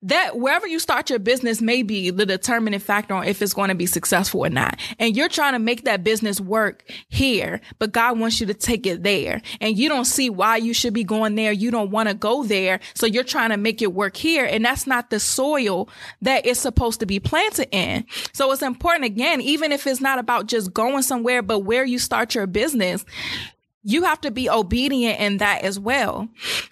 that 0.06 0.38
wherever 0.38 0.68
you 0.68 0.78
start 0.80 1.10
your 1.10 1.18
business 1.18 1.62
may 1.62 1.82
be 1.82 2.12
the 2.12 2.28
determining 2.28 2.80
factor 2.80 3.16
on 3.16 3.26
if 3.26 3.42
it's 3.42 3.54
going 3.54 3.70
to 3.70 3.76
be 3.76 3.88
successful 3.88 4.46
or 4.46 4.50
not. 4.50 4.80
And 5.00 5.18
you're 5.18 5.30
trying 5.30 5.54
to 5.54 5.60
make 5.60 5.86
that 5.86 6.04
business 6.04 6.40
work 6.40 6.84
here, 7.10 7.60
but 7.80 7.92
God 7.92 8.20
wants 8.20 8.40
you 8.40 8.46
to 8.46 8.54
take 8.54 8.86
it 8.86 9.02
there. 9.02 9.42
And 9.60 9.76
you 9.76 9.90
don't 9.90 10.06
see 10.06 10.30
why 10.30 10.58
you 10.58 10.76
should 10.76 10.94
be 10.94 11.04
going 11.04 11.34
there. 11.34 11.52
You 11.52 11.72
don't 11.72 11.90
want 11.90 12.10
to 12.10 12.14
go 12.14 12.44
there. 12.44 12.80
So 12.94 13.08
you're 13.08 13.24
trying 13.24 13.50
to 13.50 13.58
make 13.58 13.82
it 13.82 13.94
work 13.94 14.16
here. 14.16 14.46
And 14.46 14.64
that's 14.64 14.86
not 14.86 15.10
the 15.10 15.20
soil 15.20 15.90
that 16.22 16.46
it's 16.46 16.60
supposed 16.60 17.00
to 17.00 17.08
be 17.08 17.20
planted 17.20 17.68
in. 17.72 18.06
So 18.32 18.52
it's 18.52 18.62
important 18.62 19.06
again, 19.06 19.42
even 19.42 19.72
if 19.72 19.88
it's 19.88 20.02
not 20.02 20.20
about 20.20 20.46
just 20.46 20.72
going 20.72 21.02
somewhere, 21.02 21.42
but 21.42 21.60
where 21.60 21.84
you 21.84 21.98
start 21.98 22.36
your 22.36 22.46
business, 22.46 23.06
you 23.86 24.04
have 24.04 24.20
to 24.22 24.32
be 24.32 24.50
obedient 24.50 25.20
in 25.20 25.38
that 25.38 25.62
as 25.62 25.80
well. 25.80 26.28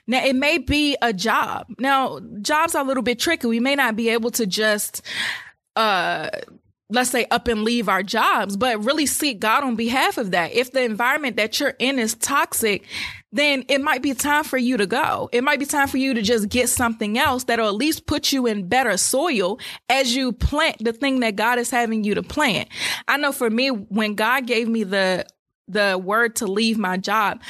Now, 0.08 0.26
it 0.26 0.36
may 0.36 0.58
be 0.58 0.98
a 1.00 1.14
job. 1.14 1.68
Now, 1.78 2.20
jobs 2.42 2.74
are 2.74 2.84
a 2.84 2.88
little 2.88 3.04
bit 3.04 3.20
tricky. 3.20 3.48
We 3.48 3.60
may 3.60 3.76
not 3.76 3.96
be 3.96 4.10
able 4.10 4.32
to 4.32 4.48
just, 4.48 5.04
uh, 5.76 6.32
let's 6.90 7.12
say 7.12 7.28
up 7.30 7.48
and 7.48 7.64
leave 7.64 7.88
our 7.88 8.02
jobs, 8.02 8.58
but 8.58 8.84
really 8.84 9.06
seek 9.06 9.40
God 9.40 9.64
on 9.64 9.76
behalf 9.76 10.18
of 10.18 10.32
that. 10.32 10.54
If 10.54 10.72
the 10.72 10.82
environment 10.82 11.38
that 11.38 11.60
you're 11.60 11.76
in 11.78 12.00
is 12.00 12.16
toxic, 12.16 12.84
then 13.32 13.64
it 13.68 13.82
might 13.82 14.02
be 14.02 14.16
time 14.16 14.44
for 14.44 14.58
you 14.58 14.78
to 14.78 14.88
go. 14.88 15.30
It 15.32 15.44
might 15.44 15.60
be 15.60 15.68
time 15.68 15.88
for 15.88 15.98
you 15.98 16.16
to 16.16 16.22
just 16.24 16.50
get 16.50 16.68
something 16.68 17.20
else 17.20 17.44
that'll 17.44 17.68
at 17.68 17.76
least 17.76 18.08
put 18.08 18.32
you 18.32 18.48
in 18.48 18.68
better 18.68 18.98
soil 18.98 19.60
as 19.88 20.16
you 20.16 20.32
plant 20.32 20.78
the 20.80 20.94
thing 20.94 21.20
that 21.20 21.36
God 21.36 21.60
is 21.60 21.70
having 21.70 22.04
you 22.04 22.16
to 22.16 22.24
plant. 22.24 22.70
I 23.08 23.18
know 23.18 23.32
for 23.32 23.52
me, 23.52 23.70
when 23.70 24.16
God 24.16 24.48
gave 24.48 24.68
me 24.68 24.84
the 24.84 25.28
the 25.68 26.00
word 26.04 26.36
to 26.38 26.48
leave 26.48 26.78
my 26.78 26.98
job, 26.98 27.42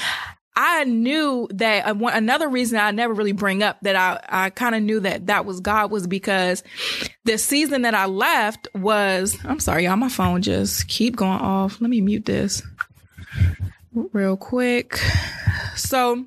I 0.56 0.84
knew 0.84 1.47
that 1.52 1.88
uh, 1.88 1.95
another 2.08 2.47
reason 2.47 2.78
I 2.78 2.91
never 2.91 3.13
really 3.13 3.32
bring 3.32 3.63
up 3.63 3.80
that 3.82 3.95
I, 3.95 4.19
I 4.45 4.49
kind 4.52 4.76
of 4.76 4.84
knew 4.84 4.99
that 4.99 5.28
that 5.28 5.45
was 5.45 5.60
God 5.60 5.89
was 5.89 6.06
because 6.06 6.63
the 7.26 7.38
season 7.38 7.82
that 7.84 7.95
I 7.95 8.06
left 8.06 8.67
was, 8.76 9.38
I'm 9.45 9.60
sorry, 9.60 9.86
y'all, 9.86 9.95
my 9.95 10.10
phone 10.10 10.43
just 10.43 10.88
keep 10.88 11.15
going 11.15 11.39
off. 11.39 11.82
Let 11.82 11.89
me 11.89 12.02
mute 12.02 12.26
this 12.26 12.62
real 13.93 14.38
quick. 14.38 14.99
So 15.76 16.26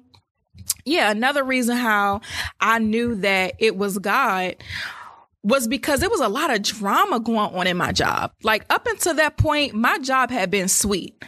yeah, 0.85 1.11
another 1.11 1.45
reason 1.45 1.77
how 1.77 2.21
I 2.61 2.79
knew 2.79 3.17
that 3.17 3.55
it 3.59 3.77
was 3.77 3.99
God 3.99 4.57
was 5.43 5.69
because 5.69 6.01
there 6.01 6.11
was 6.11 6.21
a 6.21 6.29
lot 6.29 6.53
of 6.53 6.63
drama 6.63 7.21
going 7.21 7.55
on 7.55 7.69
in 7.69 7.77
my 7.77 7.93
job. 7.93 8.33
Like 8.43 8.67
up 8.69 8.87
until 8.89 9.15
that 9.15 9.37
point, 9.37 9.75
my 9.75 9.99
job 9.99 10.31
had 10.31 10.51
been 10.51 10.67
sweet. 10.67 11.25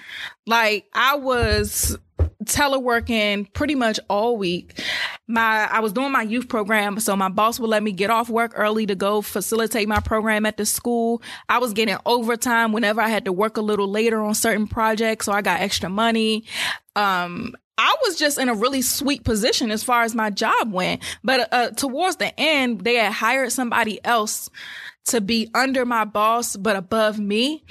Like 0.48 0.86
I 0.94 1.16
was 1.16 1.98
teleworking 2.44 3.52
pretty 3.52 3.74
much 3.74 4.00
all 4.08 4.38
week. 4.38 4.80
My 5.26 5.68
I 5.70 5.80
was 5.80 5.92
doing 5.92 6.10
my 6.10 6.22
youth 6.22 6.48
program, 6.48 6.98
so 7.00 7.14
my 7.14 7.28
boss 7.28 7.60
would 7.60 7.68
let 7.68 7.82
me 7.82 7.92
get 7.92 8.08
off 8.08 8.30
work 8.30 8.52
early 8.56 8.86
to 8.86 8.94
go 8.94 9.20
facilitate 9.20 9.88
my 9.88 10.00
program 10.00 10.46
at 10.46 10.56
the 10.56 10.64
school. 10.64 11.20
I 11.50 11.58
was 11.58 11.74
getting 11.74 11.98
overtime 12.06 12.72
whenever 12.72 13.02
I 13.02 13.08
had 13.08 13.26
to 13.26 13.32
work 13.32 13.58
a 13.58 13.60
little 13.60 13.88
later 13.88 14.22
on 14.22 14.34
certain 14.34 14.66
projects, 14.66 15.26
so 15.26 15.32
I 15.32 15.42
got 15.42 15.60
extra 15.60 15.90
money. 15.90 16.44
Um, 16.96 17.54
I 17.76 17.94
was 18.06 18.16
just 18.16 18.38
in 18.38 18.48
a 18.48 18.54
really 18.54 18.80
sweet 18.80 19.24
position 19.24 19.70
as 19.70 19.84
far 19.84 20.02
as 20.02 20.14
my 20.14 20.30
job 20.30 20.72
went. 20.72 21.02
But 21.22 21.52
uh, 21.52 21.70
towards 21.72 22.16
the 22.16 22.38
end, 22.40 22.80
they 22.80 22.94
had 22.94 23.12
hired 23.12 23.52
somebody 23.52 24.02
else 24.02 24.48
to 25.08 25.20
be 25.20 25.50
under 25.54 25.84
my 25.84 26.04
boss, 26.04 26.56
but 26.56 26.76
above 26.76 27.18
me. 27.18 27.64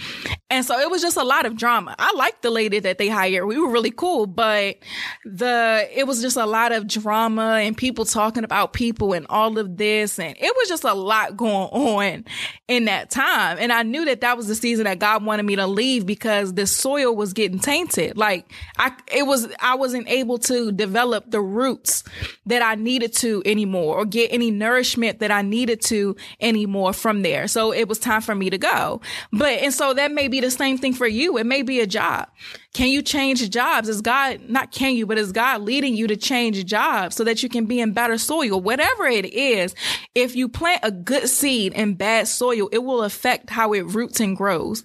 And 0.49 0.63
so 0.65 0.79
it 0.79 0.89
was 0.89 1.01
just 1.01 1.17
a 1.17 1.23
lot 1.23 1.45
of 1.45 1.57
drama. 1.57 1.95
I 1.99 2.13
liked 2.13 2.41
the 2.41 2.49
lady 2.49 2.79
that 2.79 2.97
they 2.97 3.09
hired. 3.09 3.45
We 3.45 3.59
were 3.59 3.69
really 3.69 3.91
cool, 3.91 4.27
but 4.27 4.77
the, 5.25 5.87
it 5.93 6.07
was 6.07 6.21
just 6.21 6.37
a 6.37 6.45
lot 6.45 6.71
of 6.71 6.87
drama 6.87 7.59
and 7.61 7.75
people 7.75 8.05
talking 8.05 8.45
about 8.45 8.71
people 8.73 9.13
and 9.13 9.25
all 9.29 9.57
of 9.57 9.77
this. 9.77 10.19
And 10.19 10.37
it 10.39 10.53
was 10.55 10.69
just 10.69 10.85
a 10.85 10.93
lot 10.93 11.35
going 11.35 11.69
on 11.69 12.25
in 12.67 12.85
that 12.85 13.09
time. 13.09 13.57
And 13.59 13.73
I 13.73 13.83
knew 13.83 14.05
that 14.05 14.21
that 14.21 14.37
was 14.37 14.47
the 14.47 14.55
season 14.55 14.85
that 14.85 14.99
God 14.99 15.25
wanted 15.25 15.43
me 15.43 15.57
to 15.57 15.67
leave 15.67 16.05
because 16.05 16.53
the 16.53 16.65
soil 16.65 17.15
was 17.15 17.33
getting 17.33 17.59
tainted. 17.59 18.17
Like 18.17 18.49
I, 18.77 18.93
it 19.11 19.23
was, 19.23 19.47
I 19.59 19.75
wasn't 19.75 20.07
able 20.09 20.37
to 20.39 20.71
develop 20.71 21.29
the 21.29 21.41
roots 21.41 22.03
that 22.45 22.61
I 22.61 22.75
needed 22.75 23.13
to 23.17 23.43
anymore 23.45 23.97
or 23.97 24.05
get 24.05 24.31
any 24.31 24.49
nourishment 24.49 25.19
that 25.19 25.31
I 25.31 25.41
needed 25.41 25.81
to 25.81 26.15
anymore 26.39 26.93
from 26.93 27.21
there. 27.27 27.47
So 27.47 27.73
it 27.73 27.87
was 27.87 27.99
time 27.99 28.21
for 28.21 28.35
me 28.35 28.49
to 28.49 28.57
go. 28.57 29.01
But, 29.31 29.59
and 29.59 29.73
so 29.73 29.93
that 29.93 30.11
may 30.11 30.27
be 30.27 30.39
the 30.39 30.51
same 30.51 30.77
thing 30.77 30.93
for 30.93 31.07
you. 31.07 31.37
It 31.37 31.45
may 31.45 31.61
be 31.61 31.79
a 31.79 31.87
job. 31.87 32.27
Can 32.73 32.89
you 32.89 33.01
change 33.01 33.49
jobs? 33.49 33.89
Is 33.89 34.01
God, 34.01 34.41
not 34.47 34.71
can 34.71 34.95
you, 34.95 35.05
but 35.05 35.17
is 35.17 35.31
God 35.31 35.61
leading 35.61 35.95
you 35.95 36.07
to 36.07 36.15
change 36.15 36.63
jobs 36.65 37.15
so 37.15 37.23
that 37.23 37.41
you 37.41 37.49
can 37.49 37.65
be 37.65 37.79
in 37.79 37.91
better 37.91 38.17
soil? 38.17 38.61
Whatever 38.61 39.07
it 39.07 39.25
is, 39.25 39.73
if 40.15 40.35
you 40.35 40.47
plant 40.47 40.81
a 40.83 40.91
good 40.91 41.27
seed 41.27 41.73
in 41.73 41.95
bad 41.95 42.27
soil, 42.27 42.69
it 42.71 42.83
will 42.83 43.03
affect 43.03 43.49
how 43.49 43.73
it 43.73 43.85
roots 43.87 44.19
and 44.19 44.37
grows. 44.37 44.83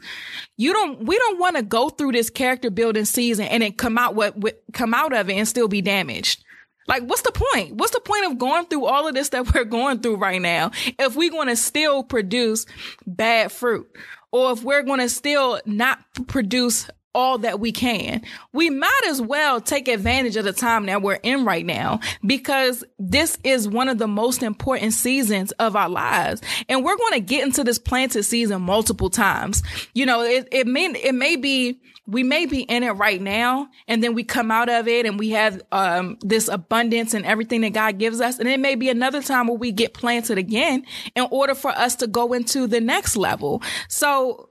You 0.57 0.73
don't, 0.73 1.05
we 1.05 1.19
don't 1.19 1.39
want 1.39 1.57
to 1.57 1.63
go 1.63 1.91
through 1.91 2.13
this 2.13 2.31
character 2.31 2.71
building 2.71 3.05
season 3.05 3.47
and 3.47 3.63
it 3.63 3.79
come 3.79 3.99
out 3.99 4.15
what, 4.15 4.37
what 4.37 4.63
come 4.73 4.95
out 4.95 5.13
of 5.13 5.29
it 5.29 5.35
and 5.35 5.47
still 5.47 5.69
be 5.69 5.83
damaged. 5.83 6.45
Like, 6.89 7.05
what's 7.05 7.23
the 7.23 7.33
point? 7.33 7.77
What's 7.77 7.93
the 7.93 8.01
point 8.01 8.27
of 8.27 8.39
going 8.39 8.67
through 8.67 8.87
all 8.87 9.07
of 9.07 9.15
this 9.15 9.31
that 9.31 9.55
we're 9.55 9.65
going 9.65 10.01
through 10.01 10.17
right 10.17 10.41
now 10.41 10.71
if 10.99 11.17
we're 11.17 11.31
going 11.31 11.49
to 11.49 11.57
still 11.57 12.03
produce 12.03 12.67
bad 13.07 13.53
fruit 13.53 13.89
or 14.33 14.53
if 14.53 14.63
we're 14.63 14.83
going 14.83 15.01
to 15.01 15.09
still 15.09 15.61
not 15.67 15.99
produce 16.27 16.89
all 17.15 17.39
that 17.39 17.61
we 17.61 17.73
can. 17.73 18.23
We 18.53 18.71
might 18.71 19.03
as 19.07 19.21
well 19.21 19.61
take 19.61 19.89
advantage 19.89 20.37
of 20.37 20.45
the 20.45 20.53
time 20.53 20.87
that 20.87 21.03
we're 21.03 21.19
in 21.23 21.45
right 21.45 21.65
now 21.65 22.01
because 22.25 22.85
this 22.99 23.39
is 23.45 23.69
one 23.69 23.89
of 23.89 23.99
the 23.99 24.09
most 24.09 24.43
important 24.43 24.95
seasons 24.95 25.53
of 25.53 25.77
our 25.77 25.89
lives. 25.89 26.41
And 26.69 26.85
we're 26.85 26.97
going 26.97 27.13
to 27.15 27.21
get 27.21 27.45
into 27.45 27.65
this 27.65 27.79
planted 27.79 28.23
season 28.23 28.63
multiple 28.63 29.11
times. 29.11 29.63
You 29.95 30.07
know, 30.07 30.23
it, 30.23 30.49
it 30.51 30.67
may, 30.67 30.87
it 30.87 31.15
may 31.15 31.37
be, 31.37 31.81
we 32.07 32.23
may 32.23 32.47
be 32.47 32.63
in 32.63 32.83
it 32.83 32.91
right 32.93 33.21
now 33.21 33.69
and 33.87 34.03
then 34.03 34.15
we 34.15 34.25
come 34.25 34.51
out 34.51 34.69
of 34.69 34.89
it 34.89 35.07
and 35.07 35.19
we 35.19 35.31
have, 35.31 35.63
um, 35.71 36.19
this 36.21 36.49
abundance 36.49 37.15
and 37.15 37.25
everything 37.25 37.61
that 37.61 37.73
God 37.73 37.99
gives 37.99 38.21
us. 38.21 38.39
And 38.39 38.49
it 38.49 38.61
may 38.61 38.75
be 38.75 38.89
another 38.89 39.23
time 39.23 39.47
where 39.47 39.57
we 39.57 39.73
get 39.73 39.95
planted 39.95 40.39
again 40.39 40.85
in 41.15 41.27
order 41.31 41.55
for 41.55 41.71
us 41.71 41.97
to 41.97 42.07
go 42.07 42.33
into 42.33 42.67
the 42.67 42.81
next 42.81 43.17
level. 43.17 43.63
So 43.89 44.49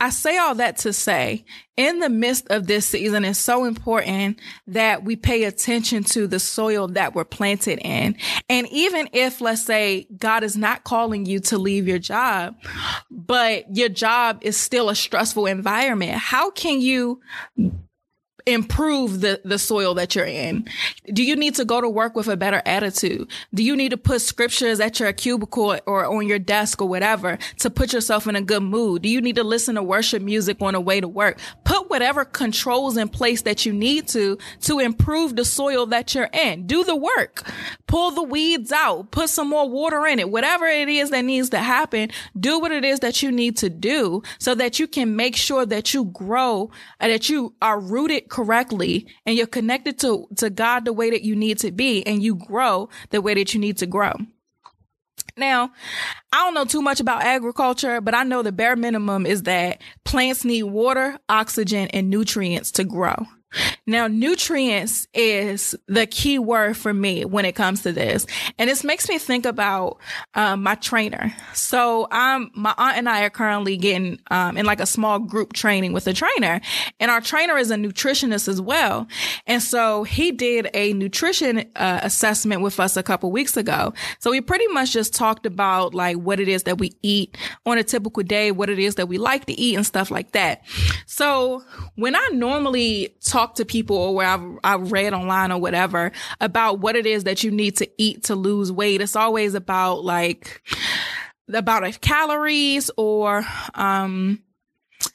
I 0.00 0.10
say 0.10 0.36
all 0.36 0.54
that 0.56 0.78
to 0.78 0.92
say, 0.92 1.44
in 1.76 2.00
the 2.00 2.08
midst 2.08 2.48
of 2.50 2.66
this 2.66 2.86
season, 2.86 3.24
it's 3.24 3.38
so 3.38 3.64
important 3.64 4.40
that 4.66 5.04
we 5.04 5.16
pay 5.16 5.44
attention 5.44 6.04
to 6.04 6.26
the 6.26 6.38
soil 6.38 6.88
that 6.88 7.14
we're 7.14 7.24
planted 7.24 7.78
in. 7.82 8.16
And 8.48 8.68
even 8.70 9.08
if, 9.12 9.40
let's 9.40 9.64
say, 9.64 10.06
God 10.16 10.42
is 10.42 10.56
not 10.56 10.84
calling 10.84 11.24
you 11.24 11.40
to 11.40 11.58
leave 11.58 11.88
your 11.88 11.98
job, 11.98 12.56
but 13.10 13.74
your 13.74 13.88
job 13.88 14.38
is 14.42 14.56
still 14.56 14.88
a 14.88 14.94
stressful 14.94 15.46
environment, 15.46 16.12
how 16.12 16.50
can 16.50 16.80
you 16.80 17.20
improve 18.46 19.20
the, 19.20 19.40
the 19.44 19.58
soil 19.58 19.94
that 19.94 20.14
you're 20.14 20.24
in? 20.24 20.66
Do 21.12 21.22
you 21.22 21.36
need 21.36 21.54
to 21.56 21.64
go 21.64 21.80
to 21.80 21.88
work 21.88 22.14
with 22.16 22.28
a 22.28 22.36
better 22.36 22.62
attitude? 22.66 23.28
Do 23.54 23.62
you 23.62 23.76
need 23.76 23.90
to 23.90 23.96
put 23.96 24.20
scriptures 24.20 24.80
at 24.80 25.00
your 25.00 25.12
cubicle 25.12 25.78
or 25.86 26.04
on 26.06 26.26
your 26.26 26.38
desk 26.38 26.80
or 26.80 26.88
whatever 26.88 27.38
to 27.58 27.70
put 27.70 27.92
yourself 27.92 28.26
in 28.26 28.36
a 28.36 28.42
good 28.42 28.62
mood? 28.62 29.02
Do 29.02 29.08
you 29.08 29.20
need 29.20 29.36
to 29.36 29.44
listen 29.44 29.74
to 29.76 29.82
worship 29.82 30.22
music 30.22 30.60
on 30.60 30.74
the 30.74 30.80
way 30.80 31.00
to 31.00 31.08
work? 31.08 31.38
Whatever 31.92 32.24
controls 32.24 32.96
in 32.96 33.10
place 33.10 33.42
that 33.42 33.66
you 33.66 33.72
need 33.74 34.08
to, 34.08 34.38
to 34.62 34.78
improve 34.78 35.36
the 35.36 35.44
soil 35.44 35.84
that 35.88 36.14
you're 36.14 36.30
in. 36.32 36.66
Do 36.66 36.84
the 36.84 36.96
work. 36.96 37.46
Pull 37.86 38.12
the 38.12 38.22
weeds 38.22 38.72
out. 38.72 39.10
Put 39.10 39.28
some 39.28 39.50
more 39.50 39.68
water 39.68 40.06
in 40.06 40.18
it. 40.18 40.30
Whatever 40.30 40.64
it 40.64 40.88
is 40.88 41.10
that 41.10 41.20
needs 41.20 41.50
to 41.50 41.58
happen, 41.58 42.08
do 42.40 42.58
what 42.58 42.72
it 42.72 42.82
is 42.82 43.00
that 43.00 43.22
you 43.22 43.30
need 43.30 43.58
to 43.58 43.68
do 43.68 44.22
so 44.38 44.54
that 44.54 44.78
you 44.78 44.88
can 44.88 45.16
make 45.16 45.36
sure 45.36 45.66
that 45.66 45.92
you 45.92 46.06
grow 46.06 46.70
and 46.98 47.12
that 47.12 47.28
you 47.28 47.54
are 47.60 47.78
rooted 47.78 48.30
correctly 48.30 49.06
and 49.26 49.36
you're 49.36 49.46
connected 49.46 49.98
to, 49.98 50.26
to 50.36 50.48
God 50.48 50.86
the 50.86 50.94
way 50.94 51.10
that 51.10 51.24
you 51.24 51.36
need 51.36 51.58
to 51.58 51.70
be 51.70 52.06
and 52.06 52.22
you 52.22 52.36
grow 52.36 52.88
the 53.10 53.20
way 53.20 53.34
that 53.34 53.52
you 53.52 53.60
need 53.60 53.76
to 53.76 53.86
grow. 53.86 54.14
Now, 55.36 55.72
I 56.32 56.44
don't 56.44 56.54
know 56.54 56.64
too 56.64 56.82
much 56.82 57.00
about 57.00 57.22
agriculture, 57.22 58.00
but 58.00 58.14
I 58.14 58.22
know 58.24 58.42
the 58.42 58.52
bare 58.52 58.76
minimum 58.76 59.26
is 59.26 59.44
that 59.44 59.80
plants 60.04 60.44
need 60.44 60.64
water, 60.64 61.18
oxygen, 61.28 61.88
and 61.88 62.10
nutrients 62.10 62.70
to 62.72 62.84
grow. 62.84 63.26
Now, 63.86 64.06
nutrients 64.06 65.08
is 65.14 65.74
the 65.86 66.06
key 66.06 66.38
word 66.38 66.76
for 66.76 66.94
me 66.94 67.24
when 67.24 67.44
it 67.44 67.54
comes 67.54 67.82
to 67.82 67.92
this. 67.92 68.26
And 68.58 68.70
this 68.70 68.84
makes 68.84 69.08
me 69.08 69.18
think 69.18 69.44
about 69.44 69.98
um, 70.34 70.62
my 70.62 70.74
trainer. 70.76 71.34
So 71.52 72.08
I'm, 72.10 72.50
my 72.54 72.74
aunt 72.78 72.98
and 72.98 73.08
I 73.08 73.22
are 73.22 73.30
currently 73.30 73.76
getting 73.76 74.20
um, 74.30 74.56
in 74.56 74.66
like 74.66 74.80
a 74.80 74.86
small 74.86 75.18
group 75.18 75.52
training 75.52 75.92
with 75.92 76.06
a 76.06 76.12
trainer. 76.12 76.60
And 77.00 77.10
our 77.10 77.20
trainer 77.20 77.56
is 77.56 77.70
a 77.70 77.76
nutritionist 77.76 78.48
as 78.48 78.60
well. 78.60 79.06
And 79.46 79.62
so 79.62 80.04
he 80.04 80.32
did 80.32 80.68
a 80.74 80.92
nutrition 80.92 81.70
uh, 81.76 82.00
assessment 82.02 82.62
with 82.62 82.78
us 82.78 82.96
a 82.96 83.02
couple 83.02 83.30
weeks 83.32 83.56
ago. 83.56 83.92
So 84.18 84.30
we 84.30 84.40
pretty 84.40 84.68
much 84.68 84.92
just 84.92 85.14
talked 85.14 85.46
about 85.46 85.94
like 85.94 86.16
what 86.16 86.40
it 86.40 86.48
is 86.48 86.62
that 86.64 86.78
we 86.78 86.92
eat 87.02 87.36
on 87.66 87.78
a 87.78 87.82
typical 87.82 88.22
day, 88.22 88.52
what 88.52 88.70
it 88.70 88.78
is 88.78 88.94
that 88.96 89.08
we 89.08 89.18
like 89.18 89.46
to 89.46 89.52
eat 89.52 89.74
and 89.74 89.84
stuff 89.84 90.10
like 90.10 90.32
that. 90.32 90.62
So 91.06 91.64
when 91.96 92.14
I 92.14 92.28
normally 92.32 93.14
talk 93.24 93.41
to 93.56 93.64
people 93.64 93.96
or 93.96 94.14
where 94.14 94.26
I've, 94.26 94.58
I've 94.64 94.92
read 94.92 95.12
online 95.12 95.52
or 95.52 95.60
whatever 95.60 96.12
about 96.40 96.80
what 96.80 96.96
it 96.96 97.06
is 97.06 97.24
that 97.24 97.42
you 97.42 97.50
need 97.50 97.76
to 97.78 97.88
eat 97.98 98.24
to 98.24 98.34
lose 98.34 98.72
weight. 98.72 99.00
It's 99.00 99.16
always 99.16 99.54
about 99.54 100.04
like, 100.04 100.62
about 101.52 102.00
calories 102.00 102.90
or, 102.96 103.44
um, 103.74 104.42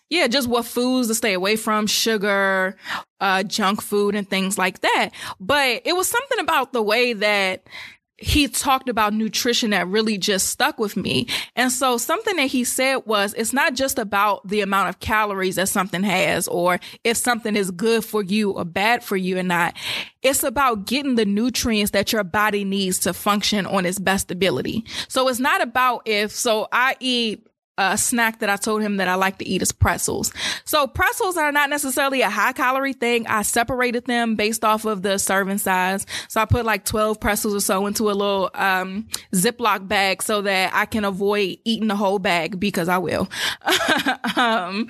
yeah, 0.10 0.28
just 0.28 0.48
what 0.48 0.66
foods 0.66 1.08
to 1.08 1.16
stay 1.16 1.34
away 1.34 1.56
from, 1.56 1.88
sugar, 1.88 2.78
uh, 3.20 3.44
junk 3.44 3.82
food 3.82 4.16
and 4.16 4.30
things 4.30 4.58
like 4.58 4.82
that. 4.82 5.10
But 5.40 5.82
it 5.86 5.96
was 5.96 6.08
something 6.08 6.40
about 6.40 6.74
the 6.74 6.82
way 6.82 7.14
that 7.14 7.68
he 8.18 8.48
talked 8.48 8.90
about 8.90 9.14
nutrition 9.14 9.70
that 9.70 9.88
really 9.88 10.18
just 10.18 10.48
stuck 10.48 10.80
with 10.80 10.98
me. 10.98 11.28
And 11.56 11.72
so 11.72 11.98
something 11.98 12.36
that 12.38 12.48
he 12.48 12.64
said 12.64 12.98
was, 13.06 13.34
it's 13.36 13.54
not 13.54 13.76
just 13.76 14.00
about 14.00 14.48
the 14.48 14.62
amount 14.62 14.90
of 14.90 15.00
calories 15.00 15.56
that 15.56 15.70
something 15.70 16.04
has 16.04 16.48
or 16.48 16.80
if 17.04 17.18
something 17.18 17.56
is 17.56 17.70
good 17.70 18.04
for 18.04 18.24
you 18.24 18.52
or 18.52 18.66
bad 18.66 19.04
for 19.04 19.16
you 19.16 19.38
or 19.38 19.44
not. 19.44 19.76
It's 20.24 20.44
about 20.44 20.86
getting 20.86 21.16
the 21.16 21.26
nutrients 21.26 21.92
that 21.92 22.12
your 22.12 22.24
body 22.24 22.66
needs 22.66 23.00
to 23.00 23.14
function 23.14 23.66
on 23.66 23.86
its 23.86 24.00
best 24.00 24.32
ability. 24.32 24.84
So 25.08 25.28
it's 25.28 25.40
not 25.40 25.62
about 25.62 26.02
if, 26.06 26.32
so 26.32 26.68
I 26.72 26.96
eat 27.00 27.47
a 27.78 27.98
snack 27.98 28.40
that 28.40 28.50
I 28.50 28.56
told 28.56 28.82
him 28.82 28.98
that 28.98 29.08
I 29.08 29.16
like 29.16 29.38
to 29.40 29.48
eat 29.48 29.62
is 29.62 29.72
pretzels. 29.72 30.34
So 30.66 30.88
pretzels 30.88 31.38
are 31.38 31.52
not 31.52 31.70
necessarily 31.70 32.22
a 32.22 32.30
high 32.30 32.54
calorie 32.54 32.94
thing. 32.94 33.28
I 33.28 33.44
separated 33.44 34.06
them 34.06 34.36
based 34.36 34.64
off 34.64 34.86
of 34.86 35.02
the 35.02 35.18
serving 35.18 35.60
size. 35.60 36.06
So 36.28 36.42
I 36.42 36.46
put 36.46 36.66
like 36.66 36.86
12 36.86 37.20
pretzels 37.20 37.56
or 37.56 37.60
so 37.60 37.86
into 37.86 38.10
a 38.10 38.14
little, 38.14 38.50
um, 38.54 39.08
Ziploc 39.34 39.88
bag 39.88 40.24
so 40.24 40.42
that 40.42 40.74
I 40.74 40.86
can 40.86 41.06
avoid 41.06 41.58
eating 41.66 41.88
the 41.88 41.96
whole 41.96 42.20
bag 42.20 42.60
because 42.60 42.90
I 42.90 42.98
will. 42.98 43.30
um, 44.36 44.88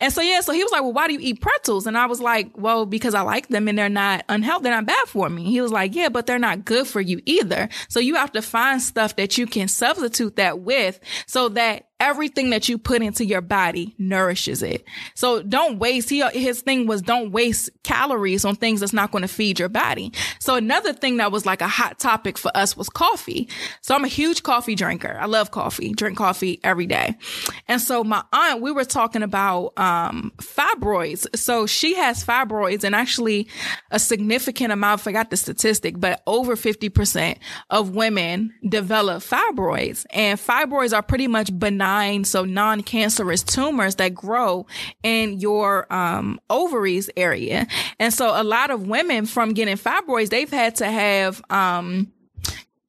and 0.00 0.12
so 0.12 0.22
yeah, 0.22 0.40
so 0.40 0.52
he 0.52 0.62
was 0.62 0.72
like, 0.72 0.82
well, 0.82 0.92
why 0.92 1.08
do 1.08 1.14
you 1.14 1.20
eat 1.20 1.40
pretzels? 1.40 1.86
And 1.86 1.98
I 1.98 2.06
was 2.06 2.20
like, 2.20 2.56
well, 2.56 2.86
because 2.86 3.14
I 3.14 3.22
like 3.22 3.48
them 3.48 3.68
and 3.68 3.78
they're 3.78 3.88
not 3.88 4.24
unhealthy. 4.28 4.64
They're 4.64 4.74
not 4.74 4.86
bad 4.86 5.08
for 5.08 5.28
me. 5.28 5.44
He 5.44 5.60
was 5.60 5.72
like, 5.72 5.94
yeah, 5.94 6.08
but 6.08 6.26
they're 6.26 6.38
not 6.38 6.64
good 6.64 6.86
for 6.86 7.00
you 7.00 7.20
either. 7.26 7.68
So 7.88 8.00
you 8.00 8.14
have 8.14 8.32
to 8.32 8.42
find 8.42 8.80
stuff 8.80 9.16
that 9.16 9.36
you 9.38 9.46
can 9.46 9.68
substitute 9.68 10.36
that 10.36 10.60
with 10.60 11.00
so 11.26 11.48
that 11.50 11.86
everything 12.02 12.50
that 12.50 12.68
you 12.68 12.76
put 12.76 13.00
into 13.00 13.24
your 13.24 13.40
body 13.40 13.94
nourishes 13.96 14.60
it. 14.60 14.84
So 15.14 15.40
don't 15.40 15.78
waste. 15.78 16.10
He, 16.10 16.20
his 16.30 16.60
thing 16.60 16.88
was 16.88 17.00
don't 17.00 17.30
waste 17.30 17.70
calories 17.84 18.44
on 18.44 18.56
things 18.56 18.80
that's 18.80 18.92
not 18.92 19.12
going 19.12 19.22
to 19.22 19.28
feed 19.28 19.60
your 19.60 19.68
body. 19.68 20.12
So 20.40 20.56
another 20.56 20.92
thing 20.92 21.18
that 21.18 21.30
was 21.30 21.46
like 21.46 21.60
a 21.60 21.68
hot 21.68 22.00
topic 22.00 22.36
for 22.36 22.50
us 22.56 22.76
was 22.76 22.88
coffee. 22.88 23.48
So 23.82 23.94
I'm 23.94 24.04
a 24.04 24.08
huge 24.08 24.42
coffee 24.42 24.74
drinker. 24.74 25.16
I 25.18 25.26
love 25.26 25.52
coffee, 25.52 25.92
drink 25.92 26.18
coffee 26.18 26.58
every 26.64 26.86
day. 26.86 27.16
And 27.68 27.80
so 27.80 28.02
my 28.02 28.24
aunt, 28.32 28.60
we 28.60 28.72
were 28.72 28.84
talking 28.84 29.22
about, 29.22 29.72
um, 29.78 30.32
fibroids. 30.38 31.24
So 31.36 31.66
she 31.66 31.94
has 31.94 32.24
fibroids 32.24 32.82
and 32.82 32.96
actually 32.96 33.46
a 33.92 34.00
significant 34.00 34.72
amount, 34.72 35.00
I 35.00 35.04
forgot 35.04 35.30
the 35.30 35.36
statistic, 35.36 36.00
but 36.00 36.20
over 36.26 36.56
50% 36.56 37.38
of 37.70 37.94
women 37.94 38.52
develop 38.68 39.22
fibroids 39.22 40.04
and 40.10 40.36
fibroids 40.36 40.92
are 40.92 41.02
pretty 41.02 41.28
much 41.28 41.56
benign 41.56 41.91
benign, 41.92 42.24
so 42.24 42.44
non-cancerous 42.44 43.42
tumors 43.42 43.96
that 43.96 44.14
grow 44.14 44.66
in 45.02 45.40
your 45.40 45.92
um, 45.92 46.40
ovaries 46.50 47.10
area. 47.16 47.66
And 47.98 48.12
so 48.12 48.40
a 48.40 48.44
lot 48.44 48.70
of 48.70 48.86
women 48.86 49.26
from 49.26 49.52
getting 49.54 49.76
fibroids, 49.76 50.30
they've 50.30 50.50
had 50.50 50.76
to 50.76 50.86
have 50.86 51.42
um, 51.50 52.12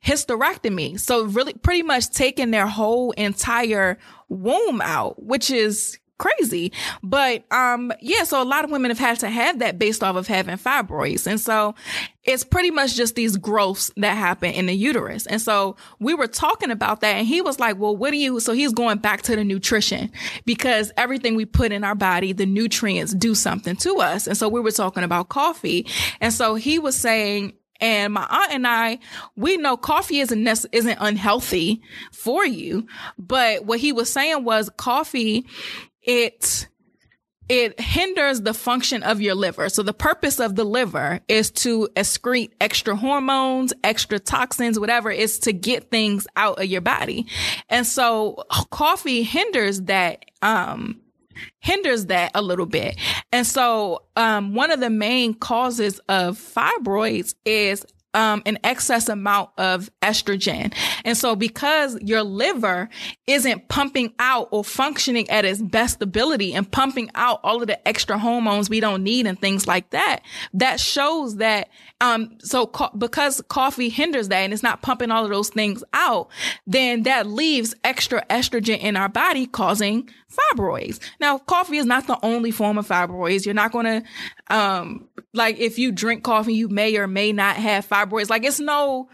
hysterectomy. 0.06 1.00
So 1.00 1.26
really 1.26 1.54
pretty 1.54 1.84
much 1.84 2.10
taking 2.10 2.52
their 2.52 2.68
whole 2.68 3.12
entire 3.12 3.98
womb 4.30 4.82
out, 4.82 5.22
which 5.22 5.52
is 5.52 6.00
crazy. 6.24 6.72
But 7.02 7.44
um 7.52 7.92
yeah, 8.02 8.24
so 8.24 8.42
a 8.42 8.46
lot 8.46 8.64
of 8.64 8.72
women 8.72 8.92
have 8.92 9.00
had 9.00 9.20
to 9.20 9.30
have 9.30 9.60
that 9.60 9.78
based 9.78 10.04
off 10.04 10.16
of 10.16 10.28
having 10.28 10.58
fibroids. 10.58 11.28
And 11.28 11.40
so 11.40 11.76
it's 12.24 12.44
pretty 12.44 12.72
much 12.72 12.96
just 12.96 13.16
these 13.16 13.36
growths 13.36 13.92
that 13.98 14.16
happen 14.16 14.54
in 14.54 14.68
the 14.68 14.74
uterus. 14.74 15.26
And 15.28 15.42
so 15.42 15.76
we 16.00 16.14
were 16.14 16.28
talking 16.28 16.72
about 16.72 17.02
that 17.02 17.18
and 17.18 17.28
he 17.28 17.42
was 17.42 17.60
like, 17.60 17.78
well, 17.78 17.96
what 17.96 18.12
do 18.12 18.18
you, 18.18 18.40
so 18.40 18.54
he's 18.54 18.72
going 18.72 19.00
back 19.00 19.24
to 19.24 19.36
the 19.36 19.44
nutrition 19.44 20.10
because 20.46 20.92
everything 20.96 21.36
we 21.36 21.46
put 21.46 21.74
in 21.74 21.84
our 21.84 21.96
body, 21.96 22.32
the 22.32 22.46
nutrients 22.46 23.14
do 23.14 23.36
something 23.36 23.76
to 23.78 23.98
us. 23.98 24.26
And 24.26 24.38
so 24.38 24.48
we 24.48 24.62
were 24.62 24.72
talking 24.72 25.04
about 25.04 25.28
coffee. 25.28 25.86
And 26.22 26.34
so 26.34 26.56
he 26.56 26.80
was 26.80 26.96
saying, 26.96 27.54
and 27.82 28.14
my 28.14 28.26
aunt 28.30 28.54
and 28.54 28.66
I, 28.66 29.00
we 29.36 29.58
know 29.58 29.76
coffee 29.76 30.20
isn't 30.20 30.48
isn't 30.48 30.98
unhealthy 31.02 31.82
for 32.14 32.46
you, 32.46 32.88
but 33.18 33.66
what 33.66 33.80
he 33.80 33.92
was 33.92 34.10
saying 34.10 34.46
was 34.46 34.70
coffee 34.78 35.46
it 36.04 36.68
it 37.50 37.80
hinders 37.80 38.42
the 38.42 38.54
function 38.54 39.04
of 39.04 39.22
your 39.22 39.36
liver. 39.36 39.68
So 39.70 39.84
the 39.84 39.94
purpose 39.94 40.40
of 40.40 40.56
the 40.56 40.64
liver 40.64 41.20
is 41.28 41.52
to 41.52 41.90
excrete 41.96 42.52
extra 42.62 42.96
hormones, 42.96 43.74
extra 43.84 44.18
toxins, 44.18 44.80
whatever, 44.80 45.12
is 45.12 45.40
to 45.40 45.54
get 45.54 45.92
things 45.92 46.26
out 46.36 46.60
of 46.60 46.66
your 46.66 46.82
body. 46.82 47.28
And 47.70 47.86
so 47.86 48.44
coffee 48.72 49.24
hinders 49.24 49.82
that, 49.82 50.24
um, 50.42 51.02
hinders 51.60 52.06
that 52.08 52.32
a 52.34 52.42
little 52.42 52.66
bit. 52.66 52.96
And 53.32 53.46
so, 53.46 54.04
um, 54.16 54.54
one 54.54 54.72
of 54.72 54.80
the 54.80 54.90
main 54.90 55.34
causes 55.34 56.00
of 56.08 56.38
fibroids 56.38 57.36
is 57.44 57.86
um, 58.14 58.42
an 58.46 58.60
excess 58.64 59.10
amount 59.10 59.50
of 59.58 59.90
estrogen. 60.02 60.74
And 61.04 61.18
so 61.18 61.36
because 61.36 61.98
your 62.02 62.24
liver 62.24 62.90
isn't 63.28 63.68
pumping 63.70 64.14
out 64.20 64.50
or 64.52 64.64
functioning 64.64 65.30
at 65.30 65.46
its 65.46 65.62
best 65.62 66.02
ability 66.02 66.54
and 66.54 66.70
pumping 66.70 67.10
out 67.16 67.40
all 67.44 67.62
of 67.62 67.68
the 67.68 67.88
extra 67.88 68.18
hormones 68.18 68.70
we 68.70 68.80
don't 68.80 69.04
need 69.04 69.26
and 69.26 69.40
things 69.40 69.68
like 69.68 69.90
that, 69.92 70.22
that 70.54 70.80
shows 70.80 71.38
that, 71.38 71.70
um, 72.02 72.38
so 72.40 72.68
co- 72.68 72.96
because 72.98 73.42
coffee 73.48 73.90
hinders 73.90 74.28
that 74.30 74.38
and 74.38 74.54
it's 74.54 74.64
not 74.64 74.82
pumping 74.82 75.12
all 75.12 75.24
of 75.24 75.32
those 75.32 75.50
things 75.50 75.84
out, 75.94 76.30
then 76.68 77.04
that 77.04 77.28
leaves 77.28 77.74
extra 77.84 78.24
estrogen 78.30 78.80
in 78.80 78.96
our 78.96 79.10
body 79.10 79.46
causing 79.46 80.10
fibroids. 80.52 81.00
Now, 81.20 81.38
coffee 81.38 81.78
is 81.78 81.86
not 81.86 82.08
the 82.08 82.18
only 82.24 82.52
form 82.52 82.78
of 82.78 82.88
fibroids. 82.88 83.46
You're 83.46 83.54
not 83.54 83.72
going 83.72 83.86
to, 83.86 84.04
um, 84.56 85.08
like 85.34 85.60
if 85.60 85.80
you 85.80 85.92
drink 85.92 86.24
coffee, 86.24 86.54
you 86.54 86.68
may 86.70 86.98
or 86.98 87.08
may 87.08 87.32
not 87.32 87.56
have 87.56 87.88
fibroids. 87.88 88.03
Like 88.30 88.44
it's 88.44 88.60
no, 88.60 89.10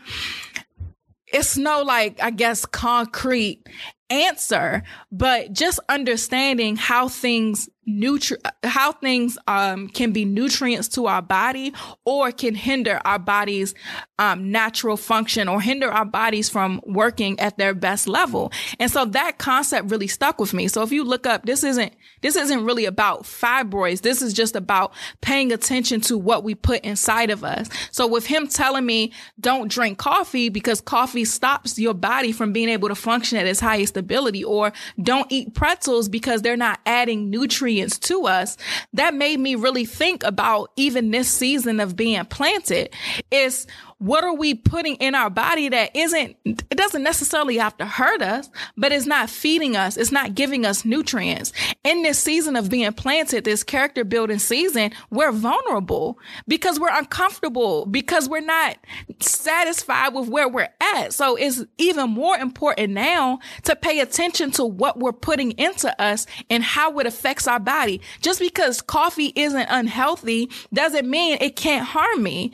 it's 1.28 1.58
no 1.58 1.82
like, 1.84 2.22
I 2.22 2.32
guess, 2.32 2.66
concrete 2.66 3.68
answer, 4.10 4.84
but 5.12 5.54
just 5.54 5.80
understanding 5.88 6.76
how 6.76 7.08
things 7.08 7.70
nutri- 7.90 8.38
how 8.64 8.92
things 8.92 9.38
um, 9.48 9.90
can 9.90 10.12
be 10.12 10.26
nutrients 10.26 10.88
to 10.90 11.08
our 11.08 11.22
body 11.22 11.74
or 12.06 12.32
can 12.32 12.56
hinder 12.56 13.02
our 13.06 13.20
body's 13.20 13.74
um, 14.20 14.52
natural 14.52 14.98
function 14.98 15.48
or 15.48 15.62
hinder 15.62 15.90
our 15.90 16.06
bodies 16.06 16.50
from 16.50 16.82
working 16.86 17.40
at 17.40 17.58
their 17.58 17.74
best 17.74 18.08
level. 18.08 18.52
And 18.80 18.92
so 18.92 19.06
that 19.06 19.38
concept 19.38 19.90
really 19.90 20.08
stuck 20.08 20.40
with 20.40 20.54
me. 20.54 20.68
So 20.68 20.84
if 20.84 20.92
you 20.92 21.04
look 21.04 21.26
up, 21.26 21.46
this 21.46 21.64
isn't 21.64 21.94
this 22.22 22.36
isn't 22.36 22.66
really 22.66 22.84
about 22.84 23.24
fibroids. 23.24 24.02
This 24.02 24.22
is 24.22 24.34
just 24.34 24.58
about 24.58 24.94
paying 25.22 25.54
attention 25.54 26.02
to 26.02 26.18
what 26.18 26.44
we 26.44 26.54
put 26.54 26.82
inside 26.82 27.30
of 27.30 27.46
us. 27.46 27.70
So 27.92 28.08
with 28.08 28.26
him 28.26 28.48
telling 28.48 28.86
me 28.86 29.14
don't 29.40 29.72
drink 29.72 29.98
coffee 29.98 30.50
because 30.50 30.82
coffee 30.82 31.24
stops 31.24 31.80
your 31.80 31.94
body 31.94 32.34
from 32.34 32.52
being 32.52 32.68
able 32.68 32.90
to 32.90 32.96
function 32.96 33.38
at 33.38 33.48
its 33.48 33.62
highest 33.62 33.96
ability 33.96 34.44
or 34.44 34.74
don't 35.02 35.32
eat 35.32 35.54
pretzels 35.54 36.10
because 36.10 36.42
they're 36.42 36.58
not 36.58 36.82
adding 36.86 37.30
nutrients 37.30 37.79
to 37.88 38.26
us, 38.26 38.58
that 38.94 39.14
made 39.14 39.40
me 39.40 39.56
really 39.56 39.86
think 39.86 40.24
about 40.24 40.72
even 40.76 41.12
this 41.12 41.30
season 41.30 41.80
of 41.80 41.96
being 41.96 42.26
planted 42.26 42.90
is 43.32 43.68
what 44.00 44.24
are 44.24 44.34
we 44.34 44.54
putting 44.54 44.96
in 44.96 45.14
our 45.14 45.30
body 45.30 45.68
that 45.70 45.94
isn't, 45.94 46.36
it 46.46 46.76
doesn't 46.78 47.04
necessarily 47.04 47.58
have 47.58 47.78
to 47.78 47.86
hurt 47.86 48.22
us, 48.22 48.50
but 48.78 48.94
it's 48.94 49.06
not 49.06 49.30
feeding 49.30 49.76
us. 49.76 49.98
It's 49.98 50.12
not 50.12 50.36
giving 50.36 50.66
us 50.66 50.86
nutrients. 50.86 51.52
In 51.84 52.02
this 52.04 52.18
season 52.18 52.56
of 52.56 52.70
being 52.70 52.92
planted, 52.94 53.44
this 53.44 53.64
character 53.64 54.06
building 54.06 54.40
season, 54.40 54.92
we're 55.10 55.34
vulnerable 55.34 56.18
because 56.48 56.80
we're 56.80 56.98
uncomfortable, 56.98 57.86
because 57.86 58.30
we're 58.30 58.40
not 58.40 58.78
satisfied 59.20 60.14
with 60.14 60.30
where 60.30 60.48
we're 60.48 60.70
at. 60.96 61.14
So 61.14 61.36
it's 61.36 61.66
even 61.78 62.10
more 62.10 62.38
important 62.38 62.94
now 62.94 63.40
to 63.64 63.76
pay 63.76 64.00
attention 64.00 64.52
to 64.52 64.64
what 64.64 64.98
we're 64.98 65.12
putting 65.12 65.52
into 65.52 66.02
us 66.02 66.26
and 66.50 66.64
how 66.64 66.98
it 67.00 67.06
affects 67.06 67.48
our 67.48 67.60
body. 67.60 68.00
Just 68.22 68.40
because 68.40 68.82
coffee 68.82 69.34
isn't 69.36 69.68
unhealthy 69.70 70.50
doesn't 70.74 71.10
mean 71.10 71.38
it 71.42 71.58
can't 71.58 71.86
harm 71.86 72.24
me. 72.24 72.54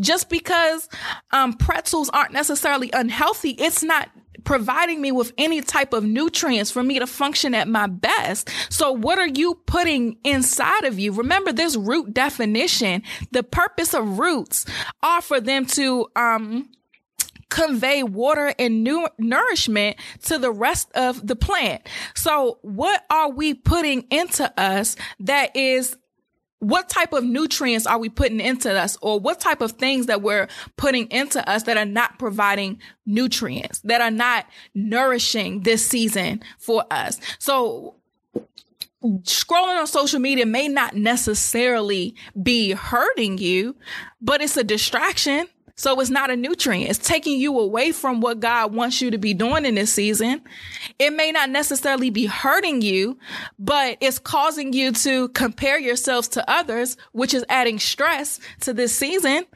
Just 0.00 0.28
because 0.28 0.88
um, 1.30 1.52
pretzels 1.52 2.10
aren't 2.10 2.32
necessarily 2.32 2.90
unhealthy, 2.92 3.50
it's 3.50 3.82
not 3.82 4.10
providing 4.44 5.00
me 5.00 5.10
with 5.10 5.32
any 5.38 5.60
type 5.60 5.92
of 5.92 6.04
nutrients 6.04 6.70
for 6.70 6.82
me 6.82 6.98
to 6.98 7.06
function 7.06 7.54
at 7.54 7.68
my 7.68 7.86
best. 7.86 8.50
So 8.70 8.92
what 8.92 9.18
are 9.18 9.28
you 9.28 9.54
putting 9.66 10.18
inside 10.24 10.84
of 10.84 10.98
you? 10.98 11.12
Remember 11.12 11.52
this 11.52 11.76
root 11.76 12.12
definition. 12.12 13.02
The 13.32 13.42
purpose 13.42 13.94
of 13.94 14.18
roots 14.18 14.66
are 15.02 15.22
for 15.22 15.40
them 15.40 15.66
to, 15.66 16.08
um, 16.14 16.68
convey 17.50 18.02
water 18.02 18.52
and 18.58 18.82
nourishment 19.16 19.96
to 20.24 20.38
the 20.38 20.50
rest 20.50 20.90
of 20.96 21.24
the 21.24 21.36
plant. 21.36 21.88
So 22.16 22.58
what 22.62 23.04
are 23.10 23.30
we 23.30 23.54
putting 23.54 24.06
into 24.10 24.52
us 24.60 24.96
that 25.20 25.54
is 25.54 25.96
what 26.60 26.88
type 26.88 27.12
of 27.12 27.24
nutrients 27.24 27.86
are 27.86 27.98
we 27.98 28.08
putting 28.08 28.40
into 28.40 28.72
us 28.72 28.96
or 29.02 29.20
what 29.20 29.40
type 29.40 29.60
of 29.60 29.72
things 29.72 30.06
that 30.06 30.22
we're 30.22 30.48
putting 30.76 31.06
into 31.08 31.46
us 31.48 31.64
that 31.64 31.76
are 31.76 31.84
not 31.84 32.18
providing 32.18 32.78
nutrients 33.04 33.80
that 33.80 34.00
are 34.00 34.10
not 34.10 34.46
nourishing 34.74 35.60
this 35.60 35.86
season 35.86 36.42
for 36.58 36.84
us? 36.90 37.20
So 37.38 37.96
scrolling 39.22 39.78
on 39.78 39.86
social 39.86 40.18
media 40.18 40.46
may 40.46 40.68
not 40.68 40.96
necessarily 40.96 42.14
be 42.42 42.70
hurting 42.72 43.36
you 43.36 43.76
but 44.22 44.40
it's 44.40 44.56
a 44.56 44.64
distraction 44.64 45.46
so 45.76 45.98
it's 46.00 46.10
not 46.10 46.30
a 46.30 46.36
nutrient. 46.36 46.88
It's 46.88 47.06
taking 47.06 47.38
you 47.38 47.58
away 47.58 47.90
from 47.90 48.20
what 48.20 48.40
God 48.40 48.72
wants 48.74 49.00
you 49.00 49.10
to 49.10 49.18
be 49.18 49.34
doing 49.34 49.64
in 49.64 49.74
this 49.74 49.92
season. 49.92 50.40
It 50.98 51.10
may 51.10 51.32
not 51.32 51.50
necessarily 51.50 52.10
be 52.10 52.26
hurting 52.26 52.80
you, 52.80 53.18
but 53.58 53.98
it's 54.00 54.20
causing 54.20 54.72
you 54.72 54.92
to 54.92 55.28
compare 55.30 55.78
yourselves 55.78 56.28
to 56.28 56.50
others, 56.50 56.96
which 57.12 57.34
is 57.34 57.44
adding 57.48 57.80
stress 57.80 58.38
to 58.60 58.72
this 58.72 58.96
season. 58.96 59.46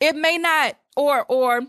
It 0.00 0.16
may 0.16 0.36
not, 0.36 0.76
or, 0.96 1.24
or, 1.24 1.62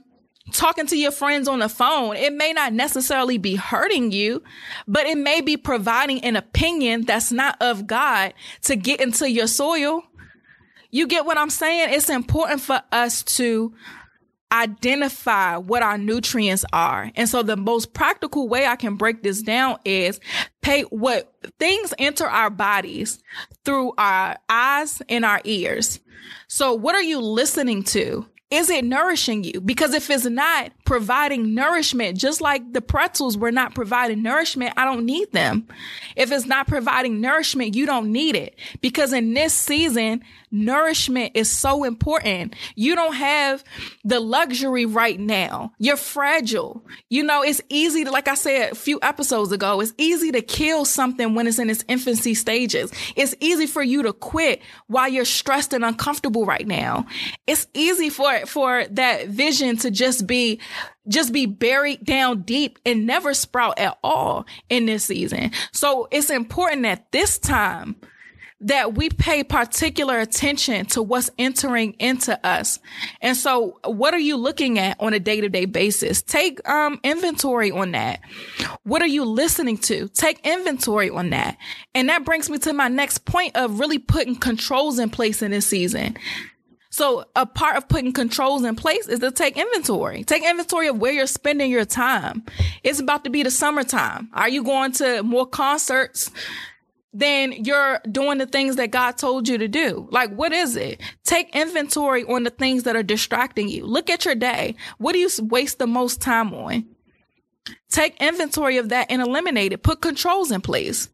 talking 0.52 0.86
to 0.88 0.98
your 0.98 1.12
friends 1.12 1.48
on 1.48 1.60
the 1.60 1.70
phone, 1.70 2.18
it 2.18 2.34
may 2.34 2.52
not 2.52 2.74
necessarily 2.74 3.38
be 3.38 3.56
hurting 3.56 4.12
you, 4.12 4.44
but 4.88 5.06
it 5.06 5.18
may 5.18 5.40
be 5.40 5.56
providing 5.56 6.22
an 6.24 6.36
opinion 6.36 7.04
that's 7.04 7.32
not 7.32 7.56
of 7.62 7.88
God 7.88 8.34
to 8.64 8.76
get 8.76 9.00
into 9.00 9.30
your 9.32 9.48
soil 9.48 10.04
you 10.94 11.08
get 11.08 11.26
what 11.26 11.40
I'm 11.40 11.50
saying? 11.50 11.90
It's 11.92 12.10
important 12.12 12.62
for 12.62 12.80
us 12.92 13.24
to 13.24 13.74
identify 14.52 15.58
what 15.58 15.82
our 15.82 15.98
nutrients 15.98 16.64
are. 16.72 17.10
And 17.16 17.28
so 17.28 17.42
the 17.42 17.58
most 17.58 17.94
practical 17.94 18.48
way 18.48 18.68
I 18.68 18.76
can 18.76 18.96
break 18.96 19.24
this 19.24 19.42
down 19.42 19.80
is 19.86 20.20
pay 20.62 20.84
what 20.84 21.34
things 21.60 21.96
enter 21.98 22.28
our 22.28 22.52
bodies 22.52 23.24
through 23.66 23.94
our 23.98 24.38
eyes 24.48 25.02
and 25.10 25.26
our 25.26 25.42
ears. 25.46 26.00
So 26.48 26.76
what 26.76 26.94
are 26.94 27.02
you 27.02 27.20
listening 27.20 27.82
to? 27.86 28.28
Is 28.52 28.70
it 28.70 28.86
nourishing 28.86 29.44
you? 29.44 29.62
Because 29.62 29.96
if 29.96 30.12
it's 30.12 30.26
not 30.26 30.72
providing 30.94 31.56
nourishment, 31.56 32.16
just 32.20 32.40
like 32.40 32.72
the 32.72 32.80
pretzels 32.80 33.36
were 33.36 33.52
not 33.52 33.74
providing 33.74 34.22
nourishment, 34.22 34.76
I 34.78 34.86
don't 34.86 35.08
need 35.08 35.32
them. 35.32 35.68
If 36.16 36.32
it's 36.32 36.46
not 36.46 36.68
providing 36.68 37.20
nourishment, 37.20 37.74
you 37.74 37.88
don't 37.88 38.12
need 38.12 38.36
it. 38.36 38.60
Because 38.80 39.12
in 39.12 39.34
this 39.34 39.56
season, 39.56 40.22
nourishment 40.52 41.32
is 41.34 41.52
so 41.52 41.84
important. 41.84 42.56
You 42.76 42.94
don't 42.94 43.16
have 43.16 43.64
the 44.06 44.20
luxury 44.20 44.86
right 44.86 45.20
now. 45.20 45.74
You're 45.80 45.98
fragile. 45.98 46.86
You 47.10 47.24
know, 47.24 47.42
it's 47.42 47.62
easy 47.70 48.04
to, 48.04 48.12
like 48.12 48.28
I 48.28 48.36
said 48.36 48.74
a 48.74 48.76
few 48.76 49.00
episodes 49.02 49.52
ago, 49.52 49.82
it's 49.82 49.96
easy 49.98 50.32
to 50.34 50.44
kill 50.44 50.86
something 50.86 51.34
when 51.34 51.48
it's 51.48 51.58
in 51.58 51.72
its 51.72 51.84
infancy 51.88 52.36
stages. 52.36 52.92
It's 53.16 53.34
easy 53.40 53.66
for 53.66 53.82
you 53.82 54.04
to 54.04 54.14
quit 54.14 54.62
while 54.86 55.10
you're 55.10 55.26
stressed 55.26 55.74
and 55.74 55.84
uncomfortable 55.84 56.46
right 56.46 56.68
now. 56.68 57.08
It's 57.48 57.66
easy 57.74 58.12
for, 58.12 58.46
for 58.46 58.86
that 58.92 59.30
vision 59.30 59.78
to 59.78 59.90
just 59.90 60.28
be 60.28 60.60
just 61.08 61.34
be 61.34 61.46
buried 61.46 62.04
down 62.06 62.42
deep 62.42 62.80
and 62.86 63.06
never 63.06 63.34
sprout 63.34 63.78
at 63.80 63.98
all 64.04 64.46
in 64.70 64.86
this 64.86 65.06
season. 65.06 65.52
So 65.72 66.08
it's 66.12 66.30
important 66.30 66.86
at 66.86 67.12
this 67.12 67.38
time 67.38 67.96
that 68.64 68.96
we 68.96 69.10
pay 69.10 69.44
particular 69.44 70.20
attention 70.20 70.86
to 70.86 71.04
what's 71.04 71.30
entering 71.38 71.94
into 72.00 72.40
us. 72.46 72.80
And 73.22 73.36
so 73.36 73.80
what 73.84 74.14
are 74.14 74.20
you 74.20 74.38
looking 74.38 74.80
at 74.80 74.96
on 75.02 75.14
a 75.14 75.20
day 75.20 75.42
to 75.42 75.50
day 75.50 75.66
basis? 75.66 76.22
Take 76.22 76.68
um, 76.68 77.00
inventory 77.04 77.72
on 77.72 77.92
that. 77.92 78.22
What 78.84 79.02
are 79.02 79.08
you 79.08 79.26
listening 79.26 79.78
to? 79.80 80.08
Take 80.10 80.40
inventory 80.46 81.10
on 81.10 81.32
that. 81.32 81.58
And 81.94 82.08
that 82.08 82.24
brings 82.24 82.50
me 82.50 82.58
to 82.60 82.72
my 82.72 82.88
next 82.88 83.26
point 83.26 83.56
of 83.56 83.80
really 83.80 84.00
putting 84.00 84.36
controls 84.36 84.98
in 84.98 85.10
place 85.10 85.42
in 85.42 85.52
this 85.52 85.68
season. 85.68 86.18
So 86.94 87.26
a 87.36 87.48
part 87.48 87.76
of 87.76 87.88
putting 87.88 88.14
controls 88.14 88.64
in 88.64 88.76
place 88.76 89.08
is 89.08 89.18
to 89.22 89.32
take 89.32 89.58
inventory. 89.58 90.24
Take 90.24 90.44
inventory 90.44 90.86
of 90.90 91.00
where 91.00 91.12
you're 91.12 91.26
spending 91.26 91.72
your 91.72 91.86
time. 91.86 92.44
It's 92.84 93.00
about 93.00 93.24
to 93.24 93.32
be 93.32 93.42
the 93.42 93.50
summertime. 93.50 94.30
Are 94.32 94.48
you 94.48 94.64
going 94.64 94.92
to 94.94 95.24
more 95.24 95.48
concerts? 95.48 96.30
then 97.16 97.52
you're 97.52 98.00
doing 98.12 98.40
the 98.40 98.48
things 98.48 98.76
that 98.76 98.90
God 98.90 99.20
told 99.20 99.48
you 99.48 99.60
to 99.60 99.68
do. 99.68 100.08
Like, 100.10 100.34
what 100.34 100.52
is 100.52 100.76
it? 100.76 101.00
Take 101.24 101.56
inventory 101.56 102.24
on 102.24 102.42
the 102.42 102.50
things 102.50 102.84
that 102.84 102.96
are 102.96 103.04
distracting 103.04 103.70
you. 103.70 103.86
Look 103.86 104.10
at 104.10 104.26
your 104.26 104.34
day. 104.34 104.76
What 104.98 105.14
do 105.14 105.20
you 105.20 105.30
waste 105.44 105.78
the 105.78 105.86
most 105.86 106.22
time 106.22 106.52
on? 106.56 106.88
Take 107.90 108.20
inventory 108.20 108.78
of 108.78 108.90
that 108.90 109.12
and 109.12 109.22
eliminate 109.22 109.74
it. 109.74 109.84
Put 109.84 110.02
controls 110.02 110.52
in 110.52 110.62
place. 110.62 111.08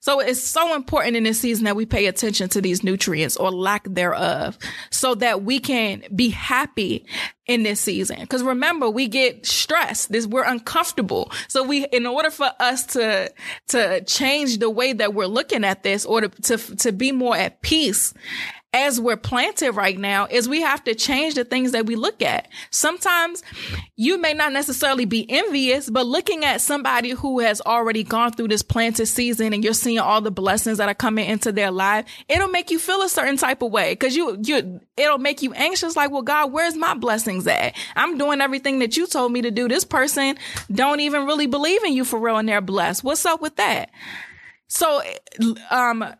So 0.00 0.20
it's 0.20 0.42
so 0.42 0.74
important 0.74 1.16
in 1.16 1.24
this 1.24 1.40
season 1.40 1.64
that 1.64 1.76
we 1.76 1.86
pay 1.86 2.06
attention 2.06 2.48
to 2.50 2.60
these 2.60 2.82
nutrients 2.82 3.36
or 3.36 3.50
lack 3.50 3.84
thereof 3.84 4.58
so 4.90 5.14
that 5.16 5.42
we 5.42 5.58
can 5.58 6.04
be 6.14 6.30
happy 6.30 7.06
in 7.46 7.62
this 7.62 7.80
season. 7.80 8.26
Cause 8.26 8.42
remember, 8.42 8.90
we 8.90 9.06
get 9.06 9.46
stressed. 9.46 10.10
This, 10.10 10.26
we're 10.26 10.44
uncomfortable. 10.44 11.30
So 11.48 11.62
we, 11.62 11.86
in 11.86 12.06
order 12.06 12.30
for 12.30 12.50
us 12.58 12.86
to, 12.86 13.32
to 13.68 14.02
change 14.04 14.58
the 14.58 14.70
way 14.70 14.92
that 14.92 15.14
we're 15.14 15.26
looking 15.26 15.64
at 15.64 15.82
this 15.82 16.04
or 16.04 16.22
to, 16.22 16.28
to, 16.28 16.76
to 16.76 16.92
be 16.92 17.12
more 17.12 17.36
at 17.36 17.62
peace 17.62 18.14
as 18.76 19.00
we're 19.00 19.16
planted 19.16 19.72
right 19.72 19.98
now 19.98 20.26
is 20.30 20.48
we 20.48 20.60
have 20.60 20.84
to 20.84 20.94
change 20.94 21.34
the 21.34 21.44
things 21.44 21.72
that 21.72 21.86
we 21.86 21.96
look 21.96 22.20
at. 22.20 22.46
Sometimes 22.70 23.42
you 23.96 24.18
may 24.20 24.34
not 24.34 24.52
necessarily 24.52 25.06
be 25.06 25.28
envious, 25.30 25.88
but 25.88 26.04
looking 26.04 26.44
at 26.44 26.60
somebody 26.60 27.10
who 27.10 27.40
has 27.40 27.62
already 27.62 28.04
gone 28.04 28.32
through 28.32 28.48
this 28.48 28.62
planted 28.62 29.06
season 29.06 29.54
and 29.54 29.64
you're 29.64 29.72
seeing 29.72 29.98
all 29.98 30.20
the 30.20 30.30
blessings 30.30 30.76
that 30.76 30.90
are 30.90 30.94
coming 30.94 31.26
into 31.26 31.52
their 31.52 31.70
life, 31.70 32.04
it'll 32.28 32.48
make 32.48 32.70
you 32.70 32.78
feel 32.78 33.00
a 33.00 33.08
certain 33.08 33.38
type 33.38 33.62
of 33.62 33.72
way 33.72 33.92
because 33.92 34.14
you, 34.14 34.38
you, 34.42 34.78
it'll 34.98 35.16
make 35.16 35.40
you 35.40 35.54
anxious. 35.54 35.96
Like, 35.96 36.10
well, 36.10 36.20
God, 36.20 36.52
where's 36.52 36.76
my 36.76 36.92
blessings 36.92 37.46
at? 37.46 37.74
I'm 37.96 38.18
doing 38.18 38.42
everything 38.42 38.80
that 38.80 38.94
you 38.94 39.06
told 39.06 39.32
me 39.32 39.40
to 39.40 39.50
do. 39.50 39.68
This 39.68 39.86
person 39.86 40.36
don't 40.70 41.00
even 41.00 41.24
really 41.24 41.46
believe 41.46 41.82
in 41.82 41.94
you 41.94 42.04
for 42.04 42.18
real 42.18 42.36
and 42.36 42.46
they're 42.46 42.60
blessed. 42.60 43.02
What's 43.02 43.24
up 43.24 43.40
with 43.40 43.56
that? 43.56 43.90
So, 44.68 45.00
um, 45.70 46.14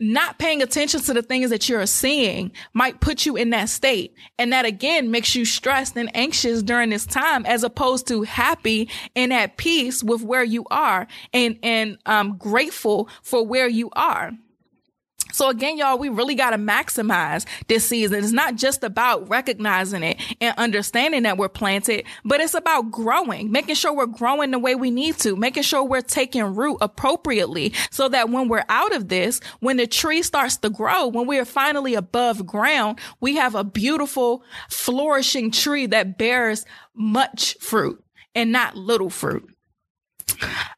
not 0.00 0.38
paying 0.38 0.62
attention 0.62 1.00
to 1.00 1.12
the 1.12 1.22
things 1.22 1.50
that 1.50 1.68
you're 1.68 1.86
seeing 1.86 2.52
might 2.72 3.00
put 3.00 3.26
you 3.26 3.36
in 3.36 3.50
that 3.50 3.68
state. 3.68 4.14
And 4.38 4.52
that 4.52 4.64
again 4.64 5.10
makes 5.10 5.34
you 5.34 5.44
stressed 5.44 5.96
and 5.96 6.14
anxious 6.14 6.62
during 6.62 6.90
this 6.90 7.06
time 7.06 7.44
as 7.46 7.64
opposed 7.64 8.06
to 8.08 8.22
happy 8.22 8.88
and 9.16 9.32
at 9.32 9.56
peace 9.56 10.02
with 10.02 10.22
where 10.22 10.44
you 10.44 10.64
are 10.70 11.06
and, 11.32 11.58
and, 11.62 11.98
um, 12.06 12.36
grateful 12.38 13.08
for 13.22 13.44
where 13.44 13.68
you 13.68 13.90
are. 13.96 14.32
So 15.38 15.50
again, 15.50 15.78
y'all, 15.78 15.96
we 15.98 16.08
really 16.08 16.34
got 16.34 16.50
to 16.50 16.58
maximize 16.58 17.46
this 17.68 17.86
season. 17.86 18.24
It's 18.24 18.32
not 18.32 18.56
just 18.56 18.82
about 18.82 19.28
recognizing 19.28 20.02
it 20.02 20.20
and 20.40 20.52
understanding 20.58 21.22
that 21.22 21.38
we're 21.38 21.48
planted, 21.48 22.06
but 22.24 22.40
it's 22.40 22.54
about 22.54 22.90
growing, 22.90 23.52
making 23.52 23.76
sure 23.76 23.94
we're 23.94 24.06
growing 24.06 24.50
the 24.50 24.58
way 24.58 24.74
we 24.74 24.90
need 24.90 25.16
to, 25.18 25.36
making 25.36 25.62
sure 25.62 25.84
we're 25.84 26.00
taking 26.00 26.42
root 26.42 26.78
appropriately 26.80 27.72
so 27.92 28.08
that 28.08 28.30
when 28.30 28.48
we're 28.48 28.64
out 28.68 28.92
of 28.92 29.06
this, 29.06 29.40
when 29.60 29.76
the 29.76 29.86
tree 29.86 30.22
starts 30.22 30.56
to 30.56 30.70
grow, 30.70 31.06
when 31.06 31.28
we 31.28 31.38
are 31.38 31.44
finally 31.44 31.94
above 31.94 32.44
ground, 32.44 32.98
we 33.20 33.36
have 33.36 33.54
a 33.54 33.62
beautiful 33.62 34.42
flourishing 34.68 35.52
tree 35.52 35.86
that 35.86 36.18
bears 36.18 36.66
much 36.96 37.56
fruit 37.60 38.02
and 38.34 38.50
not 38.50 38.74
little 38.74 39.08
fruit. 39.08 39.48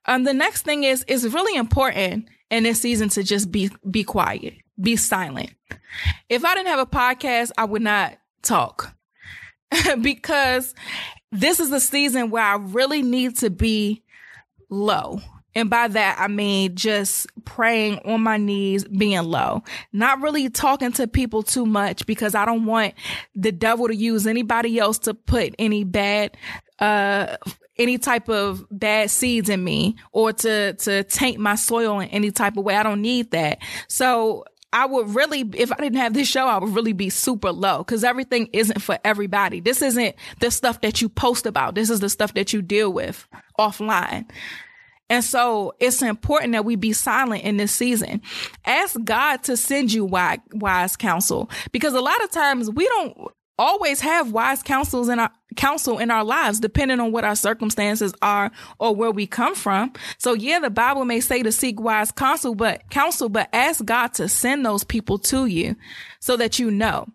Um, 0.04 0.24
the 0.24 0.34
next 0.34 0.66
thing 0.66 0.84
is, 0.84 1.02
is 1.08 1.32
really 1.32 1.56
important 1.56 2.28
in 2.50 2.64
this 2.64 2.80
season 2.80 3.08
to 3.10 3.22
just 3.22 3.50
be 3.50 3.70
be 3.88 4.04
quiet, 4.04 4.54
be 4.80 4.96
silent. 4.96 5.50
If 6.28 6.44
I 6.44 6.54
didn't 6.54 6.68
have 6.68 6.80
a 6.80 6.86
podcast, 6.86 7.50
I 7.56 7.64
would 7.64 7.82
not 7.82 8.18
talk 8.42 8.94
because 10.00 10.74
this 11.32 11.60
is 11.60 11.70
the 11.70 11.80
season 11.80 12.30
where 12.30 12.42
I 12.42 12.56
really 12.56 13.02
need 13.02 13.36
to 13.38 13.50
be 13.50 14.02
low. 14.68 15.20
And 15.54 15.68
by 15.68 15.88
that, 15.88 16.16
I 16.18 16.28
mean 16.28 16.76
just 16.76 17.26
praying 17.44 17.98
on 18.04 18.22
my 18.22 18.36
knees, 18.36 18.84
being 18.84 19.22
low, 19.24 19.64
not 19.92 20.20
really 20.20 20.48
talking 20.48 20.92
to 20.92 21.08
people 21.08 21.42
too 21.42 21.66
much 21.66 22.06
because 22.06 22.36
I 22.36 22.44
don't 22.44 22.66
want 22.66 22.94
the 23.34 23.50
devil 23.50 23.88
to 23.88 23.94
use 23.94 24.28
anybody 24.28 24.78
else 24.78 24.98
to 25.00 25.14
put 25.14 25.54
any 25.58 25.82
bad, 25.82 26.36
uh, 26.78 27.36
any 27.80 27.98
type 27.98 28.28
of 28.28 28.64
bad 28.70 29.10
seeds 29.10 29.48
in 29.48 29.64
me 29.64 29.96
or 30.12 30.32
to, 30.32 30.74
to 30.74 31.02
taint 31.04 31.40
my 31.40 31.54
soil 31.54 31.98
in 32.00 32.08
any 32.10 32.30
type 32.30 32.56
of 32.56 32.64
way. 32.64 32.76
I 32.76 32.82
don't 32.82 33.02
need 33.02 33.30
that. 33.32 33.58
So 33.88 34.44
I 34.72 34.86
would 34.86 35.14
really, 35.14 35.40
if 35.54 35.72
I 35.72 35.76
didn't 35.76 35.98
have 35.98 36.14
this 36.14 36.28
show, 36.28 36.46
I 36.46 36.58
would 36.58 36.74
really 36.74 36.92
be 36.92 37.10
super 37.10 37.50
low 37.50 37.78
because 37.78 38.04
everything 38.04 38.48
isn't 38.52 38.80
for 38.80 38.98
everybody. 39.04 39.60
This 39.60 39.82
isn't 39.82 40.14
the 40.38 40.50
stuff 40.50 40.82
that 40.82 41.02
you 41.02 41.08
post 41.08 41.46
about. 41.46 41.74
This 41.74 41.90
is 41.90 42.00
the 42.00 42.08
stuff 42.08 42.34
that 42.34 42.52
you 42.52 42.62
deal 42.62 42.92
with 42.92 43.26
offline. 43.58 44.30
And 45.08 45.24
so 45.24 45.74
it's 45.80 46.02
important 46.02 46.52
that 46.52 46.64
we 46.64 46.76
be 46.76 46.92
silent 46.92 47.42
in 47.42 47.56
this 47.56 47.72
season. 47.72 48.22
Ask 48.64 48.96
God 49.02 49.42
to 49.44 49.56
send 49.56 49.92
you 49.92 50.04
wise, 50.04 50.38
wise 50.52 50.96
counsel 50.96 51.50
because 51.72 51.94
a 51.94 52.00
lot 52.00 52.22
of 52.22 52.30
times 52.30 52.70
we 52.70 52.86
don't 52.86 53.16
always 53.58 54.00
have 54.00 54.30
wise 54.30 54.62
counsels 54.62 55.08
in 55.08 55.18
our 55.18 55.32
counsel 55.56 55.98
in 55.98 56.10
our 56.10 56.24
lives, 56.24 56.60
depending 56.60 57.00
on 57.00 57.12
what 57.12 57.24
our 57.24 57.36
circumstances 57.36 58.12
are 58.22 58.50
or 58.78 58.94
where 58.94 59.10
we 59.10 59.26
come 59.26 59.54
from. 59.54 59.92
So 60.18 60.32
yeah, 60.32 60.58
the 60.58 60.70
Bible 60.70 61.04
may 61.04 61.20
say 61.20 61.42
to 61.42 61.52
seek 61.52 61.80
wise 61.80 62.12
counsel, 62.12 62.54
but 62.54 62.88
counsel, 62.90 63.28
but 63.28 63.48
ask 63.52 63.84
God 63.84 64.14
to 64.14 64.28
send 64.28 64.64
those 64.64 64.84
people 64.84 65.18
to 65.18 65.46
you 65.46 65.76
so 66.20 66.36
that 66.36 66.58
you 66.58 66.70
know. 66.70 67.08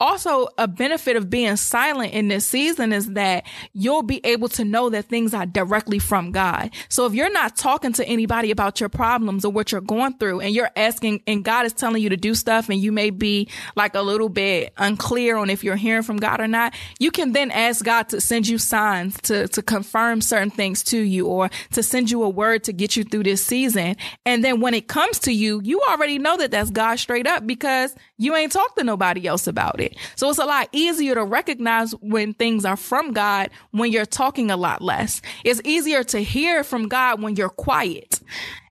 Also, 0.00 0.48
a 0.58 0.66
benefit 0.66 1.16
of 1.16 1.30
being 1.30 1.56
silent 1.56 2.12
in 2.12 2.28
this 2.28 2.46
season 2.46 2.92
is 2.92 3.12
that 3.12 3.44
you'll 3.72 4.02
be 4.02 4.20
able 4.24 4.48
to 4.48 4.64
know 4.64 4.90
that 4.90 5.06
things 5.06 5.32
are 5.32 5.46
directly 5.46 5.98
from 5.98 6.32
God. 6.32 6.70
So 6.88 7.06
if 7.06 7.14
you're 7.14 7.32
not 7.32 7.56
talking 7.56 7.92
to 7.94 8.04
anybody 8.06 8.50
about 8.50 8.80
your 8.80 8.88
problems 8.88 9.44
or 9.44 9.52
what 9.52 9.70
you're 9.70 9.80
going 9.80 10.14
through 10.14 10.40
and 10.40 10.54
you're 10.54 10.70
asking 10.74 11.22
and 11.26 11.44
God 11.44 11.66
is 11.66 11.72
telling 11.72 12.02
you 12.02 12.08
to 12.08 12.16
do 12.16 12.34
stuff 12.34 12.68
and 12.68 12.80
you 12.80 12.90
may 12.90 13.10
be 13.10 13.48
like 13.76 13.94
a 13.94 14.02
little 14.02 14.28
bit 14.28 14.72
unclear 14.76 15.36
on 15.36 15.48
if 15.48 15.62
you're 15.62 15.76
hearing 15.76 16.02
from 16.02 16.16
God 16.16 16.40
or 16.40 16.48
not, 16.48 16.74
you 16.98 17.10
can 17.10 17.32
then 17.32 17.50
ask 17.50 17.69
ask 17.70 17.84
God 17.84 18.08
to 18.08 18.20
send 18.20 18.48
you 18.48 18.58
signs 18.58 19.16
to, 19.22 19.46
to 19.48 19.62
confirm 19.62 20.20
certain 20.20 20.50
things 20.50 20.82
to 20.84 20.98
you 20.98 21.26
or 21.26 21.48
to 21.72 21.82
send 21.82 22.10
you 22.10 22.22
a 22.24 22.28
word 22.28 22.64
to 22.64 22.72
get 22.72 22.96
you 22.96 23.04
through 23.04 23.22
this 23.22 23.44
season. 23.44 23.96
And 24.26 24.44
then 24.44 24.60
when 24.60 24.74
it 24.74 24.88
comes 24.88 25.20
to 25.20 25.32
you, 25.32 25.60
you 25.62 25.80
already 25.88 26.18
know 26.18 26.36
that 26.36 26.50
that's 26.50 26.70
God 26.70 26.98
straight 26.98 27.26
up 27.26 27.46
because 27.46 27.94
you 28.18 28.34
ain't 28.34 28.52
talked 28.52 28.76
to 28.78 28.84
nobody 28.84 29.26
else 29.26 29.46
about 29.46 29.80
it. 29.80 29.96
So 30.16 30.28
it's 30.28 30.38
a 30.38 30.44
lot 30.44 30.68
easier 30.72 31.14
to 31.14 31.24
recognize 31.24 31.92
when 32.00 32.34
things 32.34 32.64
are 32.64 32.76
from 32.76 33.12
God 33.12 33.50
when 33.70 33.92
you're 33.92 34.04
talking 34.04 34.50
a 34.50 34.56
lot 34.56 34.82
less. 34.82 35.22
It's 35.44 35.60
easier 35.64 36.02
to 36.04 36.18
hear 36.18 36.64
from 36.64 36.88
God 36.88 37.22
when 37.22 37.36
you're 37.36 37.48
quiet 37.48 38.20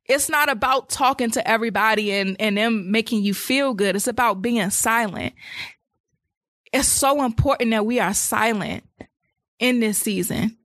it's 0.09 0.27
not 0.27 0.49
about 0.49 0.89
talking 0.89 1.29
to 1.29 1.47
everybody 1.47 2.11
and, 2.11 2.35
and 2.39 2.57
them 2.57 2.91
making 2.91 3.21
you 3.23 3.35
feel 3.35 3.75
good. 3.75 3.95
It's 3.95 4.07
about 4.07 4.41
being 4.41 4.71
silent. 4.71 5.35
It's 6.71 6.87
so 6.87 7.23
important 7.23 7.71
that 7.71 7.85
we 7.85 7.99
are 7.99 8.13
silent 8.13 8.83
in 9.59 9.79
this 9.79 9.97
season 9.97 10.57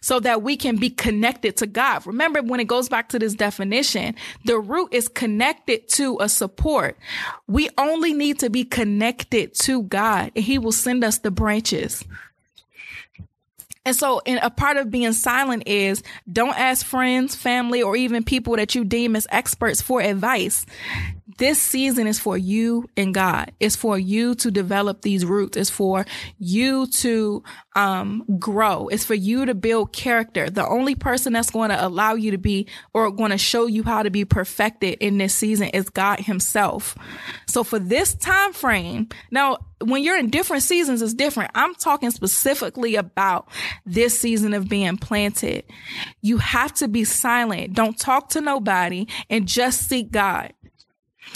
so 0.00 0.20
that 0.20 0.42
we 0.42 0.56
can 0.56 0.76
be 0.76 0.90
connected 0.90 1.56
to 1.58 1.66
God. 1.66 2.06
Remember, 2.06 2.42
when 2.42 2.60
it 2.60 2.66
goes 2.66 2.88
back 2.88 3.08
to 3.10 3.18
this 3.18 3.34
definition, 3.34 4.14
the 4.44 4.58
root 4.58 4.92
is 4.92 5.08
connected 5.08 5.88
to 5.90 6.18
a 6.20 6.28
support. 6.28 6.98
We 7.46 7.70
only 7.78 8.12
need 8.12 8.40
to 8.40 8.50
be 8.50 8.64
connected 8.64 9.54
to 9.60 9.82
God 9.84 10.32
and 10.36 10.44
he 10.44 10.58
will 10.58 10.72
send 10.72 11.04
us 11.04 11.18
the 11.18 11.30
branches. 11.30 12.04
And 13.86 13.96
so, 13.96 14.20
in 14.26 14.36
a 14.38 14.50
part 14.50 14.76
of 14.76 14.90
being 14.90 15.14
silent 15.14 15.62
is 15.66 16.02
don't 16.30 16.58
ask 16.58 16.84
friends, 16.84 17.34
family, 17.34 17.82
or 17.82 17.96
even 17.96 18.22
people 18.22 18.56
that 18.56 18.74
you 18.74 18.84
deem 18.84 19.16
as 19.16 19.26
experts 19.30 19.80
for 19.80 20.02
advice 20.02 20.66
this 21.40 21.58
season 21.58 22.06
is 22.06 22.20
for 22.20 22.36
you 22.36 22.88
and 22.98 23.14
God. 23.14 23.52
It's 23.60 23.74
for 23.74 23.98
you 23.98 24.34
to 24.36 24.50
develop 24.50 25.00
these 25.00 25.24
roots. 25.24 25.56
It's 25.56 25.70
for 25.70 26.04
you 26.38 26.86
to 26.86 27.42
um, 27.74 28.24
grow. 28.38 28.88
It's 28.88 29.04
for 29.04 29.14
you 29.14 29.46
to 29.46 29.54
build 29.54 29.94
character. 29.94 30.50
The 30.50 30.68
only 30.68 30.94
person 30.94 31.32
that's 31.32 31.50
going 31.50 31.70
to 31.70 31.82
allow 31.84 32.12
you 32.12 32.30
to 32.32 32.38
be 32.38 32.66
or 32.92 33.10
going 33.10 33.30
to 33.30 33.38
show 33.38 33.66
you 33.66 33.82
how 33.82 34.02
to 34.02 34.10
be 34.10 34.26
perfected 34.26 34.98
in 35.00 35.16
this 35.16 35.34
season 35.34 35.68
is 35.68 35.88
God 35.88 36.20
himself. 36.20 36.94
So 37.46 37.64
for 37.64 37.78
this 37.78 38.12
time 38.12 38.52
frame, 38.52 39.08
now 39.30 39.56
when 39.82 40.02
you're 40.02 40.18
in 40.18 40.28
different 40.28 40.62
seasons, 40.62 41.00
it's 41.00 41.14
different. 41.14 41.52
I'm 41.54 41.74
talking 41.74 42.10
specifically 42.10 42.96
about 42.96 43.48
this 43.86 44.20
season 44.20 44.52
of 44.52 44.68
being 44.68 44.98
planted. 44.98 45.64
You 46.20 46.36
have 46.36 46.74
to 46.74 46.88
be 46.88 47.04
silent. 47.04 47.72
Don't 47.72 47.98
talk 47.98 48.28
to 48.30 48.42
nobody 48.42 49.06
and 49.30 49.48
just 49.48 49.88
seek 49.88 50.10
God. 50.10 50.52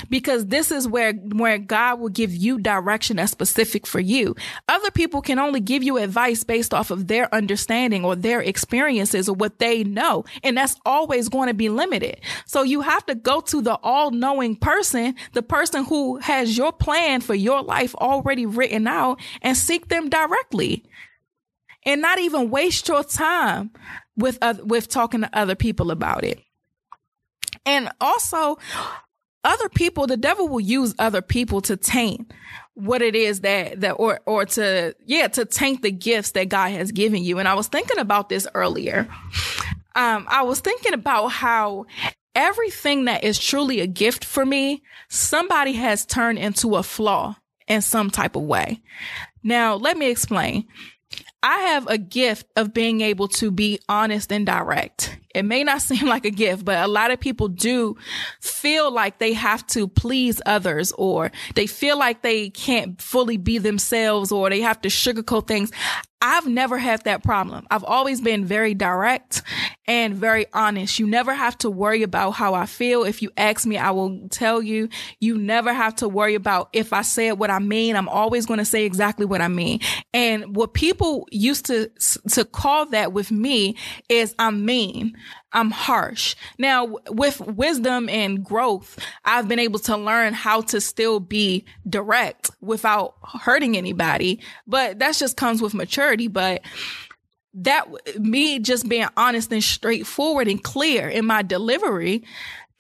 Because 0.09 0.47
this 0.47 0.71
is 0.71 0.89
where 0.89 1.13
where 1.13 1.59
God 1.59 2.01
will 2.01 2.09
give 2.09 2.35
you 2.35 2.59
direction 2.59 3.17
that's 3.17 3.33
specific 3.33 3.87
for 3.87 4.01
you. 4.01 4.35
Other 4.69 4.91
people 4.91 5.23
can 5.23 5.39
only 5.39 5.61
give 5.61 5.83
you 5.83 5.99
advice 5.99 6.45
based 6.45 6.75
off 6.75 6.91
of 6.91 7.07
their 7.07 7.33
understanding 7.35 8.05
or 8.05 8.17
their 8.17 8.41
experiences 8.41 9.29
or 9.29 9.35
what 9.35 9.59
they 9.59 9.85
know, 9.85 10.25
and 10.43 10.57
that's 10.57 10.77
always 10.85 11.29
going 11.29 11.49
to 11.49 11.55
be 11.55 11.69
limited. 11.69 12.21
So 12.47 12.63
you 12.63 12.81
have 12.81 13.05
to 13.07 13.15
go 13.15 13.41
to 13.41 13.61
the 13.61 13.75
all-knowing 13.83 14.57
person, 14.57 15.15
the 15.33 15.43
person 15.43 15.85
who 15.85 16.17
has 16.19 16.57
your 16.57 16.73
plan 16.73 17.21
for 17.21 17.35
your 17.35 17.63
life 17.63 17.95
already 17.97 18.47
written 18.47 18.87
out 18.87 19.21
and 19.43 19.57
seek 19.57 19.89
them 19.89 20.09
directly. 20.09 20.85
And 21.87 22.01
not 22.01 22.19
even 22.19 22.49
waste 22.49 22.89
your 22.89 23.05
time 23.05 23.71
with 24.17 24.39
uh, 24.41 24.55
with 24.65 24.89
talking 24.89 25.21
to 25.21 25.29
other 25.35 25.55
people 25.55 25.91
about 25.91 26.25
it. 26.25 26.41
And 27.67 27.91
also, 28.01 28.57
other 29.45 29.69
people, 29.69 30.07
the 30.07 30.17
devil 30.17 30.49
will 30.49 30.61
use 30.61 30.95
other 30.99 31.23
people 31.23 31.61
to 31.63 31.77
taint 31.77 32.33
what 32.75 33.03
it 33.03 33.15
is 33.15 33.41
that 33.41 33.81
that 33.83 33.93
or 33.93 34.21
or 34.27 34.45
to 34.45 34.95
yeah 35.07 35.29
to 35.29 35.45
taint 35.45 35.83
the 35.83 35.93
gifts 35.93 36.33
that 36.33 36.49
God 36.49 36.71
has 36.71 36.91
given 36.91 37.23
you. 37.23 37.39
And 37.39 37.47
I 37.47 37.55
was 37.55 37.69
thinking 37.69 37.99
about 37.99 38.29
this 38.29 38.49
earlier. 38.55 39.09
Um, 39.95 40.27
I 40.29 40.43
was 40.43 40.59
thinking 40.59 40.93
about 40.93 41.29
how 41.29 41.87
everything 42.35 43.05
that 43.05 43.23
is 43.23 43.39
truly 43.39 43.81
a 43.81 43.87
gift 43.87 44.25
for 44.25 44.45
me, 44.45 44.83
somebody 45.09 45.75
has 45.75 46.05
turned 46.05 46.39
into 46.39 46.75
a 46.75 46.83
flaw 46.83 47.37
in 47.69 47.81
some 47.81 48.11
type 48.11 48.35
of 48.35 48.43
way. 48.43 48.83
Now, 49.45 49.77
let 49.77 49.97
me 49.97 50.11
explain. 50.11 50.67
I 51.45 51.59
have 51.59 51.87
a 51.89 51.99
gift 51.99 52.47
of 52.57 52.73
being 52.73 53.03
able 53.03 53.29
to 53.29 53.51
be 53.51 53.79
honest 53.87 54.33
and 54.33 54.47
direct. 54.47 55.19
It 55.35 55.45
may 55.45 55.63
not 55.63 55.83
seem 55.89 56.07
like 56.07 56.25
a 56.25 56.31
gift, 56.31 56.65
but 56.65 56.83
a 56.83 56.89
lot 56.89 57.11
of 57.11 57.21
people 57.21 57.49
do 57.49 57.97
feel 58.41 58.91
like 58.91 59.19
they 59.19 59.35
have 59.35 59.67
to 59.69 59.87
please 59.87 60.41
others 60.47 60.93
or 60.93 61.31
they 61.55 61.67
feel 61.67 61.99
like 61.99 62.23
they 62.23 62.49
can't 62.49 63.01
fully 63.01 63.37
be 63.37 63.59
themselves 63.59 64.33
or 64.33 64.49
they 64.49 64.63
have 64.63 64.81
to 64.81 64.89
sugarcoat 64.89 65.47
things. 65.47 65.71
I've 66.27 66.47
never 66.47 66.79
had 66.79 67.05
that 67.05 67.23
problem. 67.23 67.67
I've 67.71 67.85
always 67.85 68.23
been 68.23 68.47
very 68.47 68.73
direct 68.73 69.43
and 69.87 70.15
very 70.15 70.47
honest. 70.55 70.99
You 70.99 71.07
never 71.07 71.35
have 71.35 71.59
to 71.59 71.69
worry 71.69 72.03
about 72.03 72.31
how 72.31 72.55
I 72.55 72.65
feel. 72.65 73.05
If 73.05 73.21
you 73.21 73.31
ask 73.37 73.67
me, 73.67 73.77
I 73.77 73.91
will 73.91 74.27
tell 74.31 74.63
you. 74.63 74.89
You 75.21 75.37
never 75.37 75.75
have 75.75 75.97
to 75.97 76.09
worry 76.09 76.35
about 76.35 76.71
if 76.73 76.95
I 76.95 77.03
said 77.03 77.33
what 77.33 77.51
I 77.51 77.59
mean. 77.59 77.95
I'm 77.95 78.09
always 78.09 78.47
going 78.47 78.57
to 78.57 78.65
say 78.65 78.87
exactly 78.87 79.27
what 79.27 79.43
I 79.43 79.49
mean. 79.49 79.81
And 80.15 80.57
what 80.57 80.73
people 80.73 81.29
used 81.31 81.67
to, 81.67 81.91
to 82.31 82.47
call 82.47 82.87
that 82.87 83.13
with 83.13 83.31
me 83.31 83.77
is 84.09 84.35
I'm 84.39 84.65
mean. 84.65 85.19
I'm 85.55 85.71
harsh. 85.71 86.35
Now, 86.59 86.97
with 87.09 87.41
wisdom 87.41 88.09
and 88.09 88.45
growth, 88.45 88.99
I've 89.25 89.49
been 89.49 89.59
able 89.59 89.79
to 89.81 89.97
learn 89.97 90.35
how 90.35 90.61
to 90.63 90.81
still 90.81 91.21
be 91.21 91.65
direct 91.89 92.51
without 92.61 93.15
hurting 93.23 93.77
anybody. 93.77 94.41
But 94.67 94.99
that 94.99 95.15
just 95.15 95.37
comes 95.37 95.63
with 95.63 95.73
maturity. 95.73 96.29
But 96.29 96.63
that 97.55 97.87
me 98.19 98.59
just 98.59 98.89
being 98.89 99.07
honest 99.17 99.53
and 99.53 99.63
straightforward 99.63 100.49
and 100.49 100.63
clear 100.63 101.09
in 101.09 101.25
my 101.25 101.43
delivery 101.43 102.25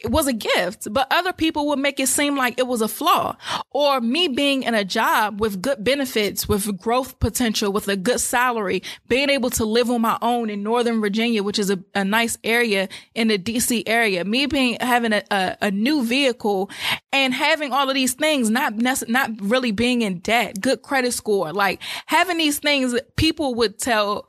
it 0.04 0.10
was 0.10 0.26
a 0.26 0.34
gift, 0.34 0.92
but 0.92 1.06
other 1.10 1.32
people 1.32 1.66
would 1.68 1.78
make 1.78 1.98
it 1.98 2.08
seem 2.08 2.36
like 2.36 2.58
it 2.58 2.66
was 2.66 2.82
a 2.82 2.88
flaw. 2.88 3.36
Or 3.70 4.02
me 4.02 4.28
being 4.28 4.62
in 4.62 4.74
a 4.74 4.84
job 4.84 5.40
with 5.40 5.62
good 5.62 5.82
benefits, 5.82 6.46
with 6.46 6.78
growth 6.78 7.18
potential, 7.20 7.72
with 7.72 7.88
a 7.88 7.96
good 7.96 8.20
salary, 8.20 8.82
being 9.08 9.30
able 9.30 9.48
to 9.50 9.64
live 9.64 9.90
on 9.90 10.02
my 10.02 10.18
own 10.20 10.50
in 10.50 10.62
Northern 10.62 11.00
Virginia, 11.00 11.42
which 11.42 11.58
is 11.58 11.70
a, 11.70 11.82
a 11.94 12.04
nice 12.04 12.36
area 12.44 12.88
in 13.14 13.28
the 13.28 13.38
DC 13.38 13.84
area, 13.86 14.26
me 14.26 14.44
being, 14.44 14.76
having 14.78 15.14
a, 15.14 15.22
a, 15.30 15.56
a, 15.62 15.70
new 15.70 16.04
vehicle 16.04 16.70
and 17.10 17.32
having 17.32 17.72
all 17.72 17.88
of 17.88 17.94
these 17.94 18.12
things, 18.12 18.50
not, 18.50 18.74
not 19.08 19.30
really 19.40 19.72
being 19.72 20.02
in 20.02 20.18
debt, 20.18 20.60
good 20.60 20.82
credit 20.82 21.12
score, 21.12 21.50
like 21.52 21.80
having 22.04 22.36
these 22.36 22.58
things, 22.58 22.94
people 23.16 23.54
would 23.54 23.78
tell, 23.78 24.28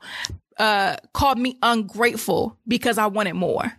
uh, 0.58 0.96
called 1.12 1.38
me 1.38 1.58
ungrateful 1.62 2.56
because 2.66 2.96
I 2.96 3.08
wanted 3.08 3.34
more. 3.34 3.72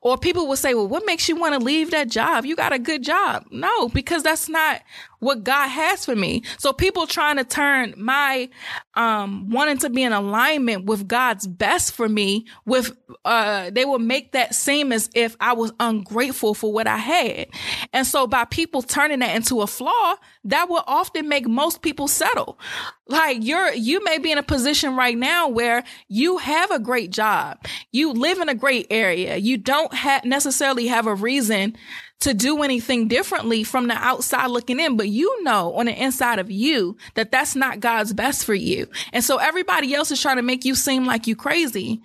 Or 0.00 0.16
people 0.18 0.46
will 0.46 0.56
say, 0.56 0.74
well, 0.74 0.88
what 0.88 1.04
makes 1.06 1.28
you 1.28 1.36
want 1.36 1.54
to 1.54 1.60
leave 1.60 1.90
that 1.90 2.08
job? 2.08 2.44
You 2.44 2.56
got 2.56 2.72
a 2.72 2.78
good 2.78 3.02
job. 3.02 3.46
No, 3.50 3.88
because 3.88 4.22
that's 4.22 4.48
not 4.48 4.82
what 5.18 5.44
God 5.44 5.68
has 5.68 6.04
for 6.04 6.14
me. 6.14 6.42
So 6.58 6.72
people 6.72 7.06
trying 7.06 7.36
to 7.36 7.44
turn 7.44 7.94
my 7.96 8.48
um 8.94 9.50
wanting 9.50 9.78
to 9.78 9.90
be 9.90 10.02
in 10.02 10.12
alignment 10.12 10.84
with 10.84 11.08
God's 11.08 11.46
best 11.46 11.92
for 11.92 12.08
me 12.08 12.46
with 12.64 12.96
uh 13.24 13.70
they 13.70 13.84
will 13.84 13.98
make 13.98 14.32
that 14.32 14.54
seem 14.54 14.92
as 14.92 15.08
if 15.14 15.36
I 15.40 15.54
was 15.54 15.72
ungrateful 15.80 16.54
for 16.54 16.72
what 16.72 16.86
I 16.86 16.98
had. 16.98 17.46
And 17.92 18.06
so 18.06 18.26
by 18.26 18.44
people 18.44 18.82
turning 18.82 19.20
that 19.20 19.34
into 19.34 19.62
a 19.62 19.66
flaw, 19.66 20.16
that 20.46 20.68
will 20.68 20.84
often 20.86 21.28
make 21.28 21.46
most 21.46 21.82
people 21.82 22.08
settle. 22.08 22.58
Like 23.06 23.38
you're 23.40 23.72
you 23.72 24.02
may 24.04 24.18
be 24.18 24.32
in 24.32 24.38
a 24.38 24.42
position 24.42 24.96
right 24.96 25.16
now 25.16 25.48
where 25.48 25.84
you 26.08 26.38
have 26.38 26.70
a 26.70 26.78
great 26.78 27.10
job. 27.10 27.58
You 27.92 28.12
live 28.12 28.38
in 28.38 28.48
a 28.48 28.54
great 28.54 28.86
area. 28.90 29.36
You 29.36 29.58
don't 29.58 29.92
ha- 29.92 30.22
necessarily 30.24 30.86
have 30.86 31.06
a 31.06 31.14
reason 31.14 31.76
to 32.20 32.32
do 32.32 32.62
anything 32.62 33.08
differently 33.08 33.62
from 33.62 33.88
the 33.88 33.94
outside 33.94 34.46
looking 34.46 34.80
in, 34.80 34.96
but 34.96 35.08
you 35.08 35.42
know 35.42 35.74
on 35.74 35.86
the 35.86 36.02
inside 36.02 36.38
of 36.38 36.50
you 36.50 36.96
that 37.14 37.30
that's 37.30 37.54
not 37.54 37.80
God's 37.80 38.12
best 38.12 38.44
for 38.44 38.54
you. 38.54 38.88
And 39.12 39.22
so 39.22 39.36
everybody 39.36 39.94
else 39.94 40.10
is 40.10 40.20
trying 40.22 40.36
to 40.36 40.42
make 40.42 40.64
you 40.64 40.74
seem 40.74 41.04
like 41.04 41.26
you 41.26 41.36
crazy 41.36 42.00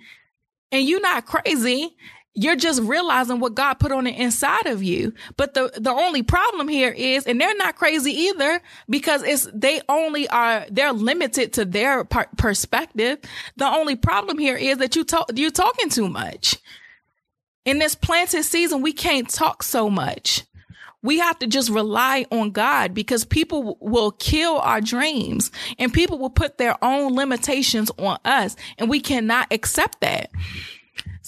and 0.70 0.86
you're 0.86 1.00
not 1.00 1.26
crazy. 1.26 1.96
You're 2.34 2.56
just 2.56 2.80
realizing 2.82 3.40
what 3.40 3.54
God 3.54 3.74
put 3.74 3.92
on 3.92 4.04
the 4.04 4.10
inside 4.10 4.66
of 4.66 4.82
you. 4.82 5.12
But 5.36 5.52
the, 5.52 5.70
the 5.76 5.90
only 5.90 6.22
problem 6.22 6.66
here 6.66 6.90
is, 6.90 7.26
and 7.26 7.38
they're 7.38 7.56
not 7.56 7.76
crazy 7.76 8.12
either 8.12 8.60
because 8.88 9.22
it's, 9.22 9.48
they 9.52 9.82
only 9.88 10.28
are, 10.28 10.64
they're 10.70 10.92
limited 10.94 11.52
to 11.54 11.66
their 11.66 12.04
perspective. 12.04 13.18
The 13.56 13.66
only 13.66 13.96
problem 13.96 14.38
here 14.38 14.56
is 14.56 14.78
that 14.78 14.96
you 14.96 15.04
talk, 15.04 15.30
you're 15.34 15.50
talking 15.50 15.90
too 15.90 16.08
much. 16.08 16.56
In 17.64 17.78
this 17.78 17.94
planted 17.94 18.44
season, 18.44 18.80
we 18.80 18.92
can't 18.92 19.28
talk 19.28 19.62
so 19.62 19.90
much. 19.90 20.44
We 21.02 21.18
have 21.18 21.38
to 21.40 21.46
just 21.46 21.68
rely 21.68 22.26
on 22.30 22.52
God 22.52 22.94
because 22.94 23.24
people 23.24 23.76
will 23.80 24.12
kill 24.12 24.58
our 24.58 24.80
dreams 24.80 25.50
and 25.78 25.92
people 25.92 26.18
will 26.18 26.30
put 26.30 26.58
their 26.58 26.82
own 26.82 27.14
limitations 27.14 27.90
on 27.98 28.18
us 28.24 28.56
and 28.78 28.88
we 28.88 29.00
cannot 29.00 29.52
accept 29.52 30.00
that. 30.00 30.30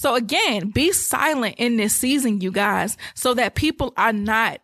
So 0.05 0.15
again, 0.15 0.69
be 0.69 0.93
silent 0.93 1.55
in 1.57 1.79
this 1.79 1.97
season, 1.97 2.43
you 2.43 2.53
guys, 2.53 2.99
so 3.15 3.33
that 3.33 3.55
people 3.55 3.95
are 3.97 4.13
not 4.13 4.61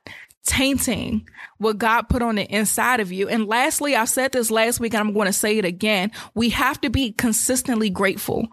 tainting 0.46 1.26
what 1.56 1.78
God 1.78 2.10
put 2.10 2.20
on 2.20 2.34
the 2.34 2.42
inside 2.42 3.00
of 3.00 3.10
you. 3.10 3.26
And 3.26 3.46
lastly, 3.46 3.96
I 3.96 4.04
said 4.04 4.32
this 4.32 4.50
last 4.50 4.80
week 4.80 4.92
and 4.92 5.00
I'm 5.00 5.14
going 5.14 5.28
to 5.28 5.32
say 5.32 5.56
it 5.56 5.64
again. 5.64 6.12
We 6.34 6.50
have 6.50 6.78
to 6.82 6.90
be 6.90 7.12
consistently 7.12 7.88
grateful. 7.88 8.48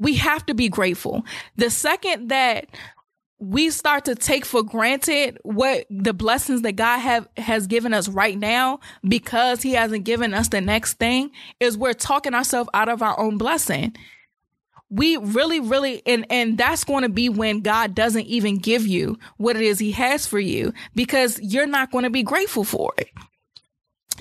We 0.00 0.16
have 0.16 0.44
to 0.46 0.54
be 0.54 0.68
grateful. 0.68 1.24
The 1.54 1.70
second 1.70 2.30
that 2.30 2.66
we 3.38 3.70
start 3.70 4.06
to 4.06 4.16
take 4.16 4.44
for 4.44 4.64
granted 4.64 5.38
what 5.44 5.86
the 5.88 6.12
blessings 6.12 6.62
that 6.62 6.72
God 6.72 6.98
have 6.98 7.28
has 7.36 7.68
given 7.68 7.94
us 7.94 8.08
right 8.08 8.36
now 8.36 8.80
because 9.06 9.62
he 9.62 9.74
hasn't 9.74 10.02
given 10.02 10.34
us 10.34 10.48
the 10.48 10.60
next 10.60 10.94
thing 10.94 11.30
is 11.60 11.78
we're 11.78 11.92
talking 11.92 12.34
ourselves 12.34 12.70
out 12.74 12.88
of 12.88 13.02
our 13.02 13.16
own 13.20 13.38
blessing. 13.38 13.94
We 14.94 15.16
really, 15.16 15.58
really, 15.58 16.02
and, 16.04 16.26
and 16.28 16.58
that's 16.58 16.84
going 16.84 17.02
to 17.02 17.08
be 17.08 17.30
when 17.30 17.60
God 17.60 17.94
doesn't 17.94 18.26
even 18.26 18.58
give 18.58 18.86
you 18.86 19.18
what 19.38 19.56
it 19.56 19.62
is 19.62 19.78
he 19.78 19.92
has 19.92 20.26
for 20.26 20.38
you 20.38 20.74
because 20.94 21.40
you're 21.40 21.66
not 21.66 21.90
going 21.90 22.04
to 22.04 22.10
be 22.10 22.22
grateful 22.22 22.62
for 22.62 22.92
it 22.98 23.08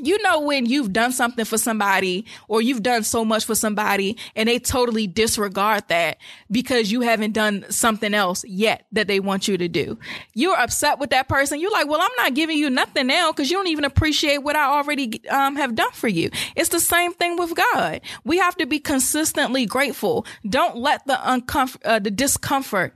you 0.01 0.21
know 0.23 0.41
when 0.41 0.65
you've 0.65 0.91
done 0.93 1.11
something 1.11 1.45
for 1.45 1.57
somebody 1.57 2.25
or 2.47 2.61
you've 2.61 2.83
done 2.83 3.03
so 3.03 3.23
much 3.23 3.45
for 3.45 3.55
somebody 3.55 4.17
and 4.35 4.49
they 4.49 4.59
totally 4.59 5.07
disregard 5.07 5.87
that 5.87 6.17
because 6.49 6.91
you 6.91 7.01
haven't 7.01 7.33
done 7.33 7.65
something 7.69 8.13
else 8.13 8.43
yet 8.45 8.85
that 8.91 9.07
they 9.07 9.19
want 9.19 9.47
you 9.47 9.57
to 9.57 9.67
do. 9.67 9.97
You're 10.33 10.57
upset 10.57 10.99
with 10.99 11.11
that 11.11 11.27
person. 11.27 11.59
You're 11.59 11.71
like, 11.71 11.87
well, 11.87 12.01
I'm 12.01 12.15
not 12.17 12.33
giving 12.33 12.57
you 12.57 12.69
nothing 12.69 13.07
now 13.07 13.31
because 13.31 13.49
you 13.49 13.57
don't 13.57 13.67
even 13.67 13.85
appreciate 13.85 14.39
what 14.39 14.55
I 14.55 14.65
already 14.65 15.21
um, 15.29 15.55
have 15.55 15.75
done 15.75 15.91
for 15.91 16.07
you. 16.07 16.29
It's 16.55 16.69
the 16.69 16.79
same 16.79 17.13
thing 17.13 17.37
with 17.37 17.55
God. 17.55 18.01
We 18.23 18.37
have 18.37 18.55
to 18.57 18.65
be 18.65 18.79
consistently 18.79 19.65
grateful. 19.65 20.25
Don't 20.47 20.77
let 20.77 21.05
the 21.05 21.15
uncomfort, 21.15 21.81
uh, 21.85 21.99
the 21.99 22.11
discomfort 22.11 22.93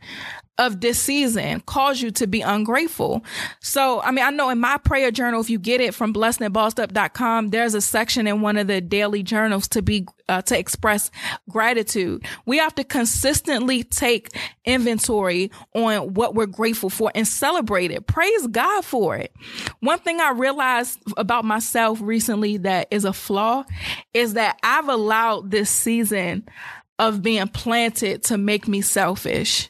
of 0.58 0.80
this 0.80 1.00
season 1.00 1.60
cause 1.62 2.02
you 2.02 2.12
to 2.12 2.28
be 2.28 2.42
ungrateful. 2.42 3.24
So, 3.60 4.02
I 4.02 4.12
mean, 4.12 4.24
I 4.24 4.30
know 4.30 4.50
in 4.50 4.60
my 4.60 4.78
prayer 4.78 5.12
journal, 5.12 5.42
if 5.42 5.50
you 5.50 5.60
get 5.60 5.82
it 5.82 5.94
from 5.94 6.14
blessedandbossedup.com, 6.14 7.50
there's 7.50 7.74
a 7.74 7.82
section 7.82 8.26
in 8.26 8.42
one 8.42 8.58
of 8.58 8.68
the 8.68 8.80
daily 8.80 9.22
journals 9.22 9.68
to 9.70 9.82
be, 9.82 10.08
uh, 10.30 10.42
to 10.44 10.58
express 10.58 11.12
gratitude. 11.50 12.26
We 12.46 12.58
have 12.58 12.74
to 12.76 12.86
consistently 12.86 13.84
take 13.84 14.30
inventory 14.64 15.52
on 15.74 16.14
what 16.14 16.36
we're 16.36 16.46
grateful 16.46 16.90
for 16.90 17.12
and 17.14 17.28
celebrate 17.28 17.92
it. 17.92 18.08
Praise 18.08 18.48
God 18.48 18.86
for 18.86 19.18
it. 19.18 19.34
One 19.82 20.00
thing 20.00 20.22
I 20.22 20.32
realized 20.32 21.00
about 21.18 21.44
myself 21.44 22.00
recently 22.02 22.58
that 22.58 22.88
is 22.92 23.04
a 23.04 23.14
flaw 23.14 23.66
is 24.14 24.36
that 24.36 24.58
I've 24.64 24.88
allowed 24.88 25.52
this 25.52 25.70
season 25.70 26.48
of 26.98 27.22
being 27.22 27.48
planted 27.48 28.24
to 28.24 28.38
make 28.38 28.68
me 28.68 28.82
selfish. 28.82 29.70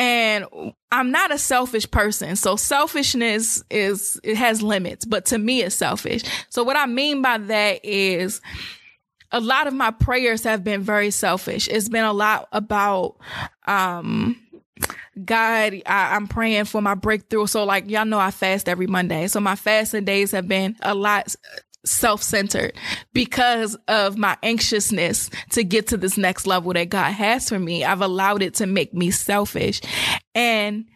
And 0.00 0.46
I'm 0.90 1.10
not 1.10 1.30
a 1.30 1.36
selfish 1.36 1.90
person. 1.90 2.34
So 2.34 2.56
selfishness 2.56 3.62
is, 3.68 4.18
it 4.24 4.34
has 4.38 4.62
limits, 4.62 5.04
but 5.04 5.26
to 5.26 5.36
me 5.36 5.60
it's 5.60 5.74
selfish. 5.74 6.22
So 6.48 6.64
what 6.64 6.78
I 6.78 6.86
mean 6.86 7.20
by 7.20 7.36
that 7.36 7.84
is, 7.84 8.40
a 9.30 9.40
lot 9.40 9.66
of 9.66 9.74
my 9.74 9.90
prayers 9.90 10.42
have 10.44 10.64
been 10.64 10.80
very 10.80 11.10
selfish. 11.10 11.68
It's 11.68 11.90
been 11.90 12.06
a 12.06 12.14
lot 12.14 12.48
about, 12.50 13.16
um, 13.66 14.40
God, 15.22 15.74
I, 15.84 16.16
am 16.16 16.26
praying 16.28 16.64
for 16.64 16.80
my 16.80 16.94
breakthrough. 16.94 17.46
So 17.46 17.64
like 17.64 17.90
y'all 17.90 18.06
know 18.06 18.18
I 18.18 18.30
fast 18.30 18.70
every 18.70 18.86
Monday. 18.86 19.26
So 19.26 19.38
my 19.38 19.54
fasting 19.54 20.06
days 20.06 20.30
have 20.30 20.48
been 20.48 20.76
a 20.80 20.94
lot 20.94 21.36
self-centered 21.84 22.72
because 23.12 23.76
of 23.88 24.18
my 24.18 24.36
anxiousness 24.42 25.30
to 25.50 25.64
get 25.64 25.86
to 25.88 25.96
this 25.96 26.18
next 26.18 26.46
level 26.46 26.72
that 26.72 26.90
God 26.90 27.12
has 27.12 27.48
for 27.48 27.58
me. 27.58 27.84
I've 27.84 28.02
allowed 28.02 28.42
it 28.42 28.54
to 28.54 28.66
make 28.66 28.92
me 28.92 29.10
selfish. 29.10 29.80
And 30.34 30.86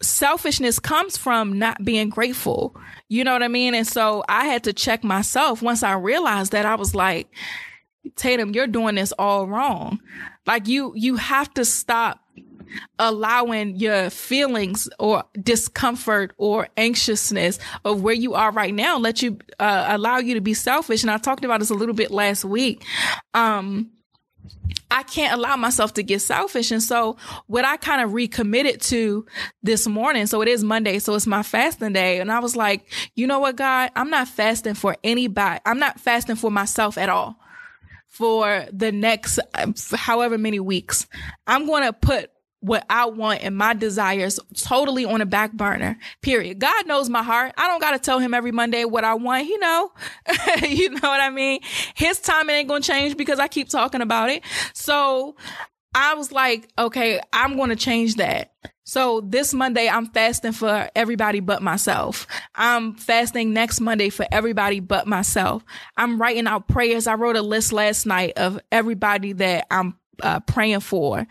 selfishness 0.00 0.78
comes 0.78 1.16
from 1.16 1.58
not 1.58 1.84
being 1.84 2.08
grateful. 2.08 2.74
You 3.08 3.24
know 3.24 3.32
what 3.32 3.42
I 3.42 3.48
mean? 3.48 3.74
And 3.74 3.86
so 3.86 4.24
I 4.28 4.44
had 4.44 4.64
to 4.64 4.72
check 4.72 5.04
myself 5.04 5.60
once 5.60 5.82
I 5.82 5.92
realized 5.94 6.52
that 6.52 6.66
I 6.66 6.76
was 6.76 6.94
like, 6.94 7.28
Tatum, 8.16 8.54
you're 8.54 8.66
doing 8.66 8.94
this 8.94 9.12
all 9.18 9.46
wrong. 9.46 10.00
Like 10.46 10.66
you, 10.66 10.92
you 10.94 11.16
have 11.16 11.52
to 11.54 11.64
stop 11.64 12.20
allowing 12.98 13.76
your 13.76 14.10
feelings 14.10 14.88
or 14.98 15.24
discomfort 15.40 16.32
or 16.36 16.68
anxiousness 16.76 17.58
of 17.84 18.02
where 18.02 18.14
you 18.14 18.34
are 18.34 18.50
right 18.52 18.74
now 18.74 18.98
let 18.98 19.22
you 19.22 19.38
uh, 19.58 19.86
allow 19.88 20.18
you 20.18 20.34
to 20.34 20.40
be 20.40 20.54
selfish 20.54 21.02
and 21.02 21.10
i 21.10 21.18
talked 21.18 21.44
about 21.44 21.60
this 21.60 21.70
a 21.70 21.74
little 21.74 21.94
bit 21.94 22.10
last 22.10 22.44
week 22.44 22.84
um 23.34 23.90
I 24.90 25.02
can't 25.02 25.34
allow 25.34 25.56
myself 25.56 25.94
to 25.94 26.02
get 26.02 26.20
selfish. 26.22 26.70
And 26.70 26.82
so 26.82 27.16
what 27.46 27.64
I 27.64 27.76
kind 27.76 28.00
of 28.02 28.14
recommitted 28.14 28.80
to 28.82 29.26
this 29.62 29.86
morning, 29.86 30.26
so 30.26 30.40
it 30.40 30.48
is 30.48 30.64
Monday, 30.64 30.98
so 30.98 31.14
it's 31.14 31.26
my 31.26 31.42
fasting 31.42 31.92
day. 31.92 32.20
And 32.20 32.32
I 32.32 32.38
was 32.40 32.56
like, 32.56 32.90
you 33.14 33.26
know 33.26 33.38
what, 33.38 33.56
God, 33.56 33.90
I'm 33.94 34.10
not 34.10 34.28
fasting 34.28 34.74
for 34.74 34.96
anybody. 35.04 35.60
I'm 35.66 35.78
not 35.78 36.00
fasting 36.00 36.36
for 36.36 36.50
myself 36.50 36.96
at 36.96 37.08
all 37.08 37.36
for 38.06 38.66
the 38.72 38.90
next 38.90 39.38
however 39.94 40.38
many 40.38 40.58
weeks. 40.58 41.06
I'm 41.46 41.66
going 41.66 41.84
to 41.84 41.92
put 41.92 42.30
what 42.60 42.84
I 42.90 43.06
want 43.06 43.42
and 43.42 43.56
my 43.56 43.74
desires 43.74 44.40
totally 44.56 45.04
on 45.04 45.20
a 45.20 45.26
back 45.26 45.52
burner. 45.52 45.98
Period. 46.22 46.58
God 46.58 46.86
knows 46.86 47.08
my 47.08 47.22
heart. 47.22 47.52
I 47.56 47.68
don't 47.68 47.80
got 47.80 47.92
to 47.92 47.98
tell 47.98 48.18
him 48.18 48.34
every 48.34 48.52
Monday 48.52 48.84
what 48.84 49.04
I 49.04 49.14
want. 49.14 49.46
He 49.46 49.56
know. 49.58 49.92
you 50.62 50.90
know 50.90 51.08
what 51.08 51.20
I 51.20 51.30
mean? 51.30 51.60
His 51.94 52.20
timing 52.20 52.56
ain't 52.56 52.68
going 52.68 52.82
to 52.82 52.88
change 52.88 53.16
because 53.16 53.38
I 53.38 53.48
keep 53.48 53.68
talking 53.68 54.00
about 54.00 54.30
it. 54.30 54.42
So 54.72 55.36
I 55.94 56.14
was 56.14 56.32
like, 56.32 56.68
okay, 56.78 57.20
I'm 57.32 57.56
going 57.56 57.70
to 57.70 57.76
change 57.76 58.16
that. 58.16 58.52
So 58.84 59.20
this 59.20 59.52
Monday, 59.52 59.86
I'm 59.86 60.06
fasting 60.06 60.52
for 60.52 60.88
everybody 60.96 61.40
but 61.40 61.62
myself. 61.62 62.26
I'm 62.54 62.94
fasting 62.94 63.52
next 63.52 63.80
Monday 63.80 64.08
for 64.08 64.26
everybody 64.32 64.80
but 64.80 65.06
myself. 65.06 65.62
I'm 65.96 66.20
writing 66.20 66.46
out 66.46 66.68
prayers. 66.68 67.06
I 67.06 67.14
wrote 67.14 67.36
a 67.36 67.42
list 67.42 67.72
last 67.72 68.06
night 68.06 68.38
of 68.38 68.58
everybody 68.72 69.34
that 69.34 69.66
I'm 69.70 69.98
uh, 70.22 70.40
praying 70.40 70.80
for 70.80 71.26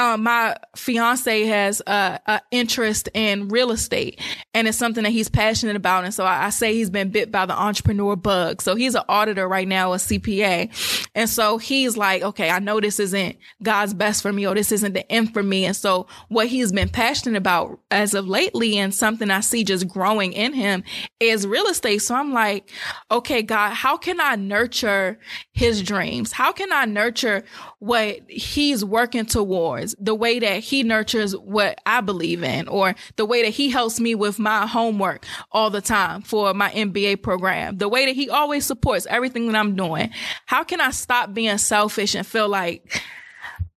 uh, 0.00 0.16
my 0.16 0.56
fiance 0.74 1.44
has 1.44 1.82
a, 1.86 2.18
a, 2.26 2.40
interest 2.50 3.10
in 3.12 3.48
real 3.48 3.70
estate 3.70 4.18
and 4.54 4.66
it's 4.66 4.78
something 4.78 5.04
that 5.04 5.10
he's 5.10 5.28
passionate 5.28 5.76
about. 5.76 6.04
And 6.04 6.14
so 6.14 6.24
I, 6.24 6.46
I, 6.46 6.50
say 6.50 6.72
he's 6.72 6.88
been 6.88 7.10
bit 7.10 7.30
by 7.30 7.44
the 7.44 7.52
entrepreneur 7.52 8.16
bug. 8.16 8.62
So 8.62 8.76
he's 8.76 8.94
an 8.94 9.02
auditor 9.10 9.46
right 9.46 9.68
now, 9.68 9.92
a 9.92 9.96
CPA. 9.96 11.06
And 11.14 11.28
so 11.28 11.58
he's 11.58 11.98
like, 11.98 12.22
okay, 12.22 12.48
I 12.48 12.60
know 12.60 12.80
this 12.80 12.98
isn't 12.98 13.36
God's 13.62 13.92
best 13.92 14.22
for 14.22 14.32
me 14.32 14.46
or 14.46 14.54
this 14.54 14.72
isn't 14.72 14.94
the 14.94 15.10
end 15.12 15.34
for 15.34 15.42
me. 15.42 15.66
And 15.66 15.76
so 15.76 16.06
what 16.28 16.46
he's 16.46 16.72
been 16.72 16.88
passionate 16.88 17.36
about 17.36 17.78
as 17.90 18.14
of 18.14 18.26
lately 18.26 18.78
and 18.78 18.94
something 18.94 19.30
I 19.30 19.40
see 19.40 19.64
just 19.64 19.86
growing 19.86 20.32
in 20.32 20.54
him 20.54 20.82
is 21.20 21.46
real 21.46 21.66
estate. 21.66 21.98
So 21.98 22.14
I'm 22.14 22.32
like, 22.32 22.70
okay, 23.10 23.42
God, 23.42 23.74
how 23.74 23.98
can 23.98 24.18
I 24.18 24.36
nurture 24.36 25.18
his 25.52 25.82
dreams? 25.82 26.32
How 26.32 26.52
can 26.52 26.72
I 26.72 26.86
nurture 26.86 27.44
what 27.80 28.20
he's 28.28 28.84
working 28.84 29.24
towards, 29.24 29.96
the 29.98 30.14
way 30.14 30.38
that 30.38 30.60
he 30.60 30.82
nurtures 30.82 31.34
what 31.36 31.80
I 31.86 32.02
believe 32.02 32.42
in, 32.42 32.68
or 32.68 32.94
the 33.16 33.24
way 33.24 33.42
that 33.42 33.50
he 33.50 33.70
helps 33.70 33.98
me 33.98 34.14
with 34.14 34.38
my 34.38 34.66
homework 34.66 35.24
all 35.50 35.70
the 35.70 35.80
time 35.80 36.20
for 36.20 36.52
my 36.52 36.70
MBA 36.70 37.22
program, 37.22 37.78
the 37.78 37.88
way 37.88 38.04
that 38.04 38.14
he 38.14 38.28
always 38.28 38.66
supports 38.66 39.06
everything 39.08 39.46
that 39.46 39.56
I'm 39.56 39.76
doing. 39.76 40.10
How 40.44 40.62
can 40.62 40.80
I 40.80 40.90
stop 40.90 41.32
being 41.32 41.56
selfish 41.56 42.14
and 42.14 42.26
feel 42.26 42.48
like 42.48 43.02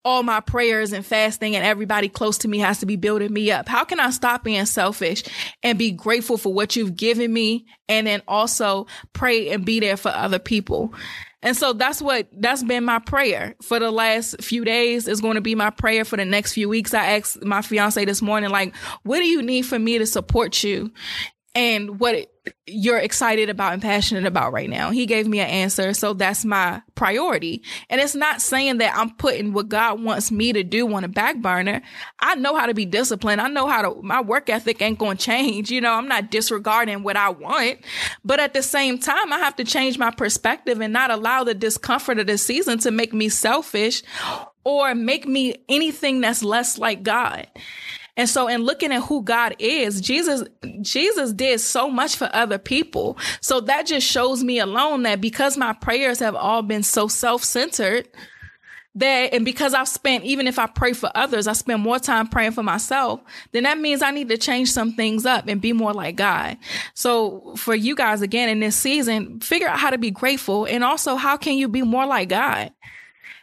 all 0.05 0.21
my 0.21 0.41
prayers 0.41 0.91
and 0.91 1.05
fasting 1.05 1.55
and 1.55 1.65
everybody 1.65 2.09
close 2.09 2.37
to 2.39 2.49
me 2.49 2.59
has 2.59 2.79
to 2.79 2.85
be 2.85 2.97
building 2.97 3.31
me 3.31 3.51
up? 3.51 3.69
How 3.69 3.85
can 3.85 4.01
I 4.01 4.09
stop 4.09 4.43
being 4.43 4.65
selfish 4.65 5.23
and 5.63 5.79
be 5.79 5.91
grateful 5.91 6.37
for 6.37 6.53
what 6.53 6.75
you've 6.75 6.97
given 6.97 7.31
me 7.31 7.67
and 7.87 8.05
then 8.05 8.21
also 8.27 8.87
pray 9.13 9.49
and 9.51 9.63
be 9.63 9.79
there 9.79 9.95
for 9.95 10.09
other 10.09 10.39
people? 10.39 10.93
And 11.43 11.55
so 11.55 11.73
that's 11.73 12.01
what, 12.01 12.27
that's 12.31 12.63
been 12.63 12.85
my 12.85 12.99
prayer 12.99 13.53
for 13.61 13.77
the 13.77 13.91
last 13.91 14.41
few 14.41 14.65
days 14.65 15.07
is 15.07 15.21
going 15.21 15.35
to 15.35 15.41
be 15.41 15.55
my 15.55 15.69
prayer 15.69 16.05
for 16.05 16.17
the 16.17 16.25
next 16.25 16.53
few 16.53 16.69
weeks. 16.69 16.93
I 16.93 17.17
asked 17.17 17.43
my 17.43 17.61
fiance 17.61 18.03
this 18.05 18.21
morning, 18.21 18.49
like, 18.49 18.73
what 19.03 19.19
do 19.19 19.25
you 19.25 19.41
need 19.41 19.63
for 19.63 19.77
me 19.77 19.97
to 19.97 20.05
support 20.05 20.63
you? 20.63 20.91
And 21.55 21.99
what 21.99 22.29
you're 22.65 22.97
excited 22.97 23.49
about 23.49 23.73
and 23.73 23.81
passionate 23.81 24.25
about 24.25 24.51
right 24.51 24.69
now. 24.69 24.91
He 24.91 25.05
gave 25.05 25.27
me 25.27 25.39
an 25.39 25.47
answer. 25.47 25.93
So 25.93 26.13
that's 26.13 26.43
my 26.43 26.81
priority. 26.95 27.63
And 27.89 28.01
it's 28.01 28.15
not 28.15 28.41
saying 28.41 28.79
that 28.79 28.95
I'm 28.95 29.11
putting 29.15 29.53
what 29.53 29.69
God 29.69 30.01
wants 30.01 30.31
me 30.31 30.51
to 30.53 30.63
do 30.63 30.91
on 30.93 31.03
a 31.03 31.07
back 31.07 31.41
burner. 31.41 31.81
I 32.19 32.35
know 32.35 32.55
how 32.55 32.65
to 32.65 32.73
be 32.73 32.85
disciplined. 32.85 33.41
I 33.41 33.47
know 33.47 33.67
how 33.67 33.81
to, 33.81 34.01
my 34.01 34.21
work 34.21 34.49
ethic 34.49 34.81
ain't 34.81 34.99
going 34.99 35.17
to 35.17 35.23
change. 35.23 35.71
You 35.71 35.81
know, 35.81 35.93
I'm 35.93 36.07
not 36.07 36.31
disregarding 36.31 37.03
what 37.03 37.17
I 37.17 37.29
want. 37.29 37.79
But 38.25 38.39
at 38.39 38.53
the 38.53 38.63
same 38.63 38.97
time, 38.97 39.31
I 39.31 39.39
have 39.39 39.55
to 39.57 39.63
change 39.63 39.97
my 39.97 40.11
perspective 40.11 40.81
and 40.81 40.93
not 40.93 41.11
allow 41.11 41.43
the 41.43 41.53
discomfort 41.53 42.19
of 42.19 42.27
the 42.27 42.37
season 42.37 42.79
to 42.79 42.91
make 42.91 43.13
me 43.13 43.29
selfish 43.29 44.03
or 44.63 44.95
make 44.95 45.27
me 45.27 45.55
anything 45.69 46.21
that's 46.21 46.43
less 46.43 46.77
like 46.77 47.03
God. 47.03 47.47
And 48.15 48.29
so 48.29 48.47
in 48.47 48.63
looking 48.63 48.91
at 48.91 49.03
who 49.03 49.23
God 49.23 49.55
is, 49.57 49.99
Jesus, 49.99 50.43
Jesus 50.81 51.33
did 51.33 51.59
so 51.59 51.89
much 51.89 52.15
for 52.15 52.29
other 52.31 52.59
people. 52.59 53.17
So 53.41 53.59
that 53.61 53.87
just 53.87 54.05
shows 54.07 54.43
me 54.43 54.59
alone 54.59 55.03
that 55.03 55.19
because 55.19 55.57
my 55.57 55.73
prayers 55.73 56.19
have 56.19 56.35
all 56.35 56.61
been 56.61 56.83
so 56.83 57.07
self-centered, 57.07 58.07
that 58.95 59.33
and 59.33 59.43
because 59.43 59.73
I've 59.73 59.87
spent 59.87 60.23
even 60.23 60.47
if 60.47 60.59
I 60.59 60.67
pray 60.67 60.93
for 60.93 61.09
others, 61.15 61.47
I 61.47 61.53
spend 61.53 61.81
more 61.81 61.97
time 61.97 62.27
praying 62.27 62.51
for 62.51 62.61
myself, 62.61 63.21
then 63.51 63.63
that 63.63 63.79
means 63.79 64.03
I 64.03 64.11
need 64.11 64.29
to 64.29 64.37
change 64.37 64.71
some 64.71 64.93
things 64.93 65.25
up 65.25 65.47
and 65.47 65.59
be 65.59 65.73
more 65.73 65.93
like 65.93 66.15
God. 66.15 66.57
So 66.93 67.55
for 67.57 67.73
you 67.73 67.95
guys 67.95 68.21
again 68.21 68.49
in 68.49 68.59
this 68.59 68.75
season, 68.75 69.39
figure 69.39 69.67
out 69.67 69.79
how 69.79 69.89
to 69.89 69.97
be 69.97 70.11
grateful 70.11 70.65
and 70.65 70.83
also 70.83 71.15
how 71.15 71.37
can 71.37 71.57
you 71.57 71.67
be 71.67 71.81
more 71.81 72.05
like 72.05 72.29
God? 72.29 72.71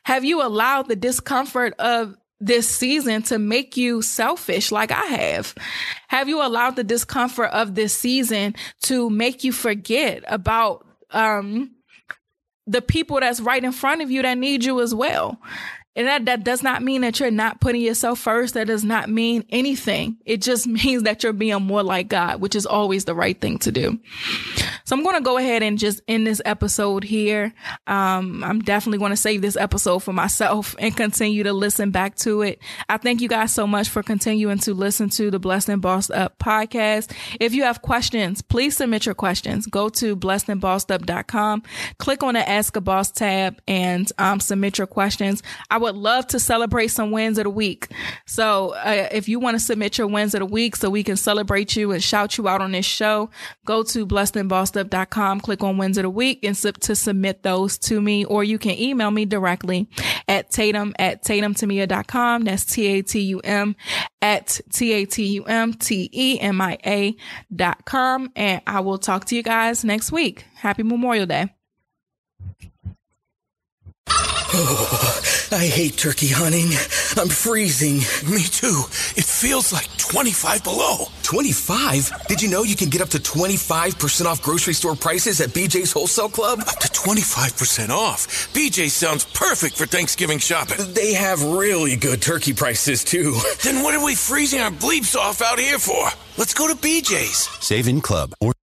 Have 0.04 0.24
you 0.24 0.40
allowed 0.40 0.86
the 0.86 0.94
discomfort 0.94 1.74
of 1.80 2.16
this 2.40 2.68
season 2.68 3.22
to 3.22 3.38
make 3.38 3.76
you 3.76 4.02
selfish 4.02 4.72
like 4.72 4.90
I 4.90 5.04
have? 5.04 5.54
Have 6.08 6.28
you 6.28 6.44
allowed 6.44 6.76
the 6.76 6.84
discomfort 6.84 7.50
of 7.50 7.74
this 7.74 7.92
season 7.92 8.54
to 8.82 9.10
make 9.10 9.44
you 9.44 9.52
forget 9.52 10.24
about 10.26 10.86
um 11.10 11.72
the 12.66 12.82
people 12.82 13.18
that's 13.18 13.40
right 13.40 13.62
in 13.62 13.72
front 13.72 14.00
of 14.00 14.10
you 14.10 14.22
that 14.22 14.38
need 14.38 14.64
you 14.64 14.80
as 14.80 14.94
well? 14.94 15.38
And 15.96 16.06
that, 16.06 16.24
that 16.26 16.44
does 16.44 16.62
not 16.62 16.82
mean 16.82 17.00
that 17.00 17.18
you're 17.18 17.32
not 17.32 17.60
putting 17.60 17.80
yourself 17.80 18.20
first. 18.20 18.54
That 18.54 18.68
does 18.68 18.84
not 18.84 19.10
mean 19.10 19.44
anything. 19.50 20.18
It 20.24 20.40
just 20.40 20.66
means 20.66 21.02
that 21.02 21.22
you're 21.22 21.32
being 21.32 21.62
more 21.62 21.82
like 21.82 22.08
God, 22.08 22.40
which 22.40 22.54
is 22.54 22.66
always 22.66 23.04
the 23.04 23.14
right 23.14 23.38
thing 23.38 23.58
to 23.58 23.72
do. 23.72 23.98
So 24.84 24.96
I'm 24.96 25.02
going 25.02 25.16
to 25.16 25.22
go 25.22 25.38
ahead 25.38 25.62
and 25.62 25.78
just 25.78 26.00
end 26.08 26.26
this 26.26 26.40
episode 26.44 27.04
here. 27.04 27.52
Um, 27.86 28.42
I'm 28.44 28.60
definitely 28.60 28.98
going 28.98 29.10
to 29.10 29.16
save 29.16 29.42
this 29.42 29.56
episode 29.56 30.00
for 30.00 30.12
myself 30.12 30.74
and 30.78 30.96
continue 30.96 31.42
to 31.42 31.52
listen 31.52 31.90
back 31.90 32.16
to 32.16 32.42
it. 32.42 32.60
I 32.88 32.96
thank 32.96 33.20
you 33.20 33.28
guys 33.28 33.52
so 33.52 33.66
much 33.66 33.88
for 33.88 34.02
continuing 34.02 34.58
to 34.60 34.74
listen 34.74 35.10
to 35.10 35.30
the 35.30 35.38
Blessed 35.38 35.68
and 35.68 35.82
Bossed 35.82 36.10
Up 36.10 36.38
podcast. 36.38 37.12
If 37.38 37.54
you 37.54 37.64
have 37.64 37.82
questions, 37.82 38.42
please 38.42 38.76
submit 38.76 39.06
your 39.06 39.14
questions. 39.14 39.66
Go 39.66 39.88
to 39.90 40.16
blessedandbossedup.com, 40.16 41.62
click 41.98 42.22
on 42.22 42.34
the 42.34 42.48
Ask 42.48 42.76
a 42.76 42.80
Boss 42.80 43.10
tab 43.10 43.60
and 43.68 44.10
um, 44.18 44.40
submit 44.40 44.78
your 44.78 44.86
questions. 44.86 45.42
I 45.70 45.78
would 45.78 45.96
love 45.96 46.26
to 46.28 46.40
celebrate 46.40 46.88
some 46.88 47.10
wins 47.10 47.38
of 47.38 47.44
the 47.44 47.50
week. 47.50 47.88
So 48.26 48.74
uh, 48.74 49.08
if 49.12 49.28
you 49.28 49.38
want 49.38 49.56
to 49.56 49.60
submit 49.60 49.98
your 49.98 50.06
wins 50.06 50.34
of 50.34 50.40
the 50.40 50.46
week 50.46 50.76
so 50.76 50.90
we 50.90 51.02
can 51.02 51.16
celebrate 51.16 51.76
you 51.76 51.92
and 51.92 52.02
shout 52.02 52.38
you 52.38 52.48
out 52.48 52.60
on 52.60 52.72
this 52.72 52.86
show, 52.86 53.30
go 53.64 53.82
to 53.84 54.06
blessedandbossedup.com, 54.72 55.40
click 55.40 55.62
on 55.62 55.78
wins 55.78 55.98
of 55.98 56.02
the 56.04 56.10
week 56.10 56.44
and 56.44 56.56
sub- 56.56 56.78
to 56.80 56.94
submit 56.94 57.42
those 57.42 57.78
to 57.78 58.00
me, 58.00 58.24
or 58.24 58.44
you 58.44 58.58
can 58.58 58.78
email 58.78 59.10
me 59.10 59.24
directly 59.24 59.88
at 60.28 60.50
tatum 60.50 60.94
at 60.98 61.24
tatumtemia.com. 61.24 62.44
That's 62.44 62.64
T-A-T-U-M 62.64 63.76
at 64.22 64.60
T-A-T-U-M-T-E-M-I-A 64.72 65.46
dot 67.54 67.84
com. 67.84 68.30
And 68.36 68.62
I 68.66 68.80
will 68.80 68.98
talk 68.98 69.26
to 69.26 69.36
you 69.36 69.42
guys 69.42 69.84
next 69.84 70.12
week. 70.12 70.46
Happy 70.54 70.82
Memorial 70.82 71.26
Day. 71.26 71.54
Oh, 74.52 75.20
I 75.52 75.66
hate 75.66 75.96
turkey 75.96 76.26
hunting. 76.26 76.70
I'm 77.16 77.28
freezing. 77.28 77.98
Me 78.28 78.42
too. 78.42 78.82
It 79.16 79.24
feels 79.24 79.72
like 79.72 79.88
25 79.96 80.64
below. 80.64 81.06
25? 81.22 82.26
Did 82.26 82.42
you 82.42 82.50
know 82.50 82.64
you 82.64 82.74
can 82.74 82.88
get 82.88 83.00
up 83.00 83.10
to 83.10 83.18
25% 83.18 84.26
off 84.26 84.42
grocery 84.42 84.74
store 84.74 84.96
prices 84.96 85.40
at 85.40 85.50
BJ's 85.50 85.92
Wholesale 85.92 86.28
Club? 86.28 86.60
Up 86.60 86.78
to 86.80 86.88
25% 86.88 87.90
off. 87.90 88.26
BJ 88.52 88.90
sounds 88.90 89.24
perfect 89.24 89.76
for 89.76 89.86
Thanksgiving 89.86 90.40
shopping. 90.40 90.94
They 90.94 91.14
have 91.14 91.42
really 91.44 91.94
good 91.94 92.20
turkey 92.20 92.52
prices 92.52 93.04
too. 93.04 93.36
Then 93.62 93.84
what 93.84 93.94
are 93.94 94.04
we 94.04 94.16
freezing 94.16 94.60
our 94.60 94.72
bleeps 94.72 95.14
off 95.14 95.42
out 95.42 95.60
here 95.60 95.78
for? 95.78 96.08
Let's 96.36 96.54
go 96.54 96.66
to 96.66 96.74
BJ's. 96.74 97.48
Save 97.64 97.86
in 97.86 98.00
club 98.00 98.32
or 98.40 98.52